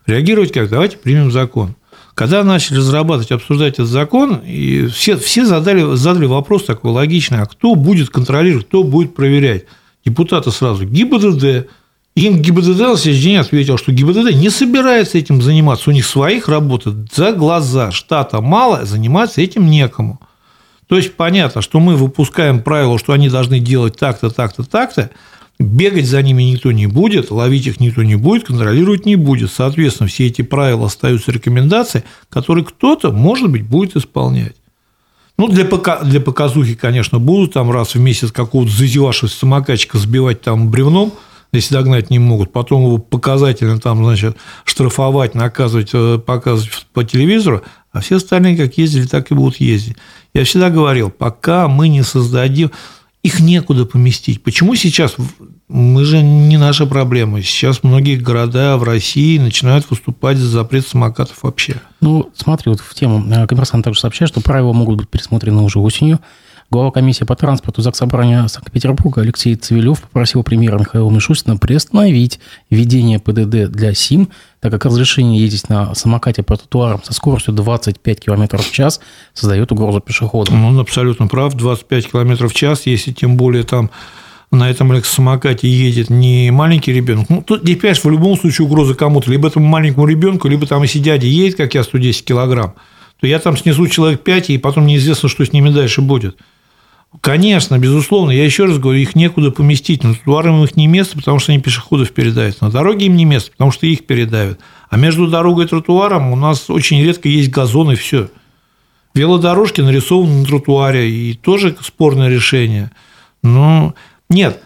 Реагировать 0.07 0.53
как? 0.53 0.71
Давайте 0.71 0.97
примем 0.97 1.31
закон. 1.31 1.75
Когда 2.19 2.43
начали 2.43 2.79
разрабатывать, 2.79 3.31
обсуждать 3.31 3.75
этот 3.75 3.87
закон, 3.87 4.41
и 4.45 4.89
все, 4.89 5.17
все 5.17 5.47
задали, 5.47 5.95
задали 5.95 6.27
вопрос 6.27 6.65
такой 6.65 6.91
логичный, 6.91 7.39
а 7.39 7.47
кто 7.47 7.77
будет 7.77 8.11
контролировать, 8.11 8.67
кто 8.67 8.83
будет 8.83 9.15
проверять? 9.15 9.67
Депутаты 10.05 10.51
сразу 10.51 10.85
ГИБДД. 10.85 11.69
Им 12.17 12.43
ГИБДД 12.43 12.81
на 12.81 12.97
следующий 12.97 13.23
день 13.23 13.37
ответил, 13.37 13.79
что 13.79 13.93
ГИБДД 13.93 14.35
не 14.35 14.51
собирается 14.51 15.17
этим 15.17 15.41
заниматься, 15.41 15.91
у 15.91 15.93
них 15.93 16.05
своих 16.05 16.49
работы 16.49 16.93
за 17.15 17.31
глаза, 17.31 17.93
штата 17.93 18.41
мало, 18.41 18.85
заниматься 18.85 19.41
этим 19.41 19.71
некому. 19.71 20.19
То 20.89 20.97
есть 20.97 21.15
понятно, 21.15 21.63
что 21.63 21.79
мы 21.79 21.95
выпускаем 21.95 22.65
правило, 22.65 22.99
что 22.99 23.13
они 23.13 23.29
должны 23.29 23.61
делать 23.61 23.97
так-то, 23.97 24.31
так-то, 24.31 24.65
так-то, 24.65 25.11
Бегать 25.59 26.07
за 26.07 26.23
ними 26.23 26.45
никто 26.45 26.71
не 26.71 26.87
будет, 26.87 27.33
ловить 27.33 27.67
их 27.67 27.81
никто 27.81 28.05
не 28.05 28.15
будет, 28.15 28.47
контролировать 28.47 29.07
не 29.07 29.17
будет. 29.17 29.51
Соответственно, 29.51 30.09
все 30.09 30.27
эти 30.27 30.43
правила 30.43 30.87
остаются 30.87 31.33
рекомендации, 31.33 32.05
которые 32.29 32.65
кто-то, 32.65 33.11
может 33.11 33.51
быть, 33.51 33.65
будет 33.65 33.97
исполнять. 33.97 34.55
Ну, 35.37 35.49
для, 35.49 35.65
пока, 35.65 36.03
для 36.03 36.21
показухи, 36.21 36.75
конечно, 36.75 37.19
будут 37.19 37.53
там 37.53 37.71
раз 37.71 37.95
в 37.95 38.01
месяц 38.01 38.33
какого-то 38.33 38.73
зазевавшегося 38.73 39.37
самокатчика 39.37 39.99
сбивать 39.99 40.41
там 40.43 40.69
бревном, 40.69 41.13
если 41.53 41.75
догнать 41.75 42.11
не 42.11 42.19
могут, 42.19 42.53
потом 42.53 42.83
его 42.83 42.99
показательно 42.99 43.79
там, 43.81 44.05
значит, 44.05 44.37
штрафовать, 44.65 45.35
наказывать, 45.35 45.91
э, 45.95 46.19
показывать 46.19 46.87
по 46.93 47.05
телевизору, 47.05 47.63
а 47.93 48.01
все 48.01 48.17
остальные 48.17 48.57
как 48.57 48.77
ездили, 48.77 49.07
так 49.07 49.31
и 49.31 49.35
будут 49.35 49.61
ездить. 49.61 49.97
Я 50.35 50.45
всегда 50.45 50.71
говорил, 50.71 51.11
пока 51.11 51.69
мы 51.69 51.89
не 51.89 52.03
создадим 52.03 52.71
их 53.23 53.41
некуда 53.41 53.85
поместить. 53.85 54.43
Почему 54.43 54.75
сейчас 54.75 55.17
мы 55.69 56.05
же 56.05 56.23
не 56.23 56.57
наша 56.57 56.87
проблема. 56.87 57.43
Сейчас 57.43 57.83
многие 57.83 58.17
города 58.17 58.77
в 58.79 58.85
России 58.85 59.39
начинают 59.39 59.89
выступать 59.91 60.39
за 60.39 60.49
запрет 60.49 60.87
самокатов 60.87 61.43
вообще. 61.43 61.77
Ну, 62.01 62.31
смотри, 62.35 62.71
вот 62.71 62.81
в 62.81 62.95
тему. 62.95 63.25
Э, 63.31 63.47
коммерсант 63.47 63.85
также 63.85 64.01
сообщает, 64.01 64.31
что 64.31 64.41
правила 64.41 64.73
могут 64.73 64.97
быть 64.97 65.09
пересмотрены 65.09 65.63
уже 65.63 65.79
осенью. 65.79 66.21
Глава 66.71 66.91
комиссии 66.91 67.25
по 67.25 67.35
транспорту 67.35 67.81
Заксобрания 67.81 68.47
Санкт-Петербурга 68.47 69.23
Алексей 69.23 69.55
Цивилев 69.55 70.03
попросил 70.03 70.43
премьера 70.43 70.79
Михаила 70.79 71.09
Мишустина 71.09 71.57
приостановить 71.57 72.41
введение 72.69 73.19
ПДД 73.19 73.73
для 73.73 73.95
СИМ, 73.95 74.29
так 74.61 74.73
как 74.73 74.85
разрешение 74.85 75.41
ездить 75.41 75.71
на 75.71 75.95
самокате 75.95 76.43
по 76.43 76.59
тротуарам 76.59 77.03
со 77.03 77.15
скоростью 77.15 77.55
25 77.55 78.21
км 78.21 78.59
в 78.59 78.71
час 78.71 79.01
создает 79.33 79.73
угрозу 79.73 80.01
пешеходам. 80.01 80.61
Ну, 80.61 80.69
он 80.69 80.79
абсолютно 80.79 81.27
прав. 81.27 81.55
25 81.55 82.11
км 82.11 82.47
в 82.47 82.53
час, 82.53 82.83
если 82.85 83.13
тем 83.13 83.39
более 83.39 83.63
там 83.63 83.91
на 84.51 84.69
этом 84.69 84.93
электросамокате 84.93 85.71
едет 85.71 86.11
не 86.11 86.51
маленький 86.51 86.93
ребенок. 86.93 87.31
Ну, 87.31 87.41
тут, 87.41 87.63
здесь, 87.63 87.79
понимаешь, 87.79 88.05
в 88.05 88.11
любом 88.11 88.39
случае 88.39 88.67
угроза 88.67 88.95
кому-то. 88.95 89.31
Либо 89.31 89.49
этому 89.49 89.67
маленькому 89.67 90.07
ребенку, 90.07 90.49
либо 90.49 90.67
там, 90.67 90.83
если 90.83 90.99
дядя 90.99 91.27
едет, 91.27 91.57
как 91.57 91.73
я, 91.73 91.83
110 91.83 92.27
килограмм, 92.27 92.75
то 93.21 93.27
я 93.27 93.39
там 93.39 93.57
снесу 93.57 93.87
человек 93.87 94.23
5, 94.23 94.51
и 94.51 94.59
потом 94.59 94.85
неизвестно, 94.85 95.31
что 95.31 95.47
с 95.47 95.53
ними 95.55 95.71
дальше 95.71 96.03
будет. 96.03 96.37
Конечно, 97.21 97.79
безусловно, 97.79 98.31
я 98.31 98.45
еще 98.45 98.67
раз 98.67 98.79
говорю, 98.79 99.01
их 99.01 99.15
некуда 99.15 99.51
поместить. 99.51 100.05
На 100.05 100.15
тротуары 100.15 100.51
им 100.51 100.65
их 100.65 100.77
не 100.77 100.87
место, 100.87 101.17
потому 101.17 101.39
что 101.39 101.53
они 101.53 101.61
пешеходов 101.61 102.13
передают. 102.13 102.61
На 102.61 102.71
дороге 102.71 103.07
им 103.07 103.17
не 103.17 103.25
место, 103.25 103.51
потому 103.51 103.71
что 103.71 103.87
их 103.87 104.07
передают. 104.07 104.61
А 104.89 104.97
между 104.97 105.27
дорогой 105.27 105.65
и 105.65 105.69
тротуаром 105.69 106.33
у 106.33 106.37
нас 106.37 106.71
очень 106.71 107.03
редко 107.03 107.29
есть 107.29 107.51
газон 107.51 107.93
и 107.93 107.97
все. 107.97 108.29
Велодорожки 109.15 109.81
нарисованы 109.81 110.41
на 110.41 110.47
тротуаре, 110.47 111.11
и 111.11 111.35
тоже 111.35 111.77
спорное 111.83 112.29
решение. 112.29 112.91
Но 113.43 113.95
нет, 114.29 114.63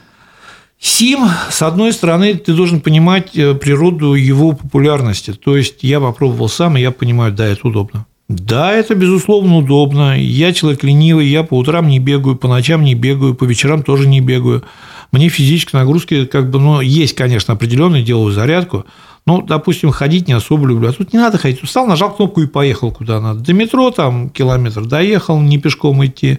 Сим, 0.78 1.28
с 1.48 1.62
одной 1.62 1.92
стороны, 1.92 2.34
ты 2.34 2.52
должен 2.54 2.80
понимать 2.80 3.36
э, 3.36 3.54
природу 3.54 4.14
его 4.14 4.52
популярности. 4.52 5.32
То 5.32 5.56
есть 5.56 5.84
я 5.84 6.00
попробовал 6.00 6.48
сам, 6.48 6.76
и 6.76 6.80
я 6.80 6.90
понимаю, 6.90 7.32
да, 7.32 7.46
это 7.46 7.68
удобно. 7.68 8.04
Да, 8.32 8.72
это, 8.72 8.94
безусловно, 8.94 9.58
удобно. 9.58 10.18
Я 10.18 10.54
человек 10.54 10.82
ленивый, 10.82 11.26
я 11.26 11.42
по 11.42 11.58
утрам 11.58 11.86
не 11.86 11.98
бегаю, 11.98 12.34
по 12.34 12.48
ночам 12.48 12.82
не 12.82 12.94
бегаю, 12.94 13.34
по 13.34 13.44
вечерам 13.44 13.82
тоже 13.82 14.08
не 14.08 14.20
бегаю. 14.20 14.64
Мне 15.12 15.28
физической 15.28 15.76
нагрузки, 15.76 16.24
как 16.24 16.48
бы, 16.48 16.58
ну, 16.58 16.80
есть, 16.80 17.14
конечно, 17.14 17.52
определенные, 17.52 18.02
делаю 18.02 18.32
зарядку, 18.32 18.86
ну, 19.26 19.42
допустим, 19.42 19.90
ходить 19.90 20.28
не 20.28 20.32
особо 20.32 20.66
люблю. 20.66 20.88
А 20.88 20.92
тут 20.92 21.12
не 21.12 21.18
надо 21.18 21.36
ходить. 21.36 21.62
Устал, 21.62 21.86
нажал 21.86 22.14
кнопку 22.14 22.40
и 22.40 22.46
поехал 22.46 22.90
куда 22.90 23.20
надо. 23.20 23.40
До 23.40 23.52
метро 23.52 23.90
там 23.90 24.30
километр 24.30 24.86
доехал, 24.86 25.38
не 25.38 25.58
пешком 25.58 26.04
идти. 26.04 26.38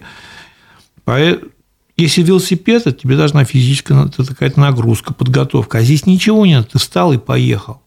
Если 1.96 2.22
велосипед, 2.22 2.88
это 2.88 2.98
тебе 2.98 3.16
должна 3.16 3.44
физическая 3.44 4.08
какая-то 4.08 4.58
нагрузка, 4.58 5.14
подготовка. 5.14 5.78
А 5.78 5.82
здесь 5.82 6.06
ничего 6.06 6.44
нет, 6.44 6.70
ты 6.72 6.78
встал 6.80 7.12
и 7.12 7.18
поехал 7.18 7.83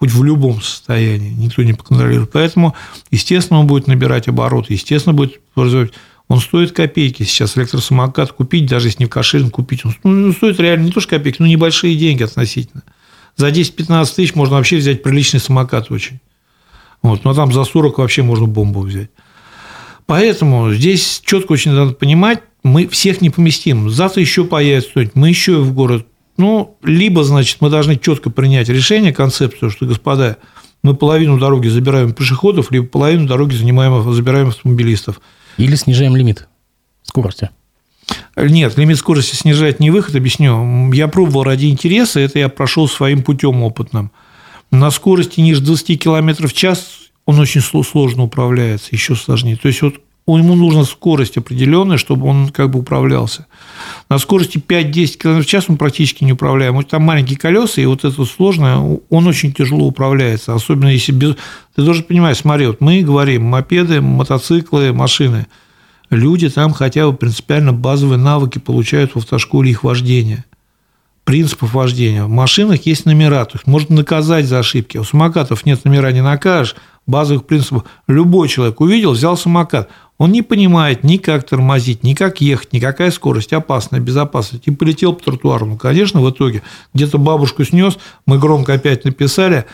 хоть 0.00 0.12
в 0.12 0.24
любом 0.24 0.62
состоянии, 0.62 1.28
никто 1.28 1.62
не 1.62 1.74
поконтролирует. 1.74 2.32
Поэтому, 2.32 2.74
естественно, 3.10 3.60
он 3.60 3.66
будет 3.66 3.86
набирать 3.86 4.28
обороты, 4.28 4.72
естественно, 4.72 5.12
будет 5.14 5.40
производить. 5.54 5.92
Он 6.26 6.40
стоит 6.40 6.72
копейки 6.72 7.22
сейчас 7.24 7.58
электросамокат 7.58 8.32
купить, 8.32 8.64
даже 8.64 8.88
если 8.88 9.02
не 9.02 9.06
в 9.06 9.10
кошель 9.10 9.48
купить, 9.50 9.84
он 9.84 9.94
ну, 10.02 10.32
стоит 10.32 10.58
реально 10.58 10.84
не 10.84 10.92
то 10.92 11.00
что 11.00 11.10
копейки, 11.10 11.36
но 11.40 11.46
небольшие 11.46 11.96
деньги 11.96 12.22
относительно. 12.22 12.82
За 13.36 13.50
10-15 13.50 14.14
тысяч 14.14 14.34
можно 14.34 14.56
вообще 14.56 14.78
взять 14.78 15.02
приличный 15.02 15.40
самокат 15.40 15.90
очень. 15.90 16.20
Вот, 17.02 17.24
но 17.24 17.34
там 17.34 17.52
за 17.52 17.64
40 17.64 17.98
вообще 17.98 18.22
можно 18.22 18.46
бомбу 18.46 18.80
взять. 18.80 19.10
Поэтому 20.06 20.72
здесь 20.72 21.20
четко 21.24 21.52
очень 21.52 21.72
надо 21.72 21.92
понимать, 21.92 22.42
мы 22.62 22.88
всех 22.88 23.20
не 23.20 23.28
поместим. 23.28 23.90
Завтра 23.90 24.22
еще 24.22 24.44
появится 24.44 24.90
кто-нибудь, 24.90 25.14
мы 25.14 25.28
еще 25.28 25.58
в 25.58 25.74
город 25.74 26.06
ну, 26.40 26.78
либо, 26.82 27.22
значит, 27.22 27.58
мы 27.60 27.68
должны 27.68 27.96
четко 27.96 28.30
принять 28.30 28.68
решение, 28.70 29.12
концепцию, 29.12 29.70
что, 29.70 29.84
господа, 29.84 30.38
мы 30.82 30.94
половину 30.94 31.38
дороги 31.38 31.68
забираем 31.68 32.14
пешеходов, 32.14 32.70
либо 32.72 32.86
половину 32.86 33.26
дороги 33.26 33.54
занимаем, 33.54 34.10
забираем 34.12 34.48
автомобилистов. 34.48 35.20
Или 35.58 35.74
снижаем 35.76 36.16
лимит 36.16 36.48
скорости. 37.02 37.50
Нет, 38.36 38.78
лимит 38.78 38.96
скорости 38.96 39.36
снижать 39.36 39.80
не 39.80 39.90
выход, 39.90 40.16
объясню. 40.16 40.90
Я 40.92 41.08
пробовал 41.08 41.44
ради 41.44 41.66
интереса, 41.66 42.20
это 42.20 42.38
я 42.38 42.48
прошел 42.48 42.88
своим 42.88 43.22
путем 43.22 43.62
опытным. 43.62 44.10
На 44.70 44.90
скорости 44.90 45.40
ниже 45.40 45.60
20 45.60 46.02
км 46.02 46.48
в 46.48 46.52
час 46.54 47.10
он 47.26 47.38
очень 47.38 47.60
сложно 47.60 48.22
управляется, 48.22 48.88
еще 48.92 49.14
сложнее. 49.14 49.56
То 49.56 49.68
есть, 49.68 49.82
вот 49.82 49.96
ему 50.26 50.54
нужна 50.54 50.84
скорость 50.84 51.36
определенная, 51.36 51.96
чтобы 51.96 52.26
он 52.26 52.48
как 52.50 52.70
бы 52.70 52.78
управлялся. 52.78 53.46
На 54.08 54.18
скорости 54.18 54.58
5-10 54.58 55.18
км 55.18 55.42
в 55.42 55.46
час 55.46 55.64
он 55.68 55.76
практически 55.76 56.24
не 56.24 56.32
управляем. 56.32 56.82
Там 56.84 57.02
маленькие 57.02 57.38
колеса, 57.38 57.80
и 57.80 57.86
вот 57.86 58.04
это 58.04 58.24
сложное, 58.24 58.76
он 58.76 59.26
очень 59.26 59.52
тяжело 59.52 59.86
управляется. 59.86 60.54
Особенно 60.54 60.88
если 60.88 61.12
без... 61.12 61.36
Ты 61.74 61.82
должен 61.82 62.04
понимать, 62.04 62.36
смотри, 62.36 62.66
вот 62.66 62.80
мы 62.80 63.02
говорим 63.02 63.44
мопеды, 63.44 64.00
мотоциклы, 64.00 64.92
машины. 64.92 65.46
Люди 66.10 66.48
там 66.48 66.72
хотя 66.72 67.06
бы 67.08 67.16
принципиально 67.16 67.72
базовые 67.72 68.18
навыки 68.18 68.58
получают 68.58 69.12
в 69.12 69.18
автошколе 69.18 69.70
их 69.70 69.84
вождения 69.84 70.44
принципов 71.30 71.74
вождения. 71.74 72.24
В 72.24 72.28
машинах 72.28 72.86
есть 72.86 73.06
номера, 73.06 73.44
то 73.44 73.52
есть 73.54 73.68
можно 73.68 73.94
наказать 73.94 74.46
за 74.46 74.58
ошибки. 74.58 74.98
У 74.98 75.04
самокатов 75.04 75.64
нет 75.64 75.84
номера, 75.84 76.10
не 76.10 76.22
накажешь. 76.22 76.74
Базовых 77.06 77.46
принципов. 77.46 77.84
Любой 78.08 78.48
человек 78.48 78.80
увидел, 78.80 79.12
взял 79.12 79.36
самокат. 79.36 79.88
Он 80.20 80.32
не 80.32 80.42
понимает 80.42 81.02
ни 81.02 81.16
как 81.16 81.46
тормозить, 81.48 82.02
ни 82.02 82.12
как 82.12 82.42
ехать, 82.42 82.74
никакая 82.74 83.10
скорость, 83.10 83.54
опасная, 83.54 84.00
безопасность. 84.00 84.64
И 84.66 84.70
полетел 84.70 85.14
по 85.14 85.24
тротуару. 85.24 85.64
Ну, 85.64 85.78
конечно, 85.78 86.20
в 86.20 86.30
итоге 86.30 86.62
где-то 86.92 87.16
бабушку 87.16 87.64
снес, 87.64 87.96
мы 88.26 88.38
громко 88.38 88.74
опять 88.74 89.06
написали. 89.06 89.64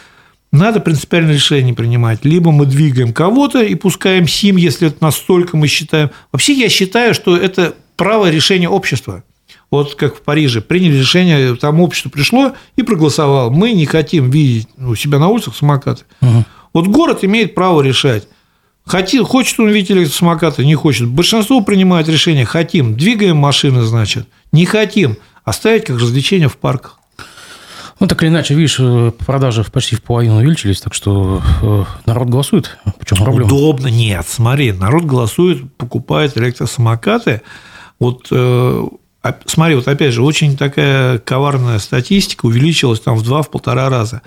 Надо 0.52 0.78
принципиальное 0.78 1.34
решение 1.34 1.74
принимать. 1.74 2.24
Либо 2.24 2.52
мы 2.52 2.66
двигаем 2.66 3.12
кого-то 3.12 3.60
и 3.60 3.74
пускаем 3.74 4.28
СИМ, 4.28 4.56
если 4.56 4.86
это 4.86 4.98
настолько 5.00 5.56
мы 5.56 5.66
считаем. 5.66 6.10
Вообще 6.30 6.52
я 6.52 6.68
считаю, 6.68 7.12
что 7.12 7.36
это 7.36 7.74
право 7.96 8.30
решения 8.30 8.68
общества. 8.68 9.24
Вот 9.72 9.96
как 9.96 10.14
в 10.14 10.20
Париже 10.20 10.60
приняли 10.60 10.98
решение, 10.98 11.56
там 11.56 11.80
общество 11.80 12.08
пришло 12.08 12.52
и 12.76 12.84
проголосовало. 12.84 13.50
Мы 13.50 13.72
не 13.72 13.84
хотим 13.84 14.30
видеть 14.30 14.68
у 14.78 14.94
себя 14.94 15.18
на 15.18 15.26
улицах 15.26 15.56
самокаты. 15.56 16.04
Угу. 16.22 16.44
Вот 16.72 16.86
город 16.86 17.24
имеет 17.24 17.56
право 17.56 17.82
решать. 17.82 18.28
Хотел, 18.86 19.24
хочет 19.24 19.58
он 19.58 19.68
видеть 19.68 19.90
электросамокаты, 19.90 20.64
не 20.64 20.76
хочет. 20.76 21.08
Большинство 21.08 21.60
принимает 21.60 22.08
решение, 22.08 22.44
хотим, 22.44 22.96
двигаем 22.96 23.36
машины, 23.36 23.82
значит, 23.82 24.28
не 24.52 24.64
хотим, 24.64 25.16
оставить 25.44 25.84
как 25.84 25.98
развлечение 25.98 26.48
в 26.48 26.56
парках. 26.56 27.00
Ну, 27.98 28.06
так 28.06 28.22
или 28.22 28.28
иначе, 28.28 28.54
видишь, 28.54 28.76
э, 28.78 29.10
продажи 29.26 29.64
почти 29.64 29.96
в 29.96 30.02
половину 30.02 30.36
увеличились, 30.36 30.80
так 30.80 30.94
что 30.94 31.42
э, 31.62 31.84
народ 32.04 32.28
голосует. 32.28 32.78
Почему 32.98 33.24
проблема? 33.24 33.46
Удобно, 33.46 33.88
нет. 33.88 34.26
Смотри, 34.28 34.72
народ 34.72 35.04
голосует, 35.04 35.74
покупает 35.76 36.36
электросамокаты. 36.36 37.42
Вот 37.98 38.28
э, 38.30 38.86
смотри, 39.46 39.74
вот 39.74 39.88
опять 39.88 40.12
же, 40.12 40.22
очень 40.22 40.56
такая 40.56 41.18
коварная 41.18 41.78
статистика 41.78 42.46
увеличилась 42.46 43.00
там 43.00 43.16
в 43.16 43.22
два-полтора 43.22 43.88
раза. 43.88 44.22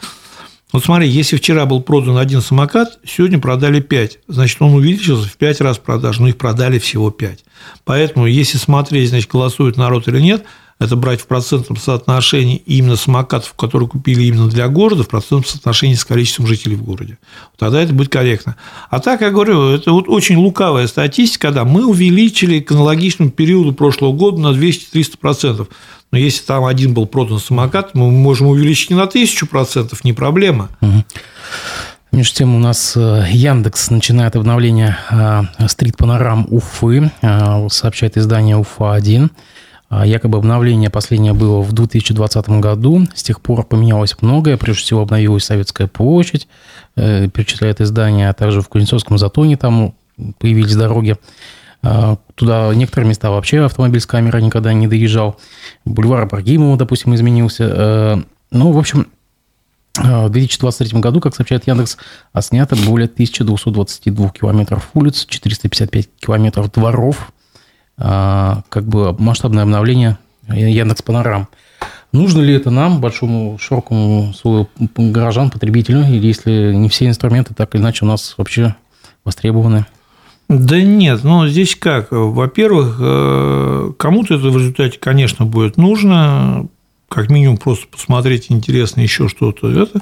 Вот 0.71 0.83
смотри, 0.83 1.07
если 1.07 1.37
вчера 1.37 1.65
был 1.65 1.81
продан 1.81 2.17
один 2.17 2.41
самокат, 2.41 2.99
сегодня 3.03 3.39
продали 3.39 3.79
5. 3.79 4.19
Значит, 4.27 4.61
он 4.61 4.75
увеличился 4.75 5.27
в 5.27 5.35
5 5.35 5.61
раз 5.61 5.79
продаж, 5.79 6.19
но 6.19 6.27
их 6.27 6.37
продали 6.37 6.77
всего 6.77 7.09
5. 7.09 7.43
Поэтому, 7.85 8.27
если 8.27 8.57
смотреть, 8.57 9.09
значит, 9.09 9.31
голосует 9.31 9.77
народ 9.77 10.07
или 10.07 10.19
нет, 10.19 10.43
это 10.79 10.95
брать 10.95 11.19
в 11.19 11.27
процентном 11.27 11.77
соотношении 11.77 12.55
именно 12.65 12.95
самокатов, 12.95 13.53
которые 13.53 13.89
купили 13.89 14.23
именно 14.23 14.47
для 14.47 14.67
города, 14.69 15.03
в 15.03 15.09
процентном 15.09 15.45
соотношении 15.45 15.95
с 15.95 16.05
количеством 16.05 16.47
жителей 16.47 16.75
в 16.75 16.83
городе. 16.83 17.17
Тогда 17.57 17.81
это 17.81 17.93
будет 17.93 18.09
корректно. 18.09 18.55
А 18.89 18.99
так, 18.99 19.21
я 19.21 19.29
говорю, 19.29 19.69
это 19.69 19.91
вот 19.91 20.07
очень 20.07 20.37
лукавая 20.37 20.87
статистика, 20.87 21.47
когда 21.47 21.65
мы 21.65 21.85
увеличили 21.85 22.61
к 22.61 22.71
аналогичному 22.71 23.31
периоду 23.31 23.73
прошлого 23.73 24.13
года 24.13 24.39
на 24.39 24.47
200-300%. 24.57 25.67
Но 26.11 26.17
если 26.17 26.43
там 26.45 26.65
один 26.65 26.93
был 26.93 27.05
продан 27.05 27.39
самокат, 27.39 27.93
мы 27.93 28.09
можем 28.09 28.47
увеличить 28.47 28.89
не 28.89 28.95
на 28.95 29.05
тысячу 29.05 29.47
процентов, 29.47 30.03
не 30.03 30.13
проблема. 30.13 30.69
Между 32.11 32.37
тем 32.37 32.55
у 32.55 32.59
нас 32.59 32.97
э, 32.97 33.27
Яндекс 33.29 33.91
начинает 33.91 34.35
обновление 34.35 34.97
э, 35.11 35.67
стрит-панорам 35.67 36.47
Уфы, 36.49 37.11
э, 37.21 37.67
сообщает 37.69 38.17
издание 38.17 38.57
Уфа-1. 38.57 39.29
Якобы 39.91 40.37
обновление 40.37 40.89
последнее 40.91 41.33
было 41.33 41.61
в 41.61 41.73
2020 41.73 42.49
году. 42.49 43.07
С 43.15 43.23
тех 43.23 43.41
пор 43.41 43.65
поменялось 43.65 44.15
многое. 44.21 44.55
Прежде 44.55 44.83
всего 44.83 45.01
обновилась 45.01 45.45
Советская 45.45 45.87
площадь, 45.87 46.47
перечисляет 46.95 47.81
издание, 47.81 48.29
а 48.29 48.33
также 48.33 48.61
в 48.61 48.69
Кузнецовском 48.69 49.17
затоне 49.17 49.57
там 49.57 49.95
появились 50.37 50.75
дороги. 50.75 51.17
А, 51.81 52.17
туда 52.35 52.73
некоторые 52.75 53.07
места 53.07 53.31
вообще 53.31 53.63
автомобиль 53.63 54.01
с 54.01 54.05
камерой 54.05 54.41
никогда 54.41 54.73
не 54.73 54.87
доезжал. 54.87 55.39
Бульвар 55.85 56.23
Абрагимова, 56.23 56.77
допустим, 56.77 57.15
изменился. 57.15 57.63
Э, 57.63 58.17
ну, 58.51 58.71
в 58.71 58.77
общем, 58.77 59.07
э, 59.97 60.25
в 60.25 60.29
2023 60.29 60.99
году, 60.99 61.21
как 61.21 61.35
сообщает 61.35 61.67
Яндекс, 61.67 61.97
снято 62.41 62.75
более 62.75 63.07
1222 63.07 64.29
километров 64.29 64.89
улиц, 64.93 65.25
455 65.25 66.09
километров 66.19 66.71
дворов. 66.71 67.31
А, 68.01 68.61
как 68.69 68.85
бы 68.85 69.13
масштабное 69.19 69.63
обновление 69.63 70.17
Яндекс 70.47 71.01
Панорам. 71.01 71.47
Нужно 72.11 72.41
ли 72.41 72.53
это 72.53 72.71
нам, 72.71 73.01
большому, 73.01 73.57
широкому 73.59 74.33
слою 74.33 74.67
горожан, 74.95 75.51
потребителю, 75.51 76.01
или 76.01 76.25
если 76.25 76.73
не 76.73 76.89
все 76.89 77.07
инструменты 77.07 77.53
так 77.53 77.75
или 77.75 77.81
иначе 77.81 78.05
у 78.05 78.07
нас 78.07 78.33
вообще 78.37 78.75
востребованы? 79.25 79.85
Да 80.47 80.81
нет, 80.81 81.23
ну 81.23 81.47
здесь 81.47 81.75
как? 81.75 82.07
Во-первых, 82.09 82.97
э, 82.99 83.91
кому-то 83.97 84.35
это 84.35 84.49
в 84.49 84.57
результате, 84.57 84.97
конечно, 84.97 85.45
будет 85.45 85.77
нужно, 85.77 86.67
как 87.07 87.29
минимум 87.29 87.57
просто 87.57 87.85
посмотреть 87.87 88.47
интересно 88.49 89.01
еще 89.01 89.27
что-то. 89.27 89.69
Это 89.69 90.01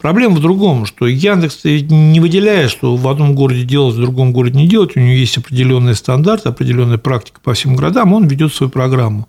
Проблема 0.00 0.36
в 0.36 0.40
другом, 0.40 0.86
что 0.86 1.06
Яндекс 1.06 1.64
не 1.64 2.20
выделяет, 2.20 2.70
что 2.70 2.96
в 2.96 3.06
одном 3.06 3.34
городе 3.34 3.64
делать, 3.64 3.96
в 3.96 4.00
другом 4.00 4.32
городе 4.32 4.58
не 4.58 4.66
делать, 4.66 4.96
у 4.96 5.00
него 5.00 5.12
есть 5.12 5.36
определенный 5.36 5.94
стандарт, 5.94 6.46
определенная 6.46 6.96
практика 6.96 7.38
по 7.42 7.52
всем 7.52 7.76
городам, 7.76 8.14
он 8.14 8.26
ведет 8.26 8.54
свою 8.54 8.70
программу. 8.70 9.28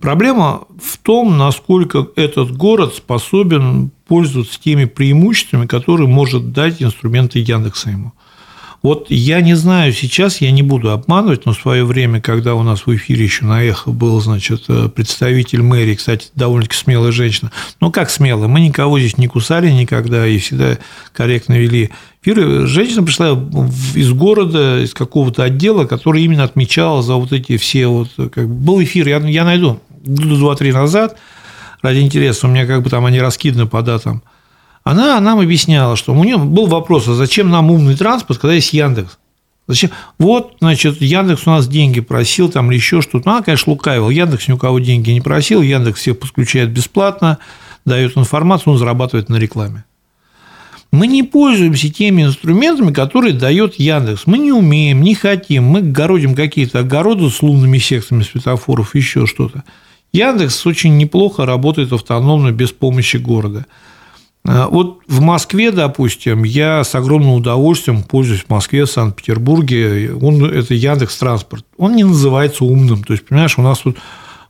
Проблема 0.00 0.62
в 0.80 0.98
том, 0.98 1.38
насколько 1.38 2.08
этот 2.16 2.56
город 2.56 2.94
способен 2.96 3.92
пользоваться 4.08 4.60
теми 4.60 4.86
преимуществами, 4.86 5.66
которые 5.66 6.08
может 6.08 6.52
дать 6.52 6.82
инструменты 6.82 7.38
Яндекса 7.38 7.90
ему. 7.90 8.12
Вот 8.80 9.06
я 9.08 9.40
не 9.40 9.54
знаю 9.54 9.92
сейчас, 9.92 10.40
я 10.40 10.52
не 10.52 10.62
буду 10.62 10.92
обманывать, 10.92 11.46
но 11.46 11.52
в 11.52 11.60
свое 11.60 11.84
время, 11.84 12.20
когда 12.20 12.54
у 12.54 12.62
нас 12.62 12.86
в 12.86 12.94
эфире 12.94 13.24
еще 13.24 13.44
на 13.44 13.62
эхо 13.62 13.90
был, 13.90 14.20
значит, 14.20 14.64
э, 14.68 14.88
представитель 14.88 15.62
мэрии, 15.62 15.96
кстати, 15.96 16.28
довольно-таки 16.36 16.76
смелая 16.76 17.10
женщина. 17.10 17.50
Ну, 17.80 17.90
как 17.90 18.08
смелая? 18.08 18.46
Мы 18.46 18.60
никого 18.60 19.00
здесь 19.00 19.18
не 19.18 19.26
кусали 19.26 19.68
никогда 19.70 20.26
и 20.28 20.38
всегда 20.38 20.78
корректно 21.12 21.54
вели 21.54 21.90
эфиры. 22.22 22.68
Женщина 22.68 23.02
пришла 23.02 23.30
из 23.96 24.12
города, 24.12 24.80
из 24.80 24.94
какого-то 24.94 25.42
отдела, 25.42 25.84
который 25.84 26.22
именно 26.22 26.44
отмечал 26.44 27.02
за 27.02 27.14
вот 27.14 27.32
эти 27.32 27.56
все 27.56 27.88
вот... 27.88 28.10
Как, 28.32 28.48
был 28.48 28.80
эфир, 28.80 29.08
я, 29.08 29.18
я 29.18 29.44
найду, 29.44 29.80
два-три 29.90 30.72
назад, 30.72 31.16
ради 31.82 31.98
интереса, 31.98 32.46
у 32.46 32.50
меня 32.50 32.64
как 32.64 32.84
бы 32.84 32.90
там 32.90 33.06
они 33.06 33.20
раскиданы 33.20 33.66
по 33.66 33.82
датам– 33.82 34.22
она 34.84 35.20
нам 35.20 35.40
объясняла, 35.40 35.96
что 35.96 36.14
у 36.14 36.24
нее 36.24 36.38
был 36.38 36.66
вопрос, 36.66 37.08
а 37.08 37.14
зачем 37.14 37.50
нам 37.50 37.70
умный 37.70 37.96
транспорт, 37.96 38.40
когда 38.40 38.54
есть 38.54 38.72
Яндекс? 38.72 39.18
Зачем? 39.66 39.90
Вот, 40.18 40.56
значит, 40.60 41.00
Яндекс 41.02 41.46
у 41.46 41.50
нас 41.50 41.68
деньги 41.68 42.00
просил, 42.00 42.48
там 42.48 42.70
или 42.70 42.78
еще 42.78 43.02
что-то. 43.02 43.28
Ну, 43.28 43.32
она, 43.34 43.42
конечно, 43.42 43.72
лукавил. 43.72 44.08
Яндекс 44.08 44.48
ни 44.48 44.52
у 44.52 44.58
кого 44.58 44.78
деньги 44.78 45.10
не 45.10 45.20
просил, 45.20 45.60
Яндекс 45.60 46.00
всех 46.00 46.18
подключает 46.18 46.70
бесплатно, 46.70 47.38
дает 47.84 48.16
информацию, 48.16 48.72
он 48.72 48.78
зарабатывает 48.78 49.28
на 49.28 49.36
рекламе. 49.36 49.84
Мы 50.90 51.06
не 51.06 51.22
пользуемся 51.22 51.92
теми 51.92 52.22
инструментами, 52.22 52.92
которые 52.92 53.34
дает 53.34 53.74
Яндекс. 53.74 54.22
Мы 54.24 54.38
не 54.38 54.52
умеем, 54.52 55.02
не 55.02 55.14
хотим. 55.14 55.64
Мы 55.64 55.82
городим 55.82 56.34
какие-то 56.34 56.78
огороды 56.78 57.28
с 57.28 57.42
лунными 57.42 57.76
секциями 57.76 58.22
светофоров, 58.22 58.94
еще 58.94 59.26
что-то. 59.26 59.64
Яндекс 60.12 60.64
очень 60.64 60.96
неплохо 60.96 61.44
работает 61.44 61.92
автономно 61.92 62.52
без 62.52 62.72
помощи 62.72 63.18
города. 63.18 63.66
А, 64.46 64.68
вот 64.68 65.00
в 65.06 65.20
Москве, 65.20 65.70
допустим, 65.70 66.42
я 66.42 66.84
с 66.84 66.94
огромным 66.94 67.32
удовольствием 67.32 68.02
пользуюсь 68.02 68.44
в 68.44 68.50
Москве, 68.50 68.84
в 68.84 68.90
Санкт-Петербурге. 68.90 70.12
Он, 70.14 70.44
это 70.44 70.74
Яндекс 70.74 71.16
Транспорт. 71.18 71.64
Он 71.76 71.96
не 71.96 72.04
называется 72.04 72.64
умным. 72.64 73.04
То 73.04 73.12
есть, 73.12 73.26
понимаешь, 73.26 73.58
у 73.58 73.62
нас 73.62 73.78
тут 73.80 73.98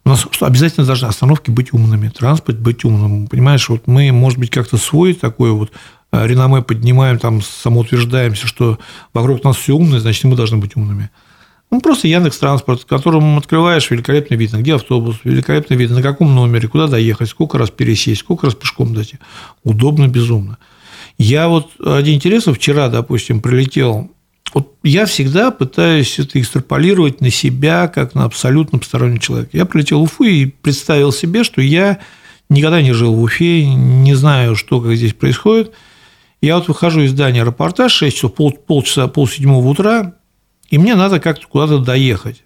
у 0.05 0.11
нас 0.11 0.27
обязательно 0.41 0.87
должны 0.87 1.07
остановки 1.07 1.51
быть 1.51 1.75
умными, 1.75 2.09
транспорт 2.09 2.59
быть 2.59 2.83
умным. 2.83 3.27
Понимаешь, 3.27 3.69
вот 3.69 3.87
мы, 3.87 4.11
может 4.11 4.39
быть, 4.39 4.49
как-то 4.51 4.79
свой 4.79 5.13
такой 5.13 5.51
вот 5.51 5.71
а, 6.11 6.27
реноме 6.27 6.63
поднимаем, 6.63 7.19
там 7.19 7.43
самоутверждаемся, 7.43 8.47
что 8.47 8.79
вокруг 9.13 9.45
нас 9.45 9.57
все 9.57 9.75
умное, 9.75 10.01
значит, 10.01 10.25
мы 10.25 10.35
должны 10.35 10.57
быть 10.57 10.77
умными. 10.77 11.11
Ну, 11.71 11.81
просто 11.81 12.09
Яндекс 12.09 12.39
Транспорт, 12.39 12.85
которым 12.85 13.37
открываешь, 13.37 13.91
великолепно 13.91 14.35
видно, 14.35 14.59
где 14.59 14.75
автобус, 14.75 15.17
великолепно 15.25 15.75
видно, 15.75 15.97
на 15.97 16.03
каком 16.03 16.35
номере, 16.35 16.67
куда 16.67 16.87
доехать, 16.87 17.29
сколько 17.29 17.59
раз 17.59 17.71
пересесть, 17.71 18.21
сколько 18.21 18.47
раз 18.47 18.55
пешком 18.55 18.95
дойти. 18.95 19.19
Удобно, 19.65 20.09
безумно. 20.09 20.59
Я 21.19 21.49
вот 21.49 21.73
один 21.85 22.15
интересно, 22.15 22.55
вчера, 22.55 22.89
допустим, 22.89 23.41
прилетел 23.41 24.11
вот 24.55 24.75
я 24.83 25.05
всегда 25.07 25.51
пытаюсь 25.51 26.19
это 26.19 26.41
экстраполировать 26.41 27.21
на 27.21 27.31
себя, 27.31 27.89
как 27.89 28.15
на 28.15 28.25
абсолютно 28.25 28.79
посторонний 28.79 29.21
человек. 29.21 29.51
Я 29.53 29.67
прилетел 29.67 30.01
в 30.01 30.05
Уфу 30.05 30.25
и 30.25 30.47
представил 30.47 31.13
себе, 31.13 31.45
что 31.45 31.61
я 31.61 31.99
никогда 32.49 32.81
не 32.81 32.93
жил 32.93 33.15
в 33.15 33.23
Уфе, 33.23 33.67
не 33.67 34.15
знаю, 34.15 34.57
что 34.57 34.81
как 34.81 34.97
здесь 34.97 35.13
происходит. 35.13 35.73
Я 36.41 36.57
вот 36.57 36.69
выхожу 36.69 37.03
из 37.03 37.11
здания 37.11 37.43
аэропорта 37.43 37.89
6 37.89 38.17
часов, 38.17 38.35
пол, 38.35 38.53
полчаса, 38.53 39.07
полседьмого 39.09 39.67
утра, 39.69 40.15
и 40.69 40.79
мне 40.79 40.95
надо 40.95 41.21
как-то 41.21 41.47
куда-то 41.47 41.79
доехать. 41.79 42.45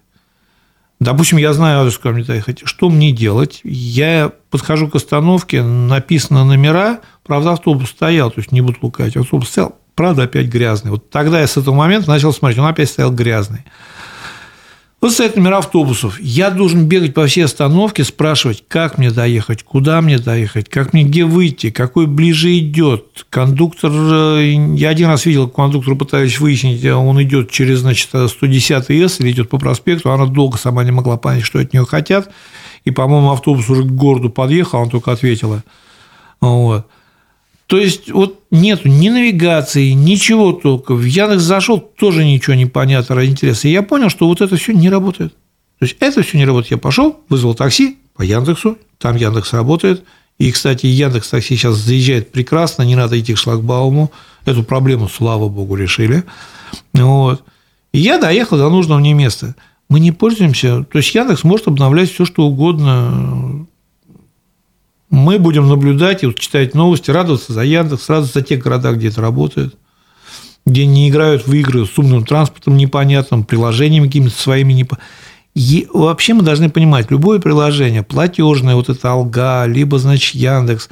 Допустим, 0.99 1.37
я 1.37 1.51
знаю 1.53 1.81
адрес, 1.81 1.97
куда 1.97 2.13
мне 2.13 2.23
доехать. 2.23 2.61
Что 2.63 2.89
мне 2.89 3.11
делать? 3.11 3.59
Я 3.63 4.31
подхожу 4.49 4.87
к 4.87 4.95
остановке, 4.95 5.61
написано 5.61 6.45
номера, 6.45 7.01
правда, 7.23 7.53
автобус 7.53 7.89
стоял, 7.89 8.31
то 8.31 8.39
есть 8.39 8.51
не 8.51 8.61
буду 8.61 8.77
лукать, 8.81 9.17
автобус 9.17 9.49
стоял, 9.49 9.77
правда, 9.95 10.23
опять 10.23 10.47
грязный. 10.47 10.91
Вот 10.91 11.09
тогда 11.09 11.41
я 11.41 11.47
с 11.47 11.57
этого 11.57 11.75
момента 11.75 12.09
начал 12.09 12.31
смотреть, 12.31 12.59
он 12.59 12.67
опять 12.67 12.89
стоял 12.89 13.11
грязный. 13.11 13.65
Вот 15.03 15.11
стоят 15.11 15.35
номера 15.35 15.57
автобусов. 15.57 16.17
Я 16.21 16.49
должен 16.49 16.87
бегать 16.87 17.13
по 17.13 17.27
всей 17.27 17.43
остановке, 17.43 18.05
спрашивать, 18.05 18.63
как 18.69 18.97
мне 18.97 19.11
доехать, 19.11 19.61
куда 19.61 19.99
мне 19.99 20.17
доехать, 20.17 20.69
как 20.69 20.93
мне 20.93 21.03
где 21.03 21.25
выйти, 21.25 21.71
какой 21.71 22.07
ближе 22.07 22.57
идет. 22.57 23.25
Кондуктор, 23.29 23.91
э, 23.91 24.53
я 24.77 24.87
один 24.87 25.09
раз 25.09 25.25
видел, 25.25 25.49
кондуктор 25.49 25.95
пытались 25.95 26.39
выяснить, 26.39 26.85
э, 26.85 26.93
он 26.93 27.21
идет 27.21 27.51
через, 27.51 27.79
значит, 27.79 28.11
110 28.13 28.89
С 28.89 29.19
или 29.19 29.31
идет 29.31 29.49
по 29.49 29.57
проспекту, 29.57 30.09
она 30.09 30.25
долго 30.25 30.57
сама 30.57 30.85
не 30.85 30.91
могла 30.91 31.17
понять, 31.17 31.43
что 31.43 31.59
от 31.59 31.73
нее 31.73 31.85
хотят. 31.85 32.31
И, 32.85 32.91
по-моему, 32.91 33.31
автобус 33.31 33.69
уже 33.69 33.83
к 33.83 33.91
городу 33.91 34.29
подъехал, 34.29 34.83
она 34.83 34.89
только 34.89 35.11
ответила. 35.11 35.65
Вот. 36.39 36.87
То 37.73 37.79
есть, 37.79 38.11
вот 38.11 38.39
нету 38.51 38.87
ни 38.87 39.09
навигации, 39.09 39.93
ничего 39.93 40.51
только. 40.51 40.93
В 40.93 41.03
Яндекс 41.03 41.41
зашел, 41.41 41.79
тоже 41.79 42.23
ничего 42.23 42.53
не 42.53 42.67
понятно 42.67 43.15
ради 43.15 43.31
интереса. 43.31 43.67
И 43.67 43.71
я 43.71 43.81
понял, 43.81 44.09
что 44.09 44.27
вот 44.27 44.41
это 44.41 44.57
все 44.57 44.73
не 44.73 44.91
работает. 44.91 45.33
То 45.79 45.85
есть, 45.85 45.97
это 45.99 46.21
все 46.21 46.37
не 46.37 46.45
работает. 46.45 46.69
Я 46.69 46.77
пошел, 46.77 47.21
вызвал 47.29 47.55
такси 47.55 47.97
по 48.15 48.21
Яндексу, 48.21 48.77
там 48.99 49.15
Яндекс 49.15 49.53
работает. 49.53 50.03
И, 50.37 50.51
кстати, 50.51 50.85
Яндекс 50.85 51.29
такси 51.29 51.55
сейчас 51.55 51.77
заезжает 51.77 52.31
прекрасно, 52.31 52.83
не 52.83 52.95
надо 52.95 53.19
идти 53.19 53.33
к 53.33 53.39
шлагбауму. 53.39 54.11
Эту 54.45 54.63
проблему, 54.63 55.09
слава 55.09 55.49
богу, 55.49 55.75
решили. 55.75 56.23
Вот. 56.93 57.43
И 57.91 57.97
я 57.97 58.19
доехал 58.19 58.59
до 58.59 58.69
нужного 58.69 58.99
мне 58.99 59.13
места. 59.13 59.55
Мы 59.89 59.99
не 59.99 60.11
пользуемся, 60.11 60.83
то 60.83 60.99
есть 60.99 61.15
Яндекс 61.15 61.43
может 61.43 61.67
обновлять 61.67 62.11
все, 62.11 62.25
что 62.25 62.45
угодно 62.45 63.65
мы 65.13 65.37
будем 65.37 65.69
наблюдать 65.69 66.23
и 66.23 66.25
вот 66.25 66.39
читать 66.39 66.73
новости, 66.73 67.11
радоваться 67.11 67.53
за 67.53 67.61
Яндекс, 67.61 68.09
радоваться 68.09 68.39
за 68.39 68.43
те 68.43 68.55
города, 68.57 68.91
где 68.93 69.09
это 69.09 69.21
работает, 69.21 69.75
где 70.65 70.87
не 70.87 71.07
играют 71.07 71.45
в 71.45 71.53
игры 71.53 71.85
с 71.85 71.95
умным 71.99 72.25
транспортом 72.25 72.77
непонятным, 72.77 73.43
приложениями 73.43 74.07
какими-то 74.07 74.35
своими 74.35 74.73
непонятными. 74.73 75.07
И 75.53 75.87
вообще 75.93 76.33
мы 76.33 76.41
должны 76.41 76.71
понимать, 76.71 77.11
любое 77.11 77.37
приложение, 77.37 78.01
платежное, 78.01 78.73
вот 78.73 78.89
это 78.89 79.11
Алга, 79.11 79.65
либо, 79.67 79.99
значит, 79.99 80.33
Яндекс, 80.33 80.89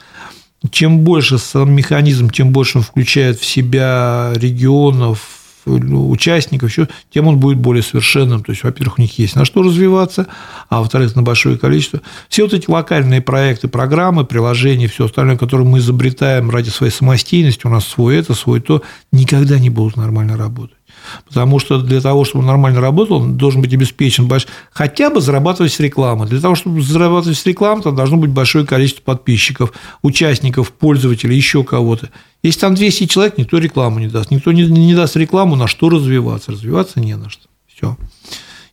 чем 0.70 1.00
больше 1.00 1.40
сам 1.40 1.72
механизм, 1.72 2.30
тем 2.30 2.52
больше 2.52 2.78
он 2.78 2.84
включает 2.84 3.40
в 3.40 3.46
себя 3.46 4.34
регионов, 4.36 5.41
участников, 5.66 6.70
еще, 6.70 6.88
тем 7.14 7.28
он 7.28 7.40
будет 7.40 7.58
более 7.58 7.84
совершенным. 7.84 8.44
То 8.44 8.52
есть, 8.52 8.64
во-первых, 8.64 9.00
у 9.00 9.02
них 9.02 9.18
есть 9.20 9.36
на 9.36 9.46
что 9.46 9.62
развиваться, 9.62 10.28
а 10.70 10.80
во-вторых, 10.80 11.16
на 11.16 11.22
большое 11.22 11.58
количество. 11.58 12.02
Все 12.30 12.44
вот 12.44 12.54
эти 12.54 12.70
локальные 12.70 13.22
проекты, 13.22 13.68
программы, 13.68 14.26
приложения, 14.26 14.88
все 14.88 15.06
остальное, 15.06 15.38
которые 15.38 15.68
мы 15.68 15.80
изобретаем 15.80 16.50
ради 16.50 16.70
своей 16.70 16.92
самостоятельности, 16.92 17.68
у 17.68 17.70
нас 17.70 17.86
свой 17.86 18.18
это, 18.18 18.34
свой 18.34 18.62
то, 18.62 18.82
никогда 19.12 19.60
не 19.60 19.70
будут 19.70 19.98
нормально 19.98 20.38
работать. 20.38 20.78
Потому 21.26 21.60
что 21.60 21.82
для 21.82 22.02
того, 22.02 22.26
чтобы 22.26 22.42
он 22.42 22.48
нормально 22.48 22.82
работал, 22.82 23.18
он 23.18 23.38
должен 23.38 23.62
быть 23.62 23.74
обеспечен 23.74 24.28
больш... 24.28 24.48
хотя 24.72 25.10
бы 25.10 25.22
зарабатывать 25.22 25.74
с 25.74 25.80
рекламы. 25.80 26.28
Для 26.28 26.40
того, 26.40 26.56
чтобы 26.56 26.82
зарабатывать 26.82 27.38
с 27.38 27.46
рекламы, 27.46 27.82
там 27.82 27.96
должно 27.96 28.18
быть 28.18 28.32
большое 28.32 28.66
количество 28.66 29.04
подписчиков, 29.04 29.74
участников, 30.02 30.72
пользователей, 30.72 31.36
еще 31.36 31.64
кого-то. 31.64 32.10
Если 32.44 32.60
там 32.60 32.76
200 32.76 33.06
человек, 33.06 33.38
никто 33.38 33.58
рекламу 33.58 34.00
не 34.00 34.08
даст. 34.08 34.32
Никто 34.32 34.52
не, 34.52 34.64
не 34.66 34.96
даст 34.96 35.16
рекламу, 35.16 35.56
на 35.56 35.68
что 35.68 35.90
развиваться. 35.90 36.52
Развиваться 36.52 37.00
не 37.00 37.16
на 37.16 37.30
что. 37.30 37.48
Все. 37.68 37.98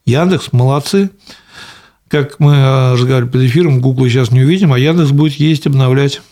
Яндекс, 0.07 0.53
молодцы. 0.53 1.11
Как 2.09 2.41
мы 2.41 2.55
э, 2.55 2.93
разговаривали 2.95 3.31
под 3.31 3.43
эфиром, 3.43 3.81
Google 3.83 4.07
сейчас 4.07 4.31
не 4.31 4.41
увидим, 4.41 4.73
а 4.73 4.79
Яндекс 4.79 5.11
будет 5.11 5.35
есть, 5.35 5.67
обновлять. 5.67 6.23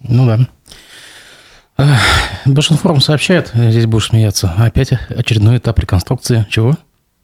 Ну 0.00 0.26
да. 0.26 0.48
Башинформ 2.46 3.00
сообщает, 3.00 3.52
здесь 3.54 3.86
будешь 3.86 4.08
смеяться, 4.08 4.54
опять 4.56 4.92
очередной 4.92 5.58
этап 5.58 5.78
реконструкции 5.78 6.46
чего? 6.50 6.74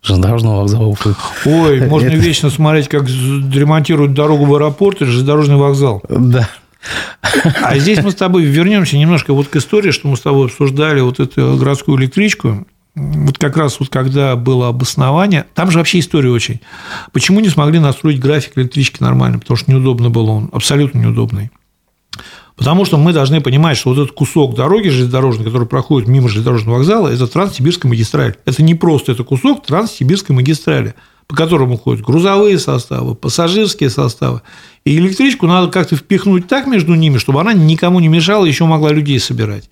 Железнодорожного 0.03 0.62
вокзала 0.62 0.86
Уфы. 0.86 1.14
Ой, 1.46 1.86
можно 1.86 2.09
Это... 2.09 2.16
вечно 2.16 2.50
смотреть, 2.50 2.88
как 2.88 3.05
ремонтируют 3.09 4.14
дорогу 4.14 4.44
в 4.44 4.55
аэропорт 4.55 5.00
и 5.00 5.05
железнодорожный 5.05 5.57
вокзал. 5.57 6.03
Да. 6.09 6.48
А 7.62 7.78
здесь 7.78 8.03
мы 8.03 8.11
с 8.11 8.16
тобой 8.16 8.42
вернемся 8.42 8.98
немножко 8.98 9.32
вот 9.32 9.46
к 9.46 9.57
истории, 9.57 9.92
что 9.92 10.09
мы 10.09 10.16
с 10.16 10.20
тобой 10.20 10.46
обсуждали 10.46 11.00
вот 11.00 11.20
эту 11.20 11.57
городскую 11.57 11.98
электричку. 11.98 12.66
Вот 12.96 13.38
как 13.38 13.57
раз 13.57 13.78
вот 13.80 13.88
когда 13.88 14.34
было 14.36 14.68
обоснование, 14.68 15.46
там 15.55 15.70
же 15.70 15.78
вообще 15.78 16.00
история 16.00 16.30
очень. 16.30 16.61
Почему 17.12 17.40
не 17.40 17.48
смогли 17.48 17.78
настроить 17.78 18.18
график 18.18 18.59
электрички 18.59 19.00
нормально? 19.00 19.38
Потому 19.38 19.57
что 19.57 19.70
неудобно 19.70 20.11
было 20.11 20.32
он, 20.32 20.50
абсолютно 20.53 20.98
неудобный. 20.98 21.50
Потому 22.62 22.84
что 22.84 22.96
мы 22.96 23.12
должны 23.12 23.40
понимать, 23.40 23.76
что 23.76 23.90
вот 23.90 23.98
этот 23.98 24.12
кусок 24.12 24.54
дороги 24.54 24.88
железнодорожной, 24.88 25.44
который 25.44 25.66
проходит 25.66 26.08
мимо 26.08 26.28
железнодорожного 26.28 26.76
вокзала, 26.76 27.08
это 27.08 27.26
Транссибирская 27.26 27.90
магистраль. 27.90 28.36
Это 28.44 28.62
не 28.62 28.76
просто 28.76 29.10
это 29.10 29.24
кусок 29.24 29.66
Транссибирской 29.66 30.36
магистрали, 30.36 30.94
по 31.26 31.34
которому 31.34 31.76
ходят 31.76 32.04
грузовые 32.04 32.60
составы, 32.60 33.16
пассажирские 33.16 33.90
составы. 33.90 34.42
И 34.84 34.96
электричку 34.96 35.48
надо 35.48 35.72
как-то 35.72 35.96
впихнуть 35.96 36.46
так 36.46 36.68
между 36.68 36.94
ними, 36.94 37.18
чтобы 37.18 37.40
она 37.40 37.52
никому 37.52 37.98
не 37.98 38.06
мешала, 38.06 38.44
еще 38.44 38.64
могла 38.64 38.92
людей 38.92 39.18
собирать. 39.18 39.68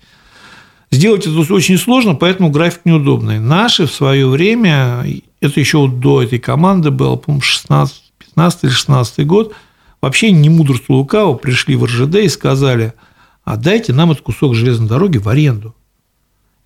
Сделать 0.91 1.25
это 1.25 1.53
очень 1.53 1.77
сложно, 1.77 2.15
поэтому 2.15 2.49
график 2.49 2.81
неудобный. 2.83 3.39
Наши 3.39 3.87
в 3.87 3.91
свое 3.93 4.27
время, 4.27 5.05
это 5.39 5.61
еще 5.61 5.87
до 5.87 6.23
этой 6.23 6.39
команды 6.39 6.91
было, 6.91 7.15
по-моему, 7.15 7.41
16-15 7.41 7.91
15 8.35 8.63
или 8.63 8.71
16 8.71 9.27
год, 9.27 9.53
вообще 10.01 10.31
не 10.31 10.49
мудрство 10.49 10.93
лукаво, 10.93 11.35
пришли 11.35 11.75
в 11.75 11.85
РЖД 11.85 12.15
и 12.15 12.29
сказали, 12.29 12.93
а 13.43 13.57
дайте 13.57 13.93
нам 13.93 14.11
этот 14.11 14.23
кусок 14.23 14.55
железной 14.55 14.89
дороги 14.89 15.17
в 15.17 15.27
аренду. 15.29 15.75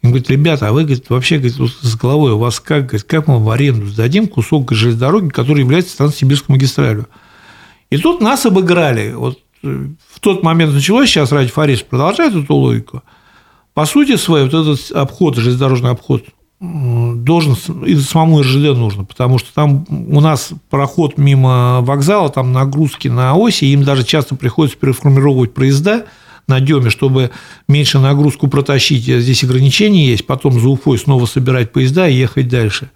Он 0.04 0.12
говорит, 0.12 0.30
ребята, 0.30 0.68
а 0.68 0.72
вы 0.72 0.84
говорит, 0.84 1.10
вообще 1.10 1.38
говорит, 1.38 1.56
с 1.56 1.96
головой 1.96 2.34
у 2.34 2.38
вас 2.38 2.60
как, 2.60 2.88
говорит, 2.88 3.04
как 3.04 3.28
мы 3.28 3.44
в 3.44 3.50
аренду 3.50 3.88
сдадим 3.88 4.28
кусок 4.28 4.72
железной 4.72 5.00
дороги, 5.00 5.30
который 5.30 5.62
является 5.62 5.98
Транссибирской 5.98 6.56
магистралью. 6.56 7.08
И 7.90 7.98
тут 7.98 8.22
нас 8.22 8.46
обыграли. 8.46 9.14
Вот 9.14 9.40
э, 9.64 9.88
в 10.12 10.20
тот 10.20 10.44
момент 10.44 10.74
началось, 10.74 11.10
сейчас 11.10 11.32
Ради 11.32 11.50
Фарис 11.50 11.82
продолжает 11.82 12.36
эту 12.36 12.54
логику. 12.54 13.04
По 13.74 13.86
сути 13.86 14.16
своей, 14.16 14.48
вот 14.48 14.54
этот 14.54 14.92
обход, 14.92 15.38
железнодорожный 15.38 15.92
обход, 15.92 16.24
должен 17.24 17.55
и 17.86 17.95
самому 17.95 18.41
РЖД 18.41 18.78
нужно, 18.78 19.03
потому 19.03 19.38
что 19.38 19.53
там 19.53 19.86
у 19.89 20.22
нас 20.22 20.51
проход 20.70 21.18
мимо 21.18 21.82
вокзала, 21.82 22.30
там 22.30 22.53
нагрузки 22.53 23.07
на 23.07 23.36
оси, 23.36 23.66
им 23.66 23.84
даже 23.84 24.03
часто 24.03 24.36
приходится 24.36 24.78
переформировать 24.78 25.53
проезда 25.53 26.05
на 26.47 26.59
деме, 26.59 26.89
чтобы 26.89 27.32
меньше 27.68 27.99
нагрузку 27.99 28.47
протащить. 28.47 29.05
Здесь 29.05 29.43
ограничения 29.43 30.07
есть, 30.07 30.28
потом 30.28 30.59
за 30.59 30.70
Уфой 30.70 30.99
снова 30.99 31.26
собирать 31.26 31.72
поезда 31.72 32.07
и 32.07 32.16
ехать 32.16 32.47
дальше. 32.47 32.91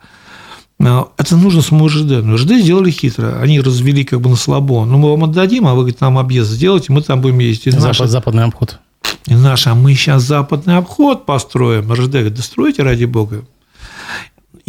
Это 0.79 1.35
нужно 1.35 1.61
самому 1.61 1.87
РЖД. 1.87 2.23
Но 2.23 2.35
РЖД 2.35 2.53
сделали 2.53 2.89
хитро. 2.89 3.39
Они 3.41 3.59
развели 3.59 4.05
как 4.05 4.21
бы 4.21 4.29
на 4.29 4.37
слабо. 4.37 4.85
Ну, 4.85 4.97
мы 4.97 5.09
вам 5.09 5.25
отдадим, 5.25 5.67
а 5.67 5.71
вы, 5.73 5.79
говорит, 5.79 5.99
нам 5.99 6.17
объезд 6.17 6.51
сделайте, 6.51 6.93
мы 6.93 7.01
там 7.01 7.19
будем 7.19 7.39
ездить. 7.39 7.73
Запад, 7.73 7.99
наш... 7.99 8.09
Западный 8.09 8.43
обход. 8.45 8.79
И 9.25 9.33
наш, 9.35 9.67
а 9.67 9.75
мы 9.75 9.93
сейчас 9.93 10.23
западный 10.23 10.77
обход 10.77 11.25
построим. 11.25 11.91
РЖД 11.91 12.11
говорит, 12.11 12.35
да 12.35 12.41
стройте 12.41 12.83
ради 12.83 13.03
бога. 13.05 13.43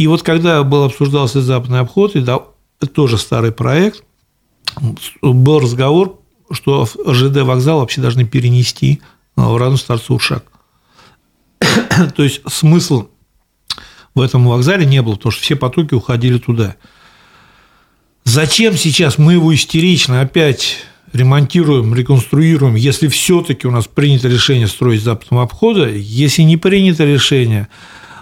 И 0.01 0.07
вот 0.07 0.23
когда 0.23 0.63
был 0.63 0.85
обсуждался 0.85 1.43
западный 1.43 1.81
обход, 1.81 2.17
и 2.17 2.21
да, 2.21 2.41
тоже 2.95 3.19
старый 3.19 3.53
проект, 3.53 4.03
был 5.21 5.61
разговор, 5.61 6.19
что 6.51 6.89
РЖД 7.07 7.43
вокзал 7.43 7.81
вообще 7.81 8.01
должны 8.01 8.25
перенести 8.25 9.03
в 9.37 9.59
район 9.59 9.77
Старцов 9.77 10.23
шаг. 10.23 10.45
То 12.17 12.23
есть 12.23 12.41
смысл 12.51 13.09
в 14.15 14.23
этом 14.23 14.49
вокзале 14.49 14.87
не 14.87 15.03
было, 15.03 15.17
потому 15.17 15.33
что 15.33 15.43
все 15.43 15.55
потоки 15.55 15.93
уходили 15.93 16.39
туда. 16.39 16.77
Зачем 18.25 18.79
сейчас 18.79 19.19
мы 19.19 19.35
его 19.35 19.55
истерично 19.55 20.23
опять 20.23 20.79
ремонтируем, 21.13 21.95
реконструируем, 21.95 22.75
если 22.75 23.09
все-таки 23.09 23.67
у 23.67 23.71
нас 23.71 23.87
принято 23.87 24.29
решение 24.29 24.67
строить 24.67 25.03
западного 25.03 25.43
обхода, 25.43 25.91
если 25.91 26.41
не 26.41 26.57
принято 26.57 27.05
решение, 27.05 27.69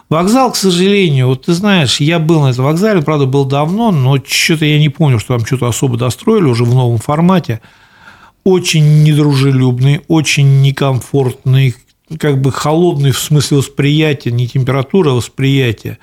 Вокзал, 0.08 0.52
к 0.52 0.56
сожалению, 0.56 1.26
вот 1.28 1.44
ты 1.44 1.52
знаешь, 1.52 2.00
я 2.00 2.18
был 2.18 2.40
на 2.40 2.48
этом 2.48 2.64
вокзале, 2.64 3.02
правда, 3.02 3.26
был 3.26 3.44
давно, 3.44 3.90
но 3.90 4.16
что-то 4.26 4.64
я 4.64 4.78
не 4.78 4.88
помню, 4.88 5.18
что 5.18 5.36
там 5.36 5.44
что-то 5.44 5.68
особо 5.68 5.98
достроили 5.98 6.46
уже 6.46 6.64
в 6.64 6.74
новом 6.74 6.96
формате. 6.96 7.60
Очень 8.42 9.02
недружелюбный, 9.02 10.00
очень 10.08 10.62
некомфортный, 10.62 11.74
как 12.18 12.40
бы 12.40 12.50
холодный 12.50 13.10
в 13.10 13.18
смысле 13.18 13.58
восприятия, 13.58 14.30
не 14.30 14.48
температура, 14.48 15.10
а 15.10 15.14
восприятия. 15.14 15.98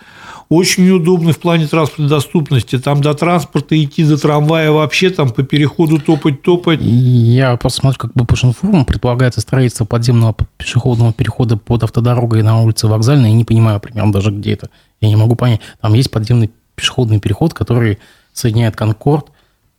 Очень 0.50 0.86
неудобный 0.86 1.34
в 1.34 1.40
плане 1.40 1.66
транспортной 1.66 2.08
доступности. 2.08 2.78
Там 2.78 3.02
до 3.02 3.16
транспорта 3.16 3.82
идти, 3.84 4.06
до 4.06 4.18
трамвая 4.18 4.72
вообще 4.72 5.10
там 5.10 5.32
по 5.32 5.42
переходу 5.42 6.00
топать, 6.00 6.44
топать. 6.44 6.80
Я 6.82 7.58
просто 7.58 7.82
смотрю, 7.82 7.98
как 8.00 8.14
бы 8.14 8.26
по 8.26 8.36
информ 8.36 8.86
предполагается 8.86 9.42
строительство 9.42 9.86
подземного 9.86 10.36
пешеходного 10.58 11.14
перехода 11.14 11.58
под 11.58 11.84
автодорогой 11.84 12.44
на 12.44 12.62
улице 12.62 12.88
Вокзальной. 12.88 13.30
Я 13.30 13.36
не 13.36 13.46
понимаю 13.46 13.80
примерно 13.80 14.12
даже, 14.12 14.30
где 14.30 14.54
это. 14.54 14.70
Я 15.02 15.10
не 15.10 15.16
могу 15.16 15.36
понять. 15.36 15.62
Там 15.82 15.94
есть 15.96 16.12
подземный 16.12 16.52
пешеходный 16.76 17.20
переход, 17.20 17.54
который 17.54 17.98
соединяет 18.34 18.76
Конкорд 18.76 19.28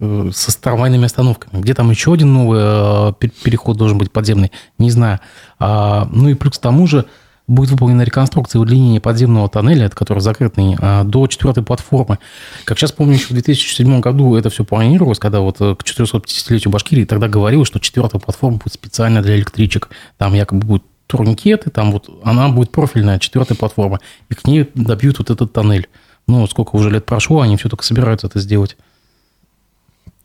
э, 0.00 0.30
со 0.32 0.60
трамвайными 0.60 1.04
остановками. 1.04 1.60
Где 1.60 1.74
там 1.74 1.90
еще 1.90 2.12
один 2.12 2.32
новый 2.32 2.58
э, 2.60 3.12
переход 3.44 3.76
должен 3.76 3.98
быть 3.98 4.10
подземный, 4.10 4.50
не 4.78 4.90
знаю. 4.90 5.20
А, 5.60 6.08
ну 6.10 6.28
и 6.28 6.34
плюс 6.34 6.58
к 6.58 6.60
тому 6.60 6.86
же 6.88 7.06
будет 7.46 7.70
выполнена 7.70 8.02
реконструкция 8.02 8.58
и 8.58 8.62
удлинение 8.62 9.00
подземного 9.00 9.48
тоннеля, 9.48 9.88
который 9.88 10.20
закрытый, 10.20 10.76
а, 10.80 11.04
до 11.04 11.26
четвертой 11.26 11.62
платформы. 11.62 12.18
Как 12.64 12.78
сейчас 12.78 12.92
помню, 12.92 13.14
еще 13.14 13.28
в 13.28 13.32
2007 13.32 14.00
году 14.00 14.34
это 14.34 14.50
все 14.50 14.64
планировалось, 14.64 15.18
когда 15.18 15.40
вот 15.40 15.60
э, 15.60 15.74
к 15.76 15.82
450-летию 15.82 16.70
Башкирии 16.70 17.04
тогда 17.04 17.28
говорилось, 17.28 17.68
что 17.68 17.78
четвертая 17.78 18.20
платформа 18.20 18.58
будет 18.58 18.74
специально 18.74 19.22
для 19.22 19.36
электричек. 19.36 19.90
Там 20.18 20.34
якобы 20.34 20.66
будут 20.66 20.84
турникеты, 21.06 21.70
там 21.70 21.92
вот 21.92 22.10
она 22.24 22.48
будет 22.48 22.72
профильная, 22.72 23.20
четвертая 23.20 23.56
платформа, 23.56 24.00
и 24.28 24.34
к 24.34 24.44
ней 24.46 24.68
добьют 24.74 25.18
вот 25.18 25.30
этот 25.30 25.52
тоннель. 25.52 25.88
Ну, 26.26 26.44
сколько 26.48 26.74
уже 26.74 26.90
лет 26.90 27.06
прошло, 27.06 27.40
они 27.42 27.56
все 27.56 27.68
только 27.68 27.84
собираются 27.84 28.26
это 28.26 28.40
сделать. 28.40 28.76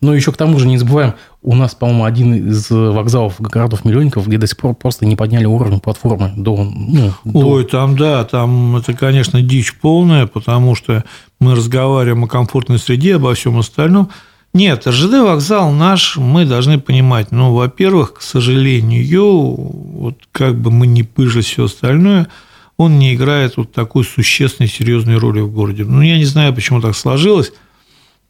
Ну, 0.02 0.14
еще 0.14 0.32
к 0.32 0.38
тому 0.38 0.58
же 0.58 0.68
не 0.68 0.80
забываем, 0.80 1.14
у 1.44 1.56
нас, 1.56 1.76
по-моему, 1.76 2.06
один 2.06 2.50
из 2.50 2.72
вокзалов 2.72 3.40
городов-миллионников, 3.40 4.28
где 4.28 4.40
до 4.40 4.48
сих 4.48 4.58
пор 4.58 4.74
просто 4.74 5.06
не 5.06 5.16
подняли 5.16 5.46
уровень 5.46 5.80
платформы 5.80 6.34
до... 6.36 6.64
Ну, 6.64 7.14
до... 7.24 7.40
Ой, 7.40 7.66
там, 7.66 7.96
да, 7.96 8.24
там 8.24 8.76
это, 8.78 8.94
конечно, 8.94 9.42
дичь 9.44 9.76
полная, 9.80 10.26
потому 10.26 10.74
что 10.74 11.04
мы 11.40 11.56
разговариваем 11.56 12.24
о 12.24 12.28
комфортной 12.28 12.80
среде, 12.80 13.18
обо 13.18 13.36
всем 13.36 13.60
остальном. 13.60 14.10
Нет, 14.54 14.88
РЖД 14.88 15.22
вокзал 15.22 15.72
наш, 15.72 16.18
мы 16.18 16.46
должны 16.46 16.80
понимать, 16.80 17.32
ну, 17.32 17.54
во-первых, 17.54 18.16
к 18.16 18.22
сожалению, 18.22 19.56
вот 19.56 20.18
как 20.32 20.60
бы 20.60 20.72
мы 20.72 20.88
не 20.88 21.04
пыжили 21.04 21.44
все 21.44 21.66
остальное, 21.66 22.28
он 22.76 22.98
не 22.98 23.14
играет 23.14 23.56
вот 23.56 23.72
такой 23.72 24.04
существенной, 24.04 24.68
серьезной 24.68 25.18
роли 25.18 25.42
в 25.42 25.52
городе. 25.52 25.86
Ну, 25.86 26.02
я 26.02 26.18
не 26.18 26.26
знаю, 26.26 26.56
почему 26.56 26.82
так 26.82 26.96
сложилось. 26.96 27.54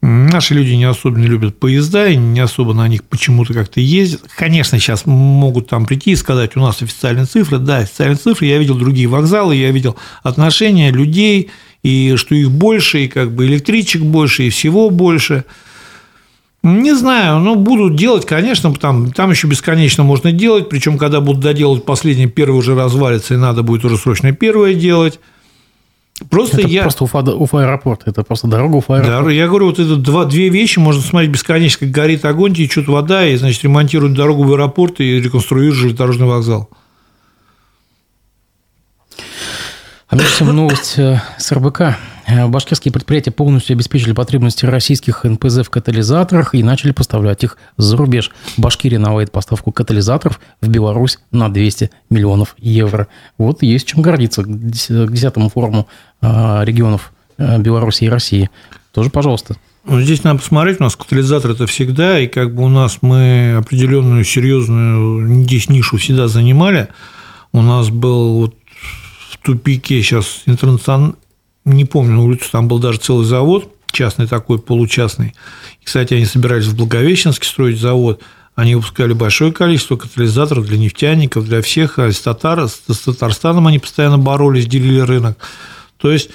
Наши 0.01 0.55
люди 0.55 0.71
не 0.71 0.85
особенно 0.85 1.25
любят 1.25 1.59
поезда, 1.59 2.07
и 2.07 2.15
не 2.15 2.39
особо 2.39 2.73
на 2.73 2.87
них 2.87 3.03
почему-то 3.03 3.53
как-то 3.53 3.79
ездят. 3.79 4.21
Конечно, 4.35 4.79
сейчас 4.79 5.05
могут 5.05 5.69
там 5.69 5.85
прийти 5.85 6.11
и 6.11 6.15
сказать, 6.15 6.55
у 6.55 6.59
нас 6.59 6.81
официальные 6.81 7.27
цифры. 7.27 7.59
Да, 7.59 7.77
официальные 7.77 8.17
цифры. 8.17 8.47
Я 8.47 8.57
видел 8.57 8.75
другие 8.75 9.07
вокзалы, 9.07 9.55
я 9.55 9.69
видел 9.69 9.95
отношения 10.23 10.91
людей, 10.91 11.51
и 11.83 12.15
что 12.15 12.33
их 12.33 12.49
больше, 12.49 13.05
и 13.05 13.07
как 13.07 13.31
бы 13.31 13.45
электричек 13.45 14.01
больше, 14.01 14.47
и 14.47 14.49
всего 14.49 14.89
больше. 14.89 15.45
Не 16.63 16.95
знаю, 16.95 17.39
но 17.39 17.55
будут 17.55 17.95
делать, 17.95 18.25
конечно, 18.25 18.73
там, 18.73 19.11
там 19.11 19.31
еще 19.31 19.47
бесконечно 19.47 20.03
можно 20.03 20.31
делать, 20.31 20.69
причем 20.69 20.99
когда 20.99 21.19
будут 21.19 21.41
доделать 21.41 21.85
последний, 21.85 22.27
первый 22.27 22.57
уже 22.57 22.75
развалится, 22.75 23.33
и 23.33 23.37
надо 23.37 23.63
будет 23.63 23.83
уже 23.83 23.97
срочно 23.97 24.31
первое 24.31 24.75
делать. 24.75 25.19
Просто 26.29 26.61
это 26.61 26.69
я... 26.69 26.83
просто 26.83 27.03
Уфа, 27.03 27.19
Уфа 27.19 27.63
аэропорт, 27.63 28.03
это 28.05 28.23
просто 28.23 28.47
дорога 28.47 28.77
Уфа 28.77 28.95
аэропорт. 28.95 29.25
Да, 29.25 29.31
я 29.31 29.47
говорю, 29.47 29.67
вот 29.67 29.79
это 29.79 29.95
два, 29.95 30.25
две 30.25 30.49
вещи, 30.49 30.79
можно 30.79 31.01
смотреть 31.01 31.31
бесконечно, 31.31 31.79
как 31.79 31.91
горит 31.91 32.25
огонь, 32.25 32.53
течет 32.53 32.87
вода, 32.87 33.25
и, 33.25 33.35
значит, 33.35 33.63
ремонтируют 33.63 34.13
дорогу 34.13 34.43
в 34.43 34.51
аэропорт 34.53 34.99
и 34.99 35.19
реконструируют 35.19 35.75
железнодорожный 35.75 36.27
вокзал. 36.27 36.69
А 40.07 40.15
между 40.15 40.37
тем 40.37 40.55
новость 40.55 40.99
э, 40.99 41.21
с 41.37 41.51
РБК. 41.53 41.97
Э, 42.31 42.47
башкирские 42.47 42.93
предприятия 42.93 43.31
полностью 43.31 43.73
обеспечили 43.73 44.13
потребности 44.13 44.65
российских 44.65 45.25
НПЗ 45.25 45.63
в 45.65 45.69
катализаторах 45.69 46.55
и 46.55 46.63
начали 46.63 46.91
поставлять 46.91 47.43
их 47.43 47.57
за 47.77 47.97
рубеж. 47.97 48.31
Башкирия 48.57 48.99
наладит 48.99 49.31
поставку 49.31 49.71
катализаторов 49.71 50.39
в 50.61 50.69
Беларусь 50.69 51.19
на 51.31 51.49
200 51.49 51.91
миллионов 52.09 52.55
евро. 52.57 53.07
Вот 53.37 53.63
есть 53.63 53.87
чем 53.87 54.01
гордиться 54.01 54.43
к 54.43 54.47
10 54.47 55.51
форуму 55.51 55.87
э, 56.21 56.61
регионов 56.63 57.11
Беларуси 57.37 58.05
и 58.05 58.09
России. 58.09 58.49
Тоже, 58.93 59.09
пожалуйста. 59.09 59.55
Здесь 59.89 60.23
надо 60.23 60.39
посмотреть, 60.39 60.79
у 60.79 60.83
нас 60.83 60.95
катализатор 60.95 61.51
это 61.51 61.65
всегда, 61.65 62.19
и 62.19 62.27
как 62.27 62.53
бы 62.53 62.63
у 62.63 62.69
нас 62.69 62.99
мы 63.01 63.55
определенную 63.57 64.23
серьезную 64.23 65.43
здесь 65.43 65.69
нишу 65.69 65.97
всегда 65.97 66.27
занимали. 66.27 66.89
У 67.51 67.63
нас 67.63 67.89
был 67.89 68.33
вот 68.35 68.55
тупике 69.41 70.01
сейчас 70.01 70.43
интернационал, 70.45 71.15
не 71.65 71.85
помню, 71.85 72.13
на 72.13 72.23
улице 72.23 72.49
там 72.51 72.67
был 72.67 72.79
даже 72.79 72.99
целый 72.99 73.25
завод, 73.25 73.73
частный 73.91 74.27
такой, 74.27 74.59
получастный. 74.59 75.35
Кстати, 75.83 76.13
они 76.13 76.25
собирались 76.25 76.65
в 76.65 76.75
Благовещенске 76.75 77.47
строить 77.47 77.79
завод, 77.79 78.21
они 78.55 78.75
выпускали 78.75 79.13
большое 79.13 79.51
количество 79.51 79.95
катализаторов 79.95 80.65
для 80.65 80.77
нефтяников, 80.77 81.45
для 81.45 81.61
всех, 81.61 81.99
а 81.99 82.11
с, 82.11 82.19
Татар, 82.19 82.67
с 82.67 82.99
Татарстаном 83.05 83.67
они 83.67 83.79
постоянно 83.79 84.17
боролись, 84.17 84.67
делили 84.67 84.99
рынок. 84.99 85.37
То 85.97 86.11
есть 86.11 86.29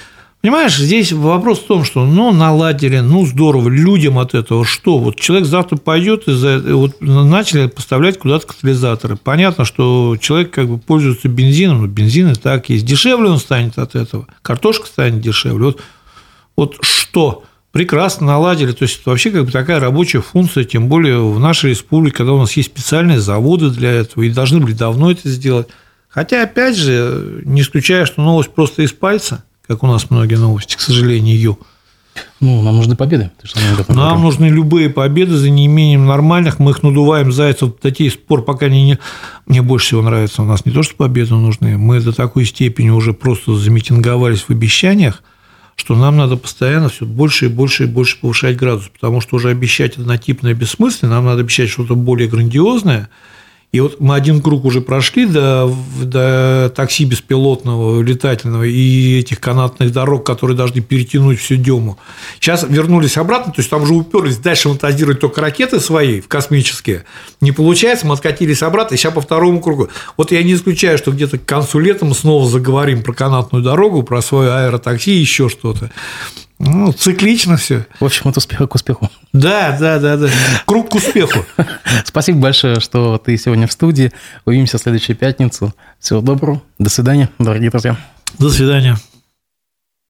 Понимаешь, 0.46 0.76
здесь 0.76 1.10
вопрос 1.10 1.58
в 1.58 1.66
том, 1.66 1.82
что 1.82 2.06
ну, 2.06 2.30
наладили, 2.30 3.00
ну, 3.00 3.26
здорово, 3.26 3.68
людям 3.68 4.16
от 4.16 4.32
этого 4.32 4.64
что? 4.64 4.98
Вот 4.98 5.18
человек 5.18 5.48
завтра 5.48 5.76
пойдет 5.76 6.28
и 6.28 6.34
за, 6.34 6.60
вот 6.60 7.00
начали 7.00 7.66
поставлять 7.66 8.16
куда-то 8.16 8.46
катализаторы. 8.46 9.16
Понятно, 9.16 9.64
что 9.64 10.16
человек 10.20 10.52
как 10.52 10.68
бы 10.68 10.78
пользуется 10.78 11.26
бензином, 11.26 11.80
но 11.80 11.88
бензин 11.88 12.30
и 12.30 12.34
так 12.36 12.68
есть. 12.68 12.84
Дешевле 12.84 13.28
он 13.28 13.38
станет 13.38 13.76
от 13.76 13.96
этого, 13.96 14.28
картошка 14.42 14.86
станет 14.86 15.20
дешевле. 15.20 15.64
Вот, 15.64 15.80
вот 16.54 16.76
что? 16.80 17.42
Прекрасно 17.72 18.28
наладили. 18.28 18.70
То 18.70 18.84
есть, 18.84 19.00
это 19.00 19.10
вообще 19.10 19.32
как 19.32 19.46
бы 19.46 19.50
такая 19.50 19.80
рабочая 19.80 20.20
функция, 20.20 20.62
тем 20.62 20.86
более 20.86 21.28
в 21.28 21.40
нашей 21.40 21.70
республике, 21.70 22.18
когда 22.18 22.34
у 22.34 22.38
нас 22.38 22.52
есть 22.52 22.70
специальные 22.70 23.18
заводы 23.18 23.70
для 23.70 23.90
этого, 23.90 24.22
и 24.22 24.30
должны 24.30 24.60
были 24.60 24.74
давно 24.74 25.10
это 25.10 25.28
сделать. 25.28 25.66
Хотя, 26.08 26.44
опять 26.44 26.76
же, 26.76 27.42
не 27.44 27.62
исключая, 27.62 28.06
что 28.06 28.22
новость 28.22 28.50
просто 28.50 28.82
из 28.82 28.92
пальца– 28.92 29.42
как 29.68 29.82
у 29.82 29.86
нас 29.86 30.10
многие 30.10 30.36
новости, 30.36 30.76
к 30.76 30.80
сожалению. 30.80 31.58
Ну, 32.40 32.62
нам 32.62 32.76
нужны 32.76 32.96
победы. 32.96 33.30
Нам 33.88 33.96
говорим? 33.96 34.22
нужны 34.22 34.46
любые 34.46 34.88
победы 34.88 35.36
за 35.36 35.50
неимением 35.50 36.06
нормальных. 36.06 36.58
Мы 36.58 36.70
их 36.70 36.82
надуваем 36.82 37.30
зайцев 37.30 37.72
до 37.82 37.90
тех 37.90 38.18
пор, 38.22 38.42
пока 38.42 38.66
они 38.66 38.84
не... 38.84 38.98
Мне 39.46 39.62
больше 39.62 39.86
всего 39.88 40.02
нравится. 40.02 40.42
У 40.42 40.46
нас 40.46 40.64
не 40.64 40.72
то, 40.72 40.82
что 40.82 40.94
победы 40.96 41.34
нужны. 41.34 41.76
Мы 41.76 42.00
до 42.00 42.12
такой 42.12 42.46
степени 42.46 42.90
уже 42.90 43.12
просто 43.12 43.54
замитинговались 43.54 44.40
в 44.42 44.50
обещаниях, 44.50 45.22
что 45.74 45.94
нам 45.94 46.16
надо 46.16 46.36
постоянно 46.36 46.88
все 46.88 47.04
больше 47.04 47.46
и 47.46 47.48
больше 47.48 47.84
и 47.84 47.86
больше 47.86 48.18
повышать 48.18 48.56
градус, 48.56 48.90
потому 48.92 49.20
что 49.20 49.36
уже 49.36 49.50
обещать 49.50 49.98
однотипное 49.98 50.54
бессмысленно, 50.54 51.16
нам 51.16 51.26
надо 51.26 51.40
обещать 51.40 51.68
что-то 51.68 51.94
более 51.94 52.28
грандиозное– 52.28 53.10
и 53.72 53.80
вот 53.80 54.00
мы 54.00 54.14
один 54.14 54.40
круг 54.40 54.64
уже 54.64 54.80
прошли 54.80 55.26
до, 55.26 55.70
до 56.02 56.72
такси 56.74 57.04
беспилотного, 57.04 58.00
летательного 58.00 58.62
и 58.62 59.18
этих 59.18 59.38
канатных 59.40 59.92
дорог, 59.92 60.24
которые 60.24 60.56
должны 60.56 60.80
перетянуть 60.80 61.40
всю 61.40 61.56
Дему. 61.56 61.98
Сейчас 62.40 62.64
вернулись 62.66 63.18
обратно, 63.18 63.52
то 63.52 63.60
есть 63.60 63.68
там 63.68 63.82
уже 63.82 63.92
уперлись, 63.92 64.38
дальше 64.38 64.68
фантазировать 64.68 65.20
только 65.20 65.40
ракеты 65.40 65.80
свои 65.80 66.20
в 66.20 66.28
космические. 66.28 67.04
Не 67.40 67.52
получается, 67.52 68.06
мы 68.06 68.14
откатились 68.14 68.62
обратно, 68.62 68.94
и 68.94 68.98
сейчас 68.98 69.12
по 69.12 69.20
второму 69.20 69.60
кругу. 69.60 69.88
Вот 70.16 70.32
я 70.32 70.42
не 70.42 70.54
исключаю, 70.54 70.96
что 70.96 71.10
где-то 71.10 71.38
к 71.38 71.44
концу 71.44 71.78
лета 71.78 72.04
мы 72.04 72.14
снова 72.14 72.48
заговорим 72.48 73.02
про 73.02 73.12
канатную 73.12 73.62
дорогу, 73.62 74.02
про 74.04 74.22
свое 74.22 74.52
аэротакси 74.52 75.10
и 75.10 75.18
еще 75.18 75.48
что-то. 75.48 75.90
Ну, 76.58 76.92
циклично 76.92 77.56
все. 77.56 77.86
В 78.00 78.04
общем, 78.04 78.28
от 78.28 78.36
успеха 78.36 78.66
к 78.66 78.74
успеху. 78.74 79.10
Да, 79.32 79.76
да, 79.78 79.98
да, 79.98 80.16
да. 80.16 80.28
Круг 80.64 80.90
к 80.90 80.94
успеху. 80.94 81.44
Спасибо 82.04 82.38
большое, 82.38 82.80
что 82.80 83.18
ты 83.18 83.36
сегодня 83.36 83.66
в 83.66 83.72
студии. 83.72 84.12
Увидимся 84.44 84.78
в 84.78 84.80
следующую 84.80 85.16
пятницу. 85.16 85.74
Всего 86.00 86.20
доброго. 86.20 86.62
До 86.78 86.88
свидания, 86.88 87.28
дорогие 87.38 87.70
друзья. 87.70 87.96
До 88.38 88.50
свидания. 88.50 88.96